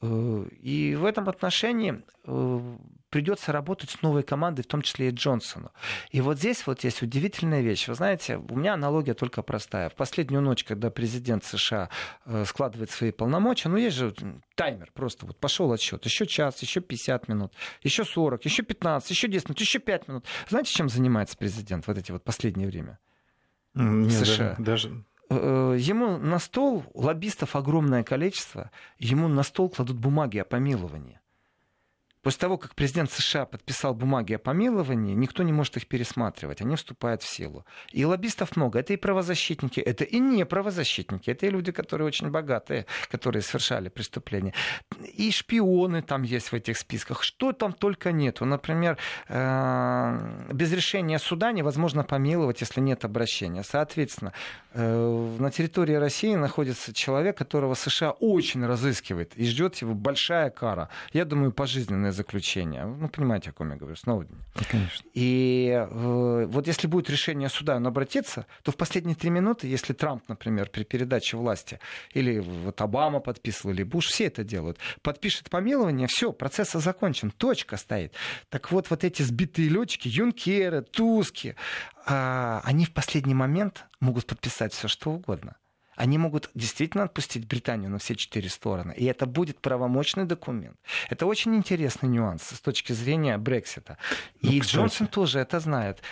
Э, 0.00 0.46
и 0.60 0.94
в 0.94 1.04
этом 1.04 1.28
отношении 1.28 2.02
э, 2.24 2.76
придется 3.14 3.52
работать 3.52 3.90
с 3.90 4.02
новой 4.02 4.24
командой, 4.24 4.62
в 4.62 4.66
том 4.66 4.82
числе 4.82 5.08
и 5.08 5.10
Джонсону. 5.12 5.70
И 6.10 6.20
вот 6.20 6.38
здесь 6.38 6.66
вот 6.66 6.82
есть 6.82 7.00
удивительная 7.00 7.60
вещь. 7.60 7.86
Вы 7.86 7.94
знаете, 7.94 8.38
у 8.38 8.56
меня 8.56 8.74
аналогия 8.74 9.14
только 9.14 9.40
простая. 9.42 9.88
В 9.88 9.94
последнюю 9.94 10.42
ночь, 10.42 10.64
когда 10.64 10.90
президент 10.90 11.44
США 11.44 11.90
э, 12.26 12.44
складывает 12.44 12.90
свои 12.90 13.12
полномочия, 13.12 13.68
ну 13.68 13.76
есть 13.76 13.94
же 13.94 14.12
таймер 14.56 14.90
просто, 14.92 15.26
вот 15.26 15.38
пошел 15.38 15.70
отсчет. 15.70 16.04
Еще 16.04 16.26
час, 16.26 16.60
еще 16.60 16.80
50 16.80 17.28
минут, 17.28 17.54
еще 17.82 18.04
40, 18.04 18.44
еще 18.44 18.64
15, 18.64 19.08
еще 19.08 19.28
10 19.28 19.48
минут, 19.48 19.60
еще 19.60 19.78
5 19.78 20.08
минут. 20.08 20.26
Знаете, 20.48 20.72
чем 20.72 20.88
занимается 20.88 21.36
президент 21.38 21.86
вот 21.86 21.96
эти 21.96 22.10
вот 22.10 22.24
последнее 22.24 22.66
время? 22.66 22.98
Нет, 23.74 24.10
США. 24.10 24.56
Даже, 24.58 24.88
даже 24.88 25.04
Э, 25.30 25.76
ему 25.78 26.18
на 26.18 26.38
стол, 26.38 26.84
лоббистов 26.94 27.56
огромное 27.56 28.02
количество, 28.02 28.70
ему 28.98 29.28
на 29.28 29.42
стол 29.42 29.70
кладут 29.70 29.98
бумаги 29.98 30.38
о 30.38 30.44
помиловании. 30.44 31.20
После 32.24 32.40
того, 32.40 32.56
как 32.56 32.74
президент 32.74 33.10
США 33.12 33.44
подписал 33.44 33.94
бумаги 33.94 34.32
о 34.32 34.38
помиловании, 34.38 35.14
никто 35.14 35.42
не 35.42 35.52
может 35.52 35.76
их 35.76 35.86
пересматривать, 35.86 36.62
они 36.62 36.74
вступают 36.74 37.22
в 37.22 37.28
силу. 37.28 37.66
И 37.92 38.02
лоббистов 38.06 38.56
много. 38.56 38.78
Это 38.78 38.94
и 38.94 38.96
правозащитники, 38.96 39.78
это 39.78 40.04
и 40.04 40.18
не 40.18 40.46
правозащитники, 40.46 41.30
это 41.30 41.44
и 41.46 41.50
люди, 41.50 41.70
которые 41.70 42.06
очень 42.06 42.30
богатые, 42.30 42.86
которые 43.10 43.42
совершали 43.42 43.90
преступления. 43.90 44.54
И 45.18 45.30
шпионы 45.30 46.00
там 46.00 46.22
есть 46.22 46.50
в 46.50 46.54
этих 46.54 46.78
списках. 46.78 47.22
Что 47.22 47.52
там 47.52 47.74
только 47.74 48.10
нету. 48.10 48.46
Например, 48.46 48.96
э, 49.28 50.43
без 50.54 50.72
решения 50.72 51.18
суда 51.18 51.52
невозможно 51.52 52.04
помиловать, 52.04 52.60
если 52.60 52.80
нет 52.80 53.04
обращения. 53.04 53.62
Соответственно, 53.62 54.32
э, 54.72 55.36
на 55.38 55.50
территории 55.50 55.94
России 55.94 56.34
находится 56.34 56.92
человек, 56.92 57.36
которого 57.36 57.74
США 57.74 58.12
очень 58.12 58.64
разыскивает 58.64 59.32
и 59.36 59.44
ждет 59.44 59.76
его 59.76 59.94
большая 59.94 60.50
кара. 60.50 60.88
Я 61.12 61.24
думаю, 61.24 61.52
пожизненное 61.52 62.12
заключение. 62.12 62.84
Ну, 62.84 63.08
понимаете, 63.08 63.50
о 63.50 63.52
ком 63.52 63.70
я 63.70 63.76
говорю, 63.76 63.96
Сноуден. 63.96 64.44
Конечно. 64.70 65.08
И 65.12 65.70
э, 65.74 66.46
вот 66.46 66.66
если 66.68 66.86
будет 66.86 67.10
решение 67.10 67.48
суда, 67.48 67.76
он 67.76 67.86
обратится, 67.86 68.46
то 68.62 68.70
в 68.70 68.76
последние 68.76 69.16
три 69.16 69.30
минуты, 69.30 69.66
если 69.66 69.92
Трамп, 69.92 70.22
например, 70.28 70.70
при 70.70 70.84
передаче 70.84 71.36
власти, 71.36 71.80
или 72.12 72.38
вот 72.38 72.80
Обама 72.80 73.18
подписывал, 73.18 73.74
или 73.74 73.82
Буш, 73.82 74.06
все 74.06 74.26
это 74.26 74.44
делают, 74.44 74.78
подпишет 75.02 75.50
помилование, 75.50 76.06
все, 76.06 76.32
процесс 76.32 76.72
закончен, 76.72 77.30
точка 77.30 77.76
стоит. 77.76 78.12
Так 78.50 78.70
вот, 78.70 78.90
вот 78.90 79.02
эти 79.02 79.22
сбитые 79.22 79.68
летчики, 79.68 80.08
Юнкеры, 80.44 80.82
Туски, 80.82 81.56
э, 82.06 82.60
они 82.64 82.84
в 82.84 82.92
последний 82.92 83.34
момент 83.34 83.86
могут 84.00 84.26
подписать 84.26 84.72
все, 84.72 84.88
что 84.88 85.10
угодно. 85.10 85.56
Они 85.96 86.18
могут 86.18 86.50
действительно 86.54 87.04
отпустить 87.04 87.46
Британию 87.46 87.88
на 87.88 87.98
все 87.98 88.16
четыре 88.16 88.48
стороны. 88.48 88.92
И 88.96 89.04
это 89.04 89.26
будет 89.26 89.60
правомочный 89.60 90.24
документ. 90.24 90.76
Это 91.08 91.24
очень 91.24 91.54
интересный 91.54 92.08
нюанс 92.08 92.42
с 92.42 92.60
точки 92.60 92.92
зрения 92.92 93.38
Брексита. 93.38 93.96
Ну, 94.42 94.50
и 94.50 94.60
кстати. 94.60 94.76
Джонсон 94.76 95.06
тоже 95.06 95.38
это 95.38 95.60
знает. 95.60 96.02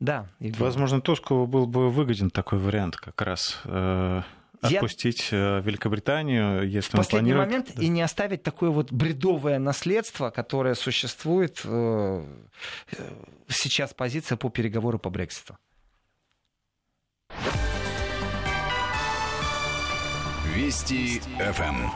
Да. 0.00 0.26
Возможно, 0.40 1.00
Туску 1.00 1.46
был 1.46 1.66
бы 1.66 1.90
выгоден 1.90 2.30
такой 2.30 2.58
вариант 2.58 2.96
как 2.96 3.20
раз 3.20 3.60
э, 3.64 4.22
отпустить 4.60 5.30
Я... 5.32 5.58
Э, 5.58 5.60
Великобританию, 5.62 6.68
если 6.68 6.90
в 6.90 6.94
он 6.94 6.98
последний 6.98 7.32
планирует... 7.32 7.48
момент 7.48 7.72
да. 7.76 7.82
и 7.82 7.88
не 7.88 8.02
оставить 8.02 8.42
такое 8.42 8.70
вот 8.70 8.92
бредовое 8.92 9.58
наследство, 9.58 10.30
которое 10.30 10.74
существует 10.74 11.60
э, 11.64 12.24
сейчас 13.48 13.94
позиция 13.94 14.36
по 14.36 14.50
переговору 14.50 14.98
по 14.98 15.10
Брекситу. 15.10 15.56
Вести 20.54 21.20
ФМ. 21.38 21.90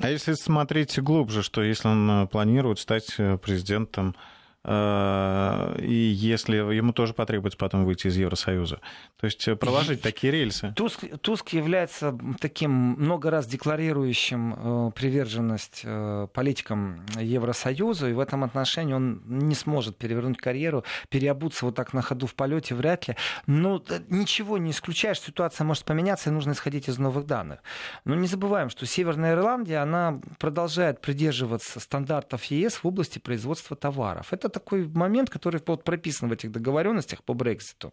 А 0.00 0.10
если 0.10 0.34
смотреть 0.34 0.98
глубже, 1.00 1.42
что 1.42 1.62
если 1.62 1.88
он 1.88 2.28
планирует 2.28 2.78
стать 2.78 3.16
президентом 3.42 4.14
Э, 4.14 4.35
и 4.66 6.12
если 6.16 6.56
ему 6.56 6.92
тоже 6.92 7.14
потребуется 7.14 7.56
потом 7.56 7.84
выйти 7.84 8.08
из 8.08 8.16
Евросоюза. 8.16 8.80
То 9.16 9.26
есть 9.26 9.46
э, 9.46 9.54
проложить 9.54 10.02
такие 10.02 10.32
рельсы. 10.32 10.72
Туск, 10.74 11.04
Туск 11.20 11.50
является 11.50 12.18
таким 12.40 12.70
много 12.70 13.30
раз 13.30 13.46
декларирующим 13.46 14.88
э, 14.88 14.90
приверженность 14.92 15.84
политикам 16.32 17.06
Евросоюза, 17.16 18.08
и 18.08 18.12
в 18.12 18.18
этом 18.20 18.42
отношении 18.42 18.94
он 18.94 19.22
не 19.26 19.54
сможет 19.54 19.96
перевернуть 19.96 20.38
карьеру, 20.38 20.84
переобуться 21.08 21.64
вот 21.64 21.76
так 21.76 21.92
на 21.92 22.02
ходу 22.02 22.26
в 22.26 22.34
полете 22.34 22.74
вряд 22.74 23.06
ли. 23.08 23.16
Но 23.46 23.82
ничего 24.08 24.58
не 24.58 24.72
исключаешь, 24.72 25.20
ситуация 25.20 25.64
может 25.64 25.84
поменяться, 25.84 26.30
и 26.30 26.32
нужно 26.32 26.52
исходить 26.52 26.88
из 26.88 26.98
новых 26.98 27.26
данных. 27.26 27.60
Но 28.04 28.14
не 28.14 28.26
забываем, 28.26 28.70
что 28.70 28.86
Северная 28.86 29.34
Ирландия, 29.34 29.78
она 29.78 30.20
продолжает 30.38 31.00
придерживаться 31.00 31.78
стандартов 31.78 32.44
ЕС 32.44 32.82
в 32.82 32.86
области 32.86 33.18
производства 33.18 33.76
товаров. 33.76 34.32
Это 34.32 34.55
такой 34.56 34.88
момент, 34.88 35.28
который 35.28 35.60
вот 35.66 35.84
прописан 35.84 36.30
в 36.30 36.32
этих 36.32 36.50
договоренностях 36.50 37.22
по 37.22 37.34
Брекситу. 37.34 37.92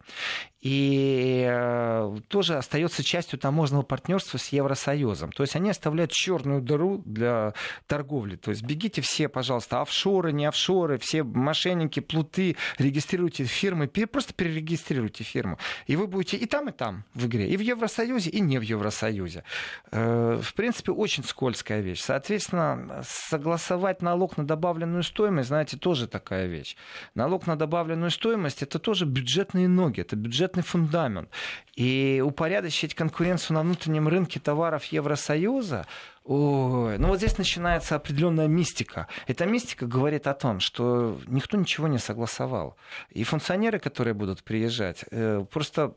И 0.62 1.46
э, 1.46 2.18
тоже 2.30 2.56
остается 2.56 3.04
частью 3.04 3.38
таможенного 3.38 3.84
партнерства 3.84 4.38
с 4.38 4.48
Евросоюзом. 4.48 5.34
То 5.34 5.44
есть 5.44 5.58
они 5.58 5.70
оставляют 5.70 6.12
черную 6.12 6.62
дыру 6.62 7.02
для 7.06 7.54
торговли. 7.86 8.38
То 8.38 8.52
есть 8.52 8.64
бегите 8.64 9.02
все, 9.02 9.28
пожалуйста, 9.28 9.82
офшоры, 9.82 10.32
не 10.32 10.46
офшоры, 10.46 10.98
все 10.98 11.24
мошенники, 11.24 12.00
плуты, 12.00 12.56
регистрируйте 12.78 13.44
фирмы, 13.44 13.88
просто 13.88 14.34
перерегистрируйте 14.34 15.26
фирму. 15.26 15.58
И 15.86 15.98
вы 15.98 16.08
будете 16.08 16.38
и 16.38 16.46
там, 16.46 16.70
и 16.70 16.72
там 16.72 17.04
в 17.14 17.26
игре. 17.26 17.50
И 17.50 17.58
в 17.58 17.62
Евросоюзе, 17.62 18.30
и 18.30 18.40
не 18.40 18.58
в 18.58 18.62
Евросоюзе. 18.62 19.44
Э, 19.92 20.40
в 20.42 20.54
принципе, 20.54 20.94
очень 20.94 21.26
скользкая 21.26 21.82
вещь. 21.82 22.02
Соответственно, 22.02 23.04
согласовать 23.04 24.02
налог 24.02 24.38
на 24.38 24.46
добавленную 24.46 25.04
стоимость, 25.04 25.50
знаете, 25.50 25.78
тоже 25.78 26.08
такая 26.08 26.48
вещь. 26.54 26.76
Налог 27.16 27.48
на 27.48 27.56
добавленную 27.56 28.12
стоимость 28.12 28.64
это 28.64 28.80
тоже 28.80 29.06
бюджетные 29.06 29.68
ноги, 29.68 30.02
это 30.02 30.16
бюджетный 30.16 30.64
фундамент. 30.64 31.30
И 31.76 32.22
упорядочить 32.26 32.94
конкуренцию 32.96 33.56
на 33.56 33.62
внутреннем 33.62 34.08
рынке 34.08 34.40
товаров 34.40 34.86
Евросоюза 34.86 35.86
Ой, 36.26 36.98
ну 37.00 37.10
вот 37.10 37.18
здесь 37.18 37.38
начинается 37.38 37.96
определенная 37.96 38.48
мистика. 38.48 39.08
Эта 39.28 39.46
мистика 39.46 39.86
говорит 39.86 40.26
о 40.26 40.34
том, 40.34 40.62
что 40.62 41.20
никто 41.28 41.58
ничего 41.58 41.90
не 41.90 41.98
согласовал. 41.98 42.78
И 43.10 43.26
функционеры, 43.26 43.78
которые 43.78 44.14
будут 44.14 44.42
приезжать, 44.42 45.04
э, 45.12 45.46
просто 45.52 45.96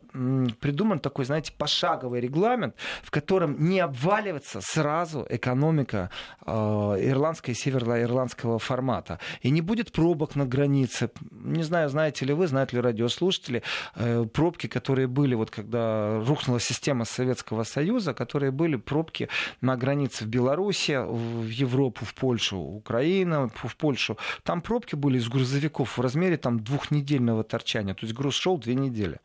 придуман 0.61 0.99
такой, 0.99 1.27
знаете, 1.27 1.53
пошаговый 1.57 2.21
регламент, 2.21 2.75
в 3.05 3.13
котором 3.13 3.69
не 3.69 3.79
обваливается 3.79 4.61
сразу 4.61 5.25
экономика 5.31 6.11
э, 6.45 6.51
ирландской 6.51 7.53
и 7.53 7.55
североирландского 7.55 8.59
формата. 8.59 9.21
И 9.43 9.51
не 9.51 9.61
будет 9.61 9.93
пробок 9.93 10.35
на 10.35 10.45
границе. 10.45 11.09
Не 11.31 11.63
знаю, 11.63 11.89
знаете 11.89 12.25
ли 12.25 12.33
вы, 12.33 12.49
знают 12.49 12.73
ли 12.73 12.81
радиослушатели, 12.81 13.63
э, 13.95 14.25
пробки, 14.33 14.67
которые 14.67 15.07
были, 15.07 15.37
вот 15.37 15.53
когда 15.53 16.19
рухнула 16.27 16.59
система 16.59 17.05
Советского 17.05 17.63
Союза, 17.63 18.13
которые 18.13 18.51
были 18.51 18.75
пробки 18.75 19.29
на 19.61 19.77
границе 19.77 20.16
в 20.21 20.27
Беларуси, 20.27 20.99
в 21.07 21.49
Европу, 21.49 22.05
в 22.05 22.15
Польшу, 22.15 22.59
Украина, 22.59 23.49
в 23.49 23.77
Польшу. 23.77 24.17
Там 24.43 24.61
пробки 24.61 24.95
были 24.95 25.19
из 25.19 25.29
грузовиков 25.29 25.99
в 25.99 26.01
размере 26.01 26.37
там, 26.37 26.61
двухнедельного 26.61 27.45
торчания. 27.45 27.95
То 27.95 28.07
есть 28.07 28.15
груз 28.15 28.35
шел 28.35 28.59
две 28.59 28.75
недели. 28.75 29.21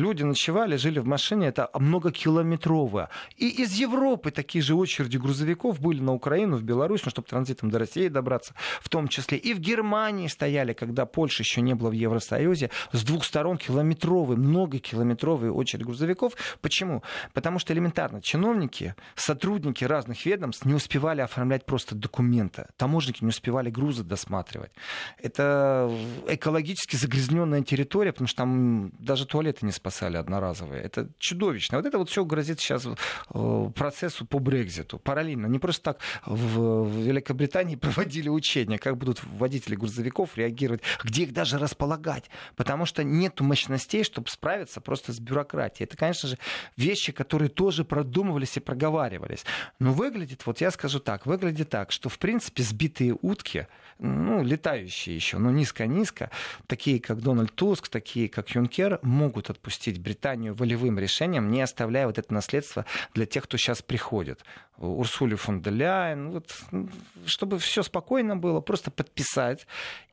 Люди 0.00 0.22
ночевали, 0.22 0.76
жили 0.76 0.98
в 0.98 1.06
машине, 1.06 1.48
это 1.48 1.68
многокилометровая. 1.74 3.10
И 3.36 3.48
из 3.48 3.74
Европы 3.74 4.30
такие 4.30 4.62
же 4.62 4.74
очереди 4.74 5.18
грузовиков 5.18 5.78
были 5.78 6.00
на 6.00 6.14
Украину, 6.14 6.56
в 6.56 6.62
Беларусь, 6.62 7.04
ну, 7.04 7.10
чтобы 7.10 7.28
транзитом 7.28 7.70
до 7.70 7.78
России 7.78 8.08
добраться, 8.08 8.54
в 8.80 8.88
том 8.88 9.08
числе. 9.08 9.36
И 9.36 9.52
в 9.52 9.60
Германии 9.60 10.26
стояли, 10.28 10.72
когда 10.72 11.04
Польша 11.04 11.42
еще 11.42 11.60
не 11.60 11.74
была 11.74 11.90
в 11.90 11.92
Евросоюзе, 11.92 12.70
с 12.92 13.04
двух 13.04 13.26
сторон 13.26 13.58
километровые, 13.58 14.38
многокилометровые 14.38 15.52
очереди 15.52 15.84
грузовиков. 15.84 16.32
Почему? 16.62 17.02
Потому 17.34 17.58
что 17.58 17.74
элементарно 17.74 18.22
чиновники, 18.22 18.94
сотрудники 19.16 19.84
разных 19.84 20.24
ведомств 20.24 20.64
не 20.64 20.72
успевали 20.72 21.20
оформлять 21.20 21.66
просто 21.66 21.94
документы. 21.94 22.68
Таможенники 22.78 23.22
не 23.22 23.28
успевали 23.28 23.68
грузы 23.68 24.02
досматривать. 24.02 24.70
Это 25.18 25.94
экологически 26.26 26.96
загрязненная 26.96 27.62
территория, 27.62 28.12
потому 28.12 28.28
что 28.28 28.38
там 28.38 28.92
даже 28.98 29.26
туалеты 29.26 29.66
не 29.66 29.72
спасают 29.72 29.89
спасали 29.90 30.16
одноразовые. 30.16 30.82
Это 30.82 31.08
чудовищно. 31.18 31.78
Вот 31.78 31.86
это 31.86 31.98
вот 31.98 32.08
все 32.08 32.24
грозит 32.24 32.60
сейчас 32.60 32.86
э, 32.86 33.70
процессу 33.74 34.24
по 34.24 34.38
Брекзиту. 34.38 34.98
Параллельно. 34.98 35.46
Не 35.46 35.58
просто 35.58 35.82
так 35.82 35.98
в 36.24 36.88
Великобритании 36.88 37.74
проводили 37.80 38.28
учения, 38.28 38.78
как 38.78 38.96
будут 38.96 39.20
водители 39.24 39.74
грузовиков 39.74 40.36
реагировать, 40.36 40.82
где 41.02 41.24
их 41.24 41.32
даже 41.32 41.58
располагать. 41.58 42.30
Потому 42.54 42.86
что 42.86 43.02
нет 43.02 43.40
мощностей, 43.40 44.04
чтобы 44.04 44.28
справиться 44.28 44.80
просто 44.80 45.12
с 45.12 45.18
бюрократией. 45.18 45.86
Это, 45.86 45.96
конечно 45.96 46.28
же, 46.28 46.38
вещи, 46.76 47.10
которые 47.10 47.48
тоже 47.48 47.84
продумывались 47.84 48.56
и 48.56 48.60
проговаривались. 48.60 49.44
Но 49.80 49.92
выглядит, 49.92 50.46
вот 50.46 50.60
я 50.60 50.70
скажу 50.70 51.00
так, 51.00 51.26
выглядит 51.26 51.68
так, 51.68 51.90
что, 51.90 52.08
в 52.08 52.18
принципе, 52.18 52.62
сбитые 52.62 53.16
утки, 53.20 53.66
ну, 53.98 54.42
летающие 54.42 55.14
еще, 55.14 55.38
но 55.38 55.50
низко-низко, 55.50 56.30
такие, 56.66 57.00
как 57.00 57.20
Дональд 57.20 57.52
Туск, 57.54 57.88
такие, 57.88 58.28
как 58.28 58.50
Юнкер, 58.50 59.00
могут 59.02 59.50
отпустить 59.50 59.79
отпустить 59.80 59.98
Британию 60.02 60.54
волевым 60.54 60.98
решением, 60.98 61.50
не 61.50 61.62
оставляя 61.62 62.06
вот 62.06 62.18
это 62.18 62.32
наследство 62.34 62.84
для 63.14 63.26
тех, 63.26 63.44
кто 63.44 63.56
сейчас 63.56 63.82
приходит. 63.82 64.44
Урсули 64.76 65.36
фон 65.36 65.62
де 65.62 65.70
Ляйен, 65.70 66.30
вот, 66.30 66.52
чтобы 67.26 67.58
все 67.58 67.82
спокойно 67.82 68.36
было, 68.36 68.60
просто 68.60 68.90
подписать 68.90 69.66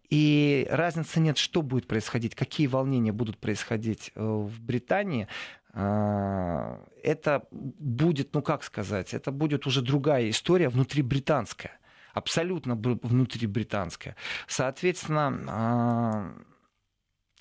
и 0.09 0.67
разницы 0.69 1.19
нет, 1.19 1.37
что 1.37 1.61
будет 1.61 1.85
происходить, 1.85 2.33
какие 2.33 2.67
волнения 2.67 3.11
будут 3.11 3.37
происходить 3.37 4.11
э, 4.15 4.23
в 4.23 4.61
Британии. 4.61 5.27
А, 5.73 6.79
это 7.03 7.43
будет, 7.51 8.33
ну 8.33 8.41
как 8.41 8.63
сказать, 8.63 9.13
это 9.13 9.31
будет 9.31 9.67
уже 9.67 9.81
другая 9.81 10.29
история 10.29 10.69
внутрибританская. 10.69 11.77
Абсолютно 12.13 12.75
внутрибританская. 12.75 14.15
Соответственно, 14.47 15.43
а, 15.49 16.33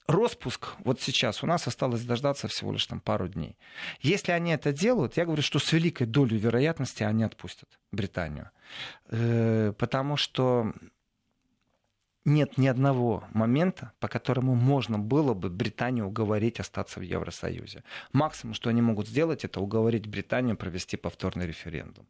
Роспуск 0.06 0.68
вот 0.84 1.00
сейчас 1.00 1.42
у 1.42 1.46
нас 1.46 1.66
осталось 1.66 2.04
дождаться 2.04 2.46
всего 2.46 2.72
лишь 2.72 2.86
там 2.86 3.00
пару 3.00 3.26
дней. 3.28 3.56
Если 4.00 4.30
они 4.32 4.52
это 4.52 4.72
делают, 4.72 5.16
я 5.16 5.24
говорю, 5.24 5.42
что 5.42 5.58
с 5.58 5.72
великой 5.72 6.06
долей 6.06 6.38
вероятности 6.38 7.02
они 7.02 7.24
отпустят 7.24 7.68
Британию. 7.90 8.50
Э, 9.08 9.72
потому 9.76 10.16
что 10.16 10.72
нет 12.24 12.58
ни 12.58 12.66
одного 12.66 13.24
момента, 13.32 13.92
по 13.98 14.08
которому 14.08 14.54
можно 14.54 14.98
было 14.98 15.34
бы 15.34 15.48
Британию 15.48 16.06
уговорить 16.06 16.60
остаться 16.60 17.00
в 17.00 17.02
Евросоюзе. 17.02 17.82
Максимум, 18.12 18.54
что 18.54 18.70
они 18.70 18.82
могут 18.82 19.08
сделать, 19.08 19.44
это 19.44 19.60
уговорить 19.60 20.06
Британию 20.06 20.56
провести 20.56 20.96
повторный 20.96 21.46
референдум. 21.46 22.06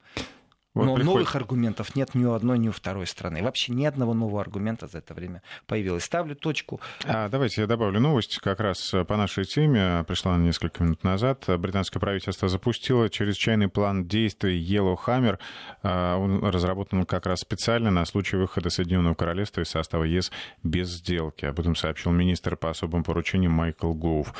Вот 0.77 0.85
Но 0.85 0.95
приходит... 0.95 1.07
новых 1.07 1.37
аргументов 1.37 1.97
нет 1.97 2.15
ни 2.15 2.27
у 2.27 2.33
одной, 2.33 2.59
ни 2.59 2.69
у 2.69 2.73
второй 2.73 3.07
страны. 3.07 3.43
Вообще 3.43 3.73
ни 3.73 3.87
одного 3.87 4.13
нового 4.13 4.43
аргумента 4.43 4.87
за 4.87 4.99
это 4.99 5.15
время 5.15 5.41
появилось. 5.67 6.05
Ставлю 6.05 6.37
точку. 6.37 6.83
А, 7.07 7.31
давайте 7.31 7.63
я 7.63 7.67
добавлю 7.67 7.99
новость 7.99 8.41
как 8.41 8.61
раз 8.61 8.93
по 9.09 9.17
нашей 9.17 9.47
теме. 9.47 10.05
Пришла 10.07 10.37
несколько 10.37 10.85
минут 10.85 11.03
назад. 11.03 11.45
Британское 11.49 11.99
правительство 11.99 12.51
запустило 12.51 13.09
чрезвычайный 13.09 13.69
план 13.69 14.07
действий 14.07 14.63
Yellow 14.63 14.99
Hammer. 15.07 15.39
А, 15.83 16.19
он 16.19 16.45
разработан 16.45 17.07
как 17.07 17.25
раз 17.25 17.41
специально 17.41 17.91
на 17.91 18.05
случай 18.05 18.37
выхода 18.37 18.69
Соединенного 18.69 19.15
Королевства 19.15 19.63
из 19.63 19.71
состава 19.71 20.05
ЕС 20.05 20.31
без 20.63 20.89
сделки. 20.91 21.47
Об 21.47 21.59
этом 21.59 21.75
сообщил 21.75 22.13
министр 22.13 22.55
по 22.59 22.69
особым 22.69 23.03
поручениям 23.03 23.53
Майкл 23.53 23.95
Гоув. 23.95 24.35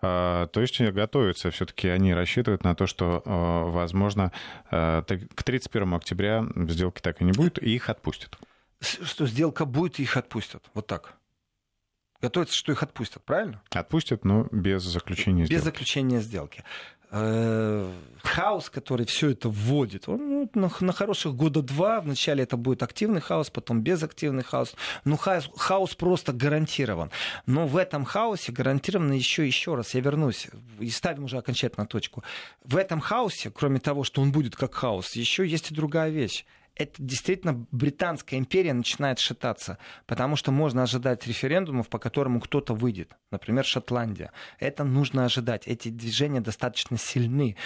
А, 0.00 0.46
то 0.48 0.60
есть 0.60 0.80
готовятся, 0.80 1.50
все-таки 1.50 1.88
они 1.88 2.14
рассчитывают 2.14 2.64
на 2.64 2.74
то, 2.74 2.86
что, 2.86 3.22
а, 3.24 3.64
возможно, 3.64 4.32
к 4.70 5.42
31 5.44 5.94
октября 5.94 6.46
сделки 6.68 7.00
так 7.00 7.20
и 7.20 7.24
не 7.24 7.32
будет, 7.32 7.62
и 7.62 7.74
их 7.74 7.88
отпустят. 7.88 8.38
Что 8.80 9.26
сделка 9.26 9.64
будет, 9.64 9.98
и 9.98 10.02
их 10.02 10.16
отпустят. 10.16 10.64
Вот 10.74 10.86
так. 10.86 11.14
Готовится, 12.20 12.56
что 12.56 12.72
их 12.72 12.82
отпустят, 12.82 13.22
правильно? 13.24 13.62
Отпустят, 13.70 14.24
но 14.24 14.48
без 14.50 14.82
заключения 14.82 15.46
сделки. 15.46 15.58
Без 15.58 15.64
заключения 15.64 16.20
сделки. 16.20 16.64
Э, 17.10 17.92
хаос, 18.22 18.70
который 18.70 19.06
все 19.06 19.30
это 19.30 19.48
вводит, 19.48 20.08
он 20.08 20.28
ну, 20.28 20.50
на, 20.54 20.70
на 20.80 20.92
хороших 20.92 21.34
года 21.34 21.62
два. 21.62 22.00
Вначале 22.00 22.44
это 22.44 22.56
будет 22.56 22.82
активный 22.82 23.20
хаос, 23.20 23.50
потом 23.50 23.82
безактивный 23.82 24.42
хаос. 24.42 24.74
Но 25.04 25.16
хаос, 25.16 25.50
хаос 25.56 25.94
просто 25.94 26.32
гарантирован. 26.32 27.10
Но 27.46 27.66
в 27.66 27.76
этом 27.76 28.04
хаосе 28.04 28.52
гарантированно 28.52 29.12
еще, 29.12 29.46
еще 29.46 29.74
раз, 29.74 29.94
я 29.94 30.00
вернусь 30.00 30.48
и 30.78 30.90
ставим 30.90 31.24
уже 31.24 31.38
окончательно 31.38 31.86
точку. 31.86 32.22
В 32.64 32.76
этом 32.76 33.00
хаосе, 33.00 33.50
кроме 33.50 33.80
того, 33.80 34.04
что 34.04 34.22
он 34.22 34.32
будет 34.32 34.56
как 34.56 34.74
хаос, 34.74 35.12
еще 35.12 35.46
есть 35.46 35.70
и 35.70 35.74
другая 35.74 36.10
вещь 36.10 36.44
это 36.78 36.94
действительно 37.02 37.66
Британская 37.72 38.38
империя 38.38 38.72
начинает 38.72 39.18
шататься, 39.18 39.78
потому 40.06 40.36
что 40.36 40.52
можно 40.52 40.84
ожидать 40.84 41.26
референдумов, 41.26 41.88
по 41.88 41.98
которому 41.98 42.40
кто-то 42.40 42.72
выйдет, 42.72 43.16
например, 43.30 43.64
Шотландия. 43.64 44.32
Это 44.60 44.84
нужно 44.84 45.24
ожидать. 45.24 45.66
Эти 45.66 45.88
движения 45.88 46.40
достаточно 46.40 46.96
сильны 46.96 47.56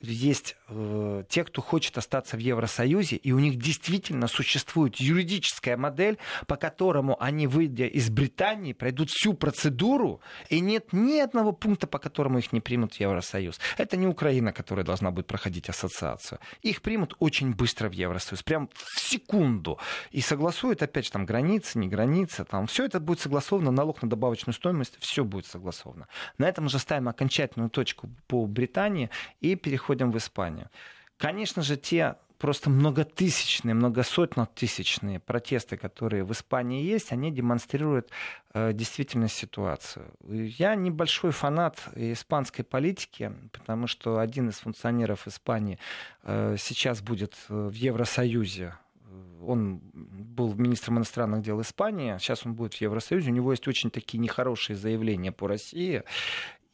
есть 0.00 0.56
э, 0.68 1.24
те, 1.28 1.44
кто 1.44 1.60
хочет 1.60 1.98
остаться 1.98 2.36
в 2.36 2.40
Евросоюзе, 2.40 3.16
и 3.16 3.32
у 3.32 3.38
них 3.40 3.56
действительно 3.56 4.28
существует 4.28 4.96
юридическая 4.96 5.76
модель, 5.76 6.18
по 6.46 6.56
которому 6.56 7.20
они, 7.20 7.46
выйдя 7.46 7.86
из 7.86 8.08
Британии, 8.08 8.72
пройдут 8.72 9.10
всю 9.10 9.34
процедуру, 9.34 10.20
и 10.50 10.60
нет 10.60 10.92
ни 10.92 11.18
одного 11.18 11.52
пункта, 11.52 11.86
по 11.88 11.98
которому 11.98 12.38
их 12.38 12.52
не 12.52 12.60
примут 12.60 12.94
в 12.94 13.00
Евросоюз. 13.00 13.58
Это 13.76 13.96
не 13.96 14.06
Украина, 14.06 14.52
которая 14.52 14.84
должна 14.84 15.10
будет 15.10 15.26
проходить 15.26 15.68
ассоциацию. 15.68 16.38
Их 16.62 16.80
примут 16.80 17.16
очень 17.18 17.52
быстро 17.52 17.88
в 17.88 17.92
Евросоюз, 17.92 18.42
прям 18.44 18.68
в 18.74 19.00
секунду. 19.00 19.78
И 20.12 20.20
согласуют, 20.20 20.82
опять 20.82 21.06
же, 21.06 21.12
там 21.12 21.26
границы, 21.26 21.78
не 21.78 21.88
границы, 21.88 22.44
там 22.44 22.68
все 22.68 22.84
это 22.84 23.00
будет 23.00 23.18
согласовано, 23.20 23.72
налог 23.72 24.02
на 24.02 24.08
добавочную 24.08 24.54
стоимость, 24.54 24.96
все 25.00 25.24
будет 25.24 25.46
согласовано. 25.46 26.06
На 26.38 26.48
этом 26.48 26.66
уже 26.66 26.78
ставим 26.78 27.08
окончательную 27.08 27.70
точку 27.70 28.08
по 28.28 28.46
Британии 28.46 29.10
и 29.40 29.56
переходим 29.56 29.87
приходим 29.88 30.10
в 30.10 30.16
Испанию. 30.16 30.68
Конечно 31.16 31.62
же, 31.62 31.76
те 31.76 32.16
просто 32.38 32.70
многотысячные, 32.70 33.74
многосотнотысячные 33.74 35.18
протесты, 35.18 35.76
которые 35.76 36.24
в 36.24 36.30
Испании 36.30 36.84
есть, 36.84 37.12
они 37.12 37.32
демонстрируют 37.32 38.10
э, 38.54 38.72
действительно 38.72 39.28
ситуацию. 39.28 40.04
Я 40.28 40.76
небольшой 40.76 41.30
фанат 41.30 41.80
испанской 41.96 42.64
политики, 42.64 43.32
потому 43.52 43.88
что 43.88 44.18
один 44.18 44.48
из 44.50 44.58
функционеров 44.58 45.26
Испании 45.26 45.78
э, 46.22 46.56
сейчас 46.58 47.00
будет 47.00 47.34
э, 47.48 47.68
в 47.68 47.74
Евросоюзе 47.74 48.74
он 49.46 49.80
был 49.94 50.54
министром 50.54 50.98
иностранных 50.98 51.42
дел 51.42 51.60
Испании, 51.60 52.18
сейчас 52.18 52.44
он 52.44 52.54
будет 52.54 52.74
в 52.74 52.80
Евросоюзе, 52.80 53.30
у 53.30 53.34
него 53.34 53.52
есть 53.52 53.68
очень 53.68 53.90
такие 53.90 54.18
нехорошие 54.18 54.76
заявления 54.76 55.32
по 55.32 55.48
России, 55.48 56.02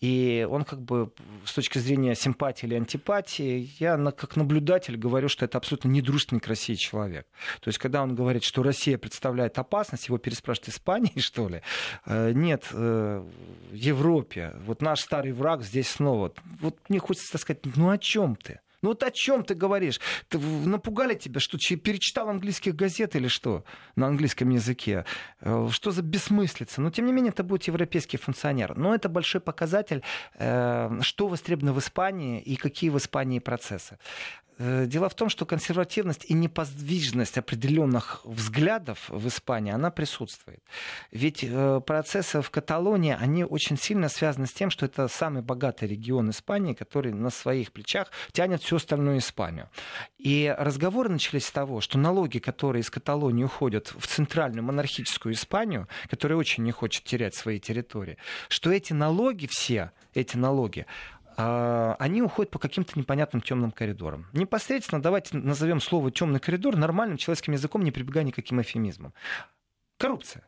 и 0.04 0.46
он 0.50 0.64
как 0.64 0.82
бы 0.82 1.10
с 1.46 1.54
точки 1.54 1.78
зрения 1.78 2.14
симпатии 2.14 2.66
или 2.66 2.74
антипатии, 2.74 3.70
я 3.78 3.96
как 4.12 4.36
наблюдатель 4.36 4.98
говорю, 4.98 5.30
что 5.30 5.46
это 5.46 5.56
абсолютно 5.56 5.88
недружественный 5.88 6.40
к 6.40 6.46
России 6.46 6.74
человек. 6.74 7.26
То 7.60 7.68
есть, 7.68 7.78
когда 7.78 8.02
он 8.02 8.14
говорит, 8.14 8.44
что 8.44 8.62
Россия 8.62 8.98
представляет 8.98 9.58
опасность, 9.58 10.08
его 10.08 10.18
переспрашивают 10.18 10.74
Испании, 10.74 11.12
что 11.20 11.48
ли? 11.48 11.62
Э, 12.04 12.32
нет, 12.34 12.66
э, 12.72 13.26
Европе. 13.72 14.52
Вот 14.66 14.82
наш 14.82 15.00
старый 15.00 15.32
враг 15.32 15.62
здесь 15.62 15.88
снова. 15.88 16.34
Вот 16.60 16.76
мне 16.90 16.98
хочется 16.98 17.38
сказать, 17.38 17.64
ну 17.74 17.88
о 17.88 17.96
чем 17.96 18.36
ты? 18.36 18.60
Ну 18.84 18.90
вот 18.90 19.02
о 19.02 19.10
чем 19.10 19.44
ты 19.44 19.54
говоришь? 19.54 19.98
Ты, 20.28 20.38
напугали 20.38 21.14
тебя, 21.14 21.40
что 21.40 21.56
перечитал 21.56 22.28
английских 22.28 22.76
газет 22.76 23.16
или 23.16 23.28
что 23.28 23.64
на 23.96 24.08
английском 24.08 24.50
языке? 24.50 25.06
Э, 25.40 25.68
что 25.70 25.90
за 25.90 26.02
бессмыслица? 26.02 26.82
Но 26.82 26.90
тем 26.90 27.06
не 27.06 27.12
менее 27.12 27.30
это 27.30 27.42
будет 27.42 27.62
европейский 27.64 28.18
функционер. 28.18 28.76
Но 28.76 28.94
это 28.94 29.08
большой 29.08 29.40
показатель, 29.40 30.02
э, 30.34 30.98
что 31.00 31.28
востребовано 31.28 31.72
в 31.72 31.78
Испании 31.78 32.42
и 32.42 32.56
какие 32.56 32.90
в 32.90 32.98
Испании 32.98 33.38
процессы. 33.38 33.96
Э, 34.58 34.84
дело 34.86 35.08
в 35.08 35.14
том, 35.14 35.30
что 35.30 35.46
консервативность 35.46 36.26
и 36.28 36.34
неподвижность 36.34 37.38
определенных 37.38 38.20
взглядов 38.24 39.08
в 39.08 39.26
Испании, 39.26 39.72
она 39.72 39.90
присутствует. 39.90 40.62
Ведь 41.10 41.44
процессы 41.86 42.42
в 42.42 42.50
Каталонии, 42.50 43.16
они 43.18 43.44
очень 43.44 43.78
сильно 43.78 44.08
связаны 44.08 44.46
с 44.46 44.52
тем, 44.52 44.68
что 44.68 44.84
это 44.84 45.08
самый 45.08 45.42
богатый 45.42 45.88
регион 45.88 46.28
Испании, 46.28 46.74
который 46.74 47.14
на 47.14 47.30
своих 47.30 47.72
плечах 47.72 48.10
тянет 48.32 48.62
всю 48.62 48.73
остальную 48.76 49.18
Испанию. 49.18 49.68
И 50.18 50.54
разговоры 50.58 51.08
начались 51.08 51.46
с 51.46 51.50
того, 51.50 51.80
что 51.80 51.98
налоги, 51.98 52.38
которые 52.38 52.80
из 52.80 52.90
Каталонии 52.90 53.44
уходят 53.44 53.92
в 53.96 54.06
центральную 54.06 54.62
монархическую 54.64 55.34
Испанию, 55.34 55.88
которая 56.08 56.38
очень 56.38 56.64
не 56.64 56.72
хочет 56.72 57.04
терять 57.04 57.34
свои 57.34 57.58
территории, 57.58 58.18
что 58.48 58.70
эти 58.70 58.92
налоги 58.92 59.48
все, 59.50 59.92
эти 60.14 60.36
налоги, 60.36 60.86
а, 61.36 61.96
они 61.98 62.22
уходят 62.22 62.50
по 62.50 62.58
каким-то 62.58 62.98
непонятным 62.98 63.42
темным 63.42 63.70
коридорам. 63.70 64.26
Непосредственно 64.32 65.02
давайте 65.02 65.36
назовем 65.36 65.80
слово 65.80 66.10
темный 66.10 66.40
коридор 66.40 66.76
нормальным 66.76 67.16
человеческим 67.16 67.54
языком, 67.54 67.82
не 67.82 67.90
прибегая 67.90 68.24
никаким 68.24 68.60
эфемизмам. 68.60 69.12
Коррупция. 69.98 70.46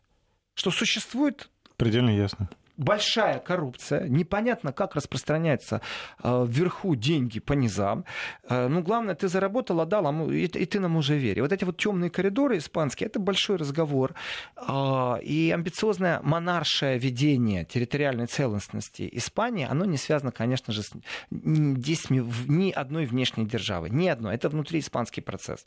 Что 0.54 0.70
существует... 0.70 1.50
Предельно 1.76 2.10
ясно 2.10 2.48
большая 2.76 3.38
коррупция, 3.38 4.08
непонятно, 4.08 4.72
как 4.72 4.94
распространяются 4.94 5.80
э, 6.22 6.46
вверху 6.48 6.94
деньги 6.94 7.40
по 7.40 7.54
низам. 7.54 8.04
Э, 8.48 8.68
ну, 8.68 8.82
главное, 8.82 9.14
ты 9.14 9.28
заработал, 9.28 9.80
отдал, 9.80 10.06
а 10.06 10.32
и, 10.32 10.46
ты 10.48 10.80
нам 10.80 10.96
уже 10.96 11.16
веришь. 11.16 11.42
Вот 11.42 11.52
эти 11.52 11.64
вот 11.64 11.76
темные 11.76 12.10
коридоры 12.10 12.58
испанские, 12.58 13.06
это 13.06 13.18
большой 13.18 13.56
разговор. 13.56 14.14
Э, 14.56 15.18
и 15.22 15.50
амбициозное 15.50 16.20
монаршее 16.22 16.98
ведение 16.98 17.64
территориальной 17.64 18.26
целостности 18.26 19.08
Испании, 19.12 19.66
оно 19.68 19.84
не 19.84 19.96
связано, 19.96 20.32
конечно 20.32 20.72
же, 20.72 20.82
с 20.82 20.90
действиями 21.30 22.30
ни 22.46 22.70
одной 22.70 23.06
внешней 23.06 23.46
державы. 23.46 23.90
Ни 23.90 24.08
одной. 24.08 24.34
Это 24.34 24.48
внутри 24.48 24.80
испанский 24.80 25.22
процесс. 25.22 25.66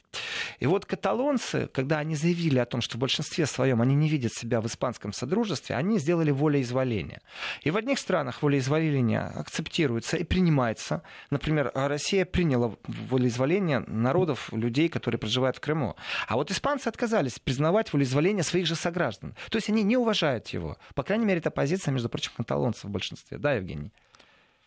И 0.59 0.67
вот 0.67 0.85
каталонцы, 0.85 1.69
когда 1.73 1.99
они 1.99 2.15
заявили 2.15 2.59
о 2.59 2.65
том, 2.65 2.81
что 2.81 2.97
в 2.97 2.99
большинстве 2.99 3.45
своем 3.45 3.81
они 3.81 3.95
не 3.95 4.09
видят 4.09 4.33
себя 4.33 4.61
в 4.61 4.67
испанском 4.67 5.13
содружестве, 5.13 5.75
они 5.75 5.97
сделали 5.97 6.31
волеизъявление 6.31 6.98
волеизъявления. 6.99 7.21
И 7.61 7.71
в 7.71 7.77
одних 7.77 7.99
странах 7.99 8.41
волеизъявление 8.41 9.21
акцептируется 9.21 10.17
и 10.17 10.23
принимается. 10.23 11.01
Например, 11.31 11.71
Россия 11.73 12.25
приняла 12.25 12.75
волеизъявление 12.87 13.79
народов, 13.87 14.49
людей, 14.53 14.89
которые 14.89 15.19
проживают 15.19 15.57
в 15.57 15.59
Крыму. 15.59 15.95
А 16.27 16.35
вот 16.35 16.51
испанцы 16.51 16.87
отказались 16.87 17.39
признавать 17.39 17.93
волеизъявление 17.93 18.43
своих 18.43 18.65
же 18.65 18.75
сограждан. 18.75 19.35
То 19.49 19.57
есть 19.57 19.69
они 19.69 19.83
не 19.83 19.97
уважают 19.97 20.47
его. 20.49 20.77
По 20.95 21.03
крайней 21.03 21.25
мере, 21.25 21.39
это 21.39 21.51
позиция, 21.51 21.91
между 21.91 22.09
прочим, 22.09 22.31
каталонцев 22.37 22.85
в 22.85 22.89
большинстве. 22.89 23.37
Да, 23.37 23.53
Евгений? 23.53 23.91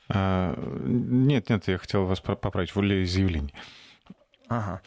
А, 0.09 0.55
нет, 0.85 1.51
нет, 1.51 1.69
я 1.69 1.79
хотел 1.79 2.05
вас 2.05 2.21
поправить. 2.21 2.75
Волеизъявление. 2.75 3.55
Ага. 4.49 4.81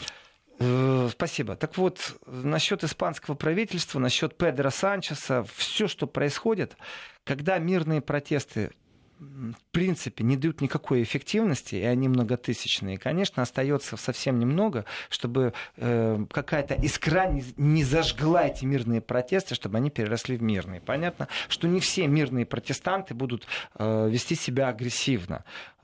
Э, 0.59 1.09
спасибо. 1.11 1.55
Так 1.55 1.77
вот, 1.77 2.15
насчет 2.25 2.83
испанского 2.83 3.35
правительства, 3.35 3.99
насчет 3.99 4.37
Педро 4.37 4.69
Санчеса, 4.69 5.45
все, 5.55 5.87
что 5.87 6.07
происходит, 6.07 6.77
когда 7.23 7.57
мирные 7.57 8.01
протесты 8.01 8.71
в 9.19 9.71
принципе 9.71 10.23
не 10.23 10.37
дают 10.37 10.61
никакой 10.61 11.03
эффективности, 11.03 11.75
и 11.75 11.83
они 11.83 12.07
многотысячные. 12.07 12.97
Конечно, 12.97 13.41
остается 13.43 13.97
совсем 13.97 14.39
немного, 14.39 14.85
чтобы 15.09 15.53
э, 15.77 16.25
какая-то 16.31 16.75
искра 16.75 17.27
не, 17.27 17.43
не 17.57 17.83
зажгла 17.83 18.47
эти 18.47 18.65
мирные 18.65 19.01
протесты, 19.01 19.55
чтобы 19.55 19.77
они 19.77 19.89
переросли 19.89 20.37
в 20.37 20.41
мирные. 20.41 20.81
Понятно, 20.81 21.27
что 21.47 21.67
не 21.67 21.79
все 21.79 22.07
мирные 22.07 22.45
протестанты 22.45 23.13
будут 23.13 23.47
э, 23.77 24.09
вести 24.09 24.35
себя 24.35 24.69
агрессивно. 24.69 25.43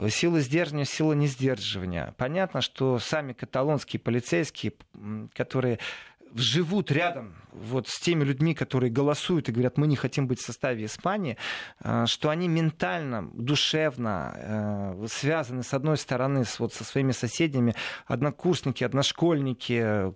Сила 0.10 0.40
сдерживания, 0.40 0.86
сила 0.86 1.14
несдерживания. 1.14 2.14
Понятно, 2.18 2.62
что 2.62 3.00
сами 3.00 3.34
каталонские 3.34 4.00
полицейские, 4.00 4.74
которые 5.34 5.80
живут 6.36 6.92
рядом 6.92 7.36
вот 7.52 7.88
с 7.88 8.00
теми 8.00 8.24
людьми, 8.24 8.54
которые 8.54 8.92
голосуют 8.92 9.50
и 9.50 9.52
говорят, 9.52 9.78
мы 9.78 9.88
не 9.88 9.96
хотим 9.96 10.28
быть 10.28 10.40
в 10.40 10.46
составе 10.46 10.86
Испании, 10.86 11.38
э, 11.84 12.06
что 12.08 12.30
они 12.30 12.48
ментально, 12.48 13.30
душевно 13.34 14.34
э, 14.36 15.08
связаны, 15.10 15.64
с 15.64 15.74
одной 15.74 15.98
стороны, 15.98 16.44
вот, 16.60 16.74
со 16.74 16.84
своими 16.84 17.12
соседями, 17.12 17.76
однокурсники, 18.06 18.84
одношкольники, 18.84 20.12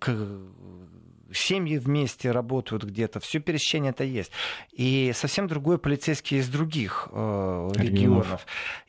семьи 1.34 1.78
вместе 1.78 2.32
работают 2.32 2.84
где-то, 2.84 3.20
все 3.20 3.40
пересечение 3.40 3.92
это 3.92 4.04
есть. 4.04 4.32
И 4.72 5.12
совсем 5.14 5.48
другой 5.48 5.78
полицейский 5.78 6.38
из 6.38 6.50
других 6.50 7.10
э, 7.12 7.70
регионов. 7.76 8.46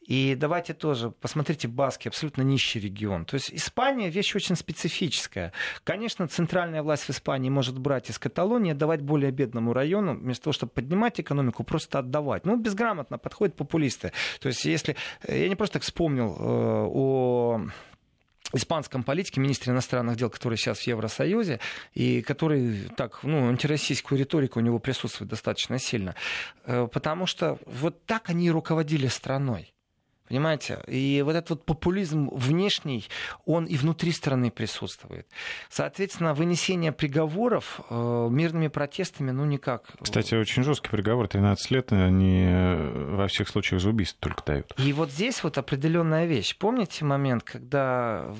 И 0.06 0.36
давайте 0.38 0.72
тоже, 0.72 1.10
посмотрите, 1.10 1.66
Баски, 1.66 2.06
абсолютно 2.06 2.42
нищий 2.42 2.78
регион. 2.78 3.24
То 3.24 3.34
есть 3.34 3.52
Испания 3.52 4.08
вещь 4.08 4.36
очень 4.36 4.54
специфическая. 4.54 5.52
Конечно, 5.82 6.28
центральная 6.28 6.82
власть 6.82 7.04
в 7.04 7.10
Испании 7.10 7.50
может 7.50 7.78
брать 7.78 8.08
из 8.08 8.18
Каталонии, 8.18 8.72
давать 8.72 9.02
более 9.02 9.32
бедному 9.32 9.72
району, 9.72 10.14
вместо 10.14 10.44
того, 10.44 10.52
чтобы 10.52 10.72
поднимать 10.72 11.20
экономику, 11.20 11.64
просто 11.64 11.98
отдавать. 11.98 12.46
Ну, 12.46 12.56
безграмотно 12.56 13.18
подходят 13.18 13.56
популисты. 13.56 14.12
То 14.40 14.48
есть 14.48 14.64
если... 14.64 14.96
Я 15.26 15.48
не 15.48 15.56
просто 15.56 15.74
так 15.74 15.82
вспомнил 15.82 16.36
э, 16.38 16.86
о 16.88 17.60
испанском 18.52 19.02
политике, 19.02 19.40
министре 19.40 19.72
иностранных 19.72 20.16
дел, 20.16 20.30
который 20.30 20.56
сейчас 20.56 20.80
в 20.80 20.86
Евросоюзе, 20.86 21.60
и 21.94 22.22
который 22.22 22.88
так, 22.96 23.20
ну, 23.22 23.48
антироссийскую 23.48 24.18
риторику 24.18 24.58
у 24.58 24.62
него 24.62 24.78
присутствует 24.78 25.30
достаточно 25.30 25.78
сильно. 25.78 26.14
Э, 26.64 26.88
потому 26.92 27.26
что 27.26 27.58
вот 27.66 28.04
так 28.06 28.30
они 28.30 28.46
и 28.46 28.50
руководили 28.50 29.08
страной. 29.08 29.72
Понимаете? 30.28 30.82
И 30.88 31.22
вот 31.24 31.36
этот 31.36 31.50
вот 31.50 31.64
популизм 31.64 32.28
внешний, 32.32 33.04
он 33.44 33.64
и 33.66 33.76
внутри 33.76 34.12
страны 34.12 34.50
присутствует. 34.50 35.28
Соответственно, 35.70 36.34
вынесение 36.34 36.92
приговоров 36.92 37.80
э, 37.88 38.28
мирными 38.30 38.68
протестами, 38.68 39.30
ну 39.30 39.44
никак. 39.44 39.84
Кстати, 40.00 40.34
очень 40.34 40.62
жесткий 40.62 40.90
приговор, 40.90 41.28
13 41.28 41.70
лет, 41.70 41.92
они 41.92 42.44
э, 42.48 43.14
во 43.16 43.28
всех 43.28 43.48
случаях 43.48 43.80
за 43.80 43.90
убийство 43.90 44.18
только 44.20 44.44
дают. 44.44 44.74
И 44.78 44.92
вот 44.92 45.10
здесь 45.10 45.42
вот 45.42 45.58
определенная 45.58 46.26
вещь. 46.26 46.56
Помните 46.56 47.04
момент, 47.04 47.44
когда 47.44 48.34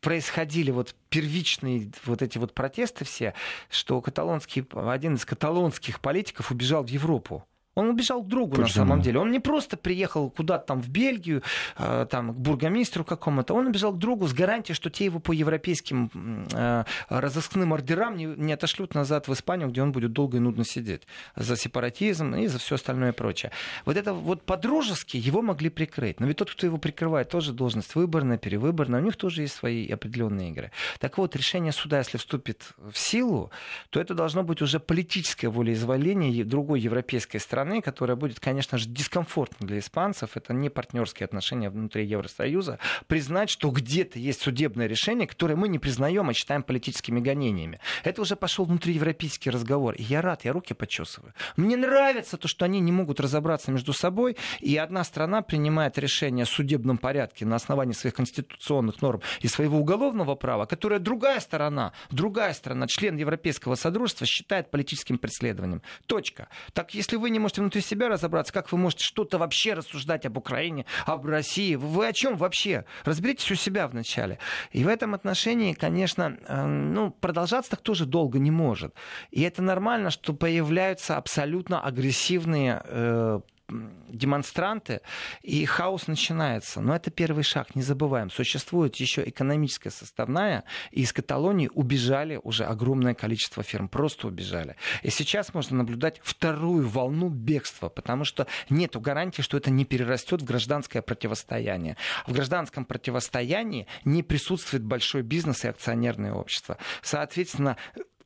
происходили 0.00 0.70
вот 0.70 0.94
первичные 1.10 1.90
вот 2.04 2.22
эти 2.22 2.38
вот 2.38 2.54
протесты 2.54 3.04
все, 3.04 3.34
что 3.68 4.00
каталонский, 4.00 4.66
один 4.74 5.14
из 5.14 5.24
каталонских 5.24 6.00
политиков 6.00 6.50
убежал 6.50 6.84
в 6.84 6.88
Европу. 6.88 7.44
Он 7.78 7.90
убежал 7.90 8.22
к 8.22 8.26
другу 8.26 8.56
Почему? 8.56 8.66
на 8.66 8.72
самом 8.72 9.02
деле. 9.02 9.20
Он 9.20 9.30
не 9.30 9.38
просто 9.38 9.76
приехал 9.76 10.30
куда-то 10.30 10.66
там 10.66 10.82
в 10.82 10.88
Бельгию, 10.88 11.42
э, 11.76 12.06
там, 12.10 12.34
к 12.34 12.36
бургомистру 12.36 13.04
какому-то. 13.04 13.54
Он 13.54 13.66
убежал 13.66 13.92
к 13.92 13.98
другу 13.98 14.26
с 14.26 14.32
гарантией, 14.32 14.74
что 14.74 14.90
те 14.90 15.04
его 15.04 15.20
по 15.20 15.30
европейским 15.30 16.10
э, 16.52 16.84
разыскным 17.08 17.72
ордерам 17.72 18.16
не, 18.16 18.24
не 18.24 18.52
отошлют 18.52 18.94
назад 18.94 19.28
в 19.28 19.32
Испанию, 19.32 19.68
где 19.68 19.82
он 19.82 19.92
будет 19.92 20.12
долго 20.12 20.38
и 20.38 20.40
нудно 20.40 20.64
сидеть 20.64 21.06
за 21.36 21.56
сепаратизм 21.56 22.34
и 22.34 22.48
за 22.48 22.58
все 22.58 22.74
остальное 22.74 23.12
прочее. 23.12 23.52
Вот 23.84 23.96
это 23.96 24.12
вот 24.12 24.42
по-дружески 24.42 25.16
его 25.16 25.40
могли 25.40 25.70
прикрыть. 25.70 26.18
Но 26.18 26.26
ведь 26.26 26.38
тот, 26.38 26.50
кто 26.50 26.66
его 26.66 26.78
прикрывает, 26.78 27.28
тоже 27.28 27.52
должность 27.52 27.94
выборная, 27.94 28.38
перевыборная. 28.38 29.00
У 29.00 29.04
них 29.04 29.16
тоже 29.16 29.42
есть 29.42 29.54
свои 29.54 29.88
определенные 29.88 30.50
игры. 30.50 30.72
Так 30.98 31.18
вот, 31.18 31.36
решение 31.36 31.72
суда, 31.72 31.98
если 31.98 32.18
вступит 32.18 32.72
в 32.78 32.98
силу, 32.98 33.52
то 33.90 34.00
это 34.00 34.14
должно 34.14 34.42
быть 34.42 34.62
уже 34.62 34.80
политическое 34.80 35.48
волеизъявление 35.48 36.44
другой 36.44 36.80
европейской 36.80 37.38
страны, 37.38 37.67
страны, 37.68 37.82
которая 37.82 38.16
будет, 38.16 38.40
конечно 38.40 38.78
же, 38.78 38.88
дискомфортна 38.88 39.66
для 39.66 39.78
испанцев, 39.78 40.36
это 40.36 40.54
не 40.54 40.70
партнерские 40.70 41.26
отношения 41.26 41.68
внутри 41.68 42.06
Евросоюза, 42.06 42.78
признать, 43.06 43.50
что 43.50 43.70
где-то 43.70 44.18
есть 44.18 44.40
судебное 44.40 44.86
решение, 44.86 45.26
которое 45.26 45.54
мы 45.54 45.68
не 45.68 45.78
признаем, 45.78 46.30
а 46.30 46.32
считаем 46.32 46.62
политическими 46.62 47.20
гонениями. 47.20 47.78
Это 48.04 48.22
уже 48.22 48.36
пошел 48.36 48.64
внутриевропейский 48.64 49.50
разговор. 49.50 49.94
И 49.96 50.02
я 50.02 50.22
рад, 50.22 50.46
я 50.46 50.52
руки 50.52 50.72
почесываю. 50.72 51.34
Мне 51.56 51.76
нравится 51.76 52.38
то, 52.38 52.48
что 52.48 52.64
они 52.64 52.80
не 52.80 52.92
могут 52.92 53.20
разобраться 53.20 53.70
между 53.70 53.92
собой, 53.92 54.36
и 54.60 54.76
одна 54.78 55.04
страна 55.04 55.42
принимает 55.42 55.98
решение 55.98 56.46
в 56.46 56.48
судебном 56.48 56.96
порядке 56.96 57.44
на 57.44 57.56
основании 57.56 57.92
своих 57.92 58.14
конституционных 58.14 59.02
норм 59.02 59.20
и 59.42 59.48
своего 59.48 59.78
уголовного 59.78 60.36
права, 60.36 60.64
которое 60.64 61.00
другая 61.00 61.40
сторона, 61.40 61.92
другая 62.10 62.54
страна, 62.54 62.86
член 62.86 63.16
Европейского 63.16 63.74
Содружества 63.74 64.26
считает 64.26 64.70
политическим 64.70 65.18
преследованием. 65.18 65.82
Точка. 66.06 66.48
Так 66.72 66.94
если 66.94 67.16
вы 67.16 67.28
не 67.28 67.38
можете 67.38 67.57
можете 67.58 67.62
внутри 67.62 67.80
себя 67.80 68.08
разобраться, 68.08 68.52
как 68.52 68.72
вы 68.72 68.78
можете 68.78 69.04
что-то 69.04 69.38
вообще 69.38 69.74
рассуждать 69.74 70.26
об 70.26 70.36
Украине, 70.36 70.86
об 71.06 71.26
России. 71.26 71.74
Вы 71.74 72.08
о 72.08 72.12
чем 72.12 72.36
вообще? 72.36 72.84
Разберитесь 73.04 73.50
у 73.50 73.54
себя 73.54 73.88
вначале. 73.88 74.38
И 74.72 74.84
в 74.84 74.88
этом 74.88 75.14
отношении, 75.14 75.72
конечно, 75.72 76.36
э, 76.46 76.66
ну, 76.66 77.10
продолжаться 77.10 77.72
так 77.72 77.80
тоже 77.80 78.06
долго 78.06 78.38
не 78.38 78.50
может. 78.50 78.94
И 79.30 79.42
это 79.42 79.62
нормально, 79.62 80.10
что 80.10 80.32
появляются 80.32 81.16
абсолютно 81.16 81.80
агрессивные 81.80 82.82
э, 82.84 83.40
демонстранты, 83.68 85.00
и 85.42 85.64
хаос 85.64 86.06
начинается. 86.06 86.80
Но 86.80 86.94
это 86.94 87.10
первый 87.10 87.44
шаг, 87.44 87.74
не 87.74 87.82
забываем. 87.82 88.30
Существует 88.30 88.96
еще 88.96 89.28
экономическая 89.28 89.90
составная, 89.90 90.64
и 90.90 91.02
из 91.02 91.12
Каталонии 91.12 91.70
убежали 91.74 92.40
уже 92.42 92.64
огромное 92.64 93.14
количество 93.14 93.62
фирм, 93.62 93.88
просто 93.88 94.28
убежали. 94.28 94.76
И 95.02 95.10
сейчас 95.10 95.54
можно 95.54 95.78
наблюдать 95.78 96.20
вторую 96.22 96.88
волну 96.88 97.28
бегства, 97.28 97.88
потому 97.88 98.24
что 98.24 98.46
нет 98.70 98.96
гарантии, 98.96 99.42
что 99.42 99.56
это 99.56 99.70
не 99.70 99.84
перерастет 99.84 100.42
в 100.42 100.44
гражданское 100.44 101.02
противостояние. 101.02 101.96
В 102.26 102.32
гражданском 102.32 102.84
противостоянии 102.84 103.86
не 104.04 104.22
присутствует 104.22 104.82
большой 104.82 105.22
бизнес 105.22 105.64
и 105.64 105.68
акционерное 105.68 106.32
общество. 106.32 106.78
Соответственно, 107.02 107.76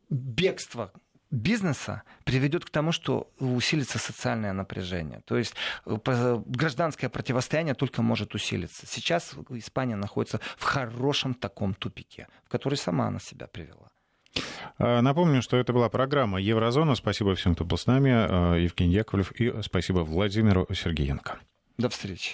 бегство 0.08 0.92
бизнеса 1.32 2.02
приведет 2.24 2.64
к 2.64 2.70
тому, 2.70 2.92
что 2.92 3.28
усилится 3.40 3.98
социальное 3.98 4.52
напряжение. 4.52 5.22
То 5.24 5.36
есть 5.36 5.54
э, 5.86 6.42
гражданское 6.46 7.08
противостояние 7.08 7.74
только 7.74 8.02
может 8.02 8.34
усилиться. 8.34 8.86
Сейчас 8.86 9.34
Испания 9.50 9.96
находится 9.96 10.40
в 10.56 10.62
хорошем 10.62 11.34
таком 11.34 11.74
тупике, 11.74 12.28
в 12.44 12.48
который 12.48 12.76
сама 12.76 13.08
она 13.08 13.18
себя 13.18 13.46
привела. 13.46 13.88
А, 14.78 15.00
напомню, 15.02 15.42
что 15.42 15.56
это 15.56 15.72
была 15.72 15.88
программа 15.88 16.40
«Еврозона». 16.40 16.94
Спасибо 16.94 17.34
всем, 17.34 17.54
кто 17.54 17.64
был 17.64 17.76
с 17.76 17.86
нами. 17.86 18.12
А, 18.12 18.54
Евгений 18.56 18.94
Яковлев 18.94 19.32
и 19.32 19.62
спасибо 19.62 20.00
Владимиру 20.00 20.66
Сергеенко. 20.72 21.38
До 21.78 21.88
встречи. 21.88 22.30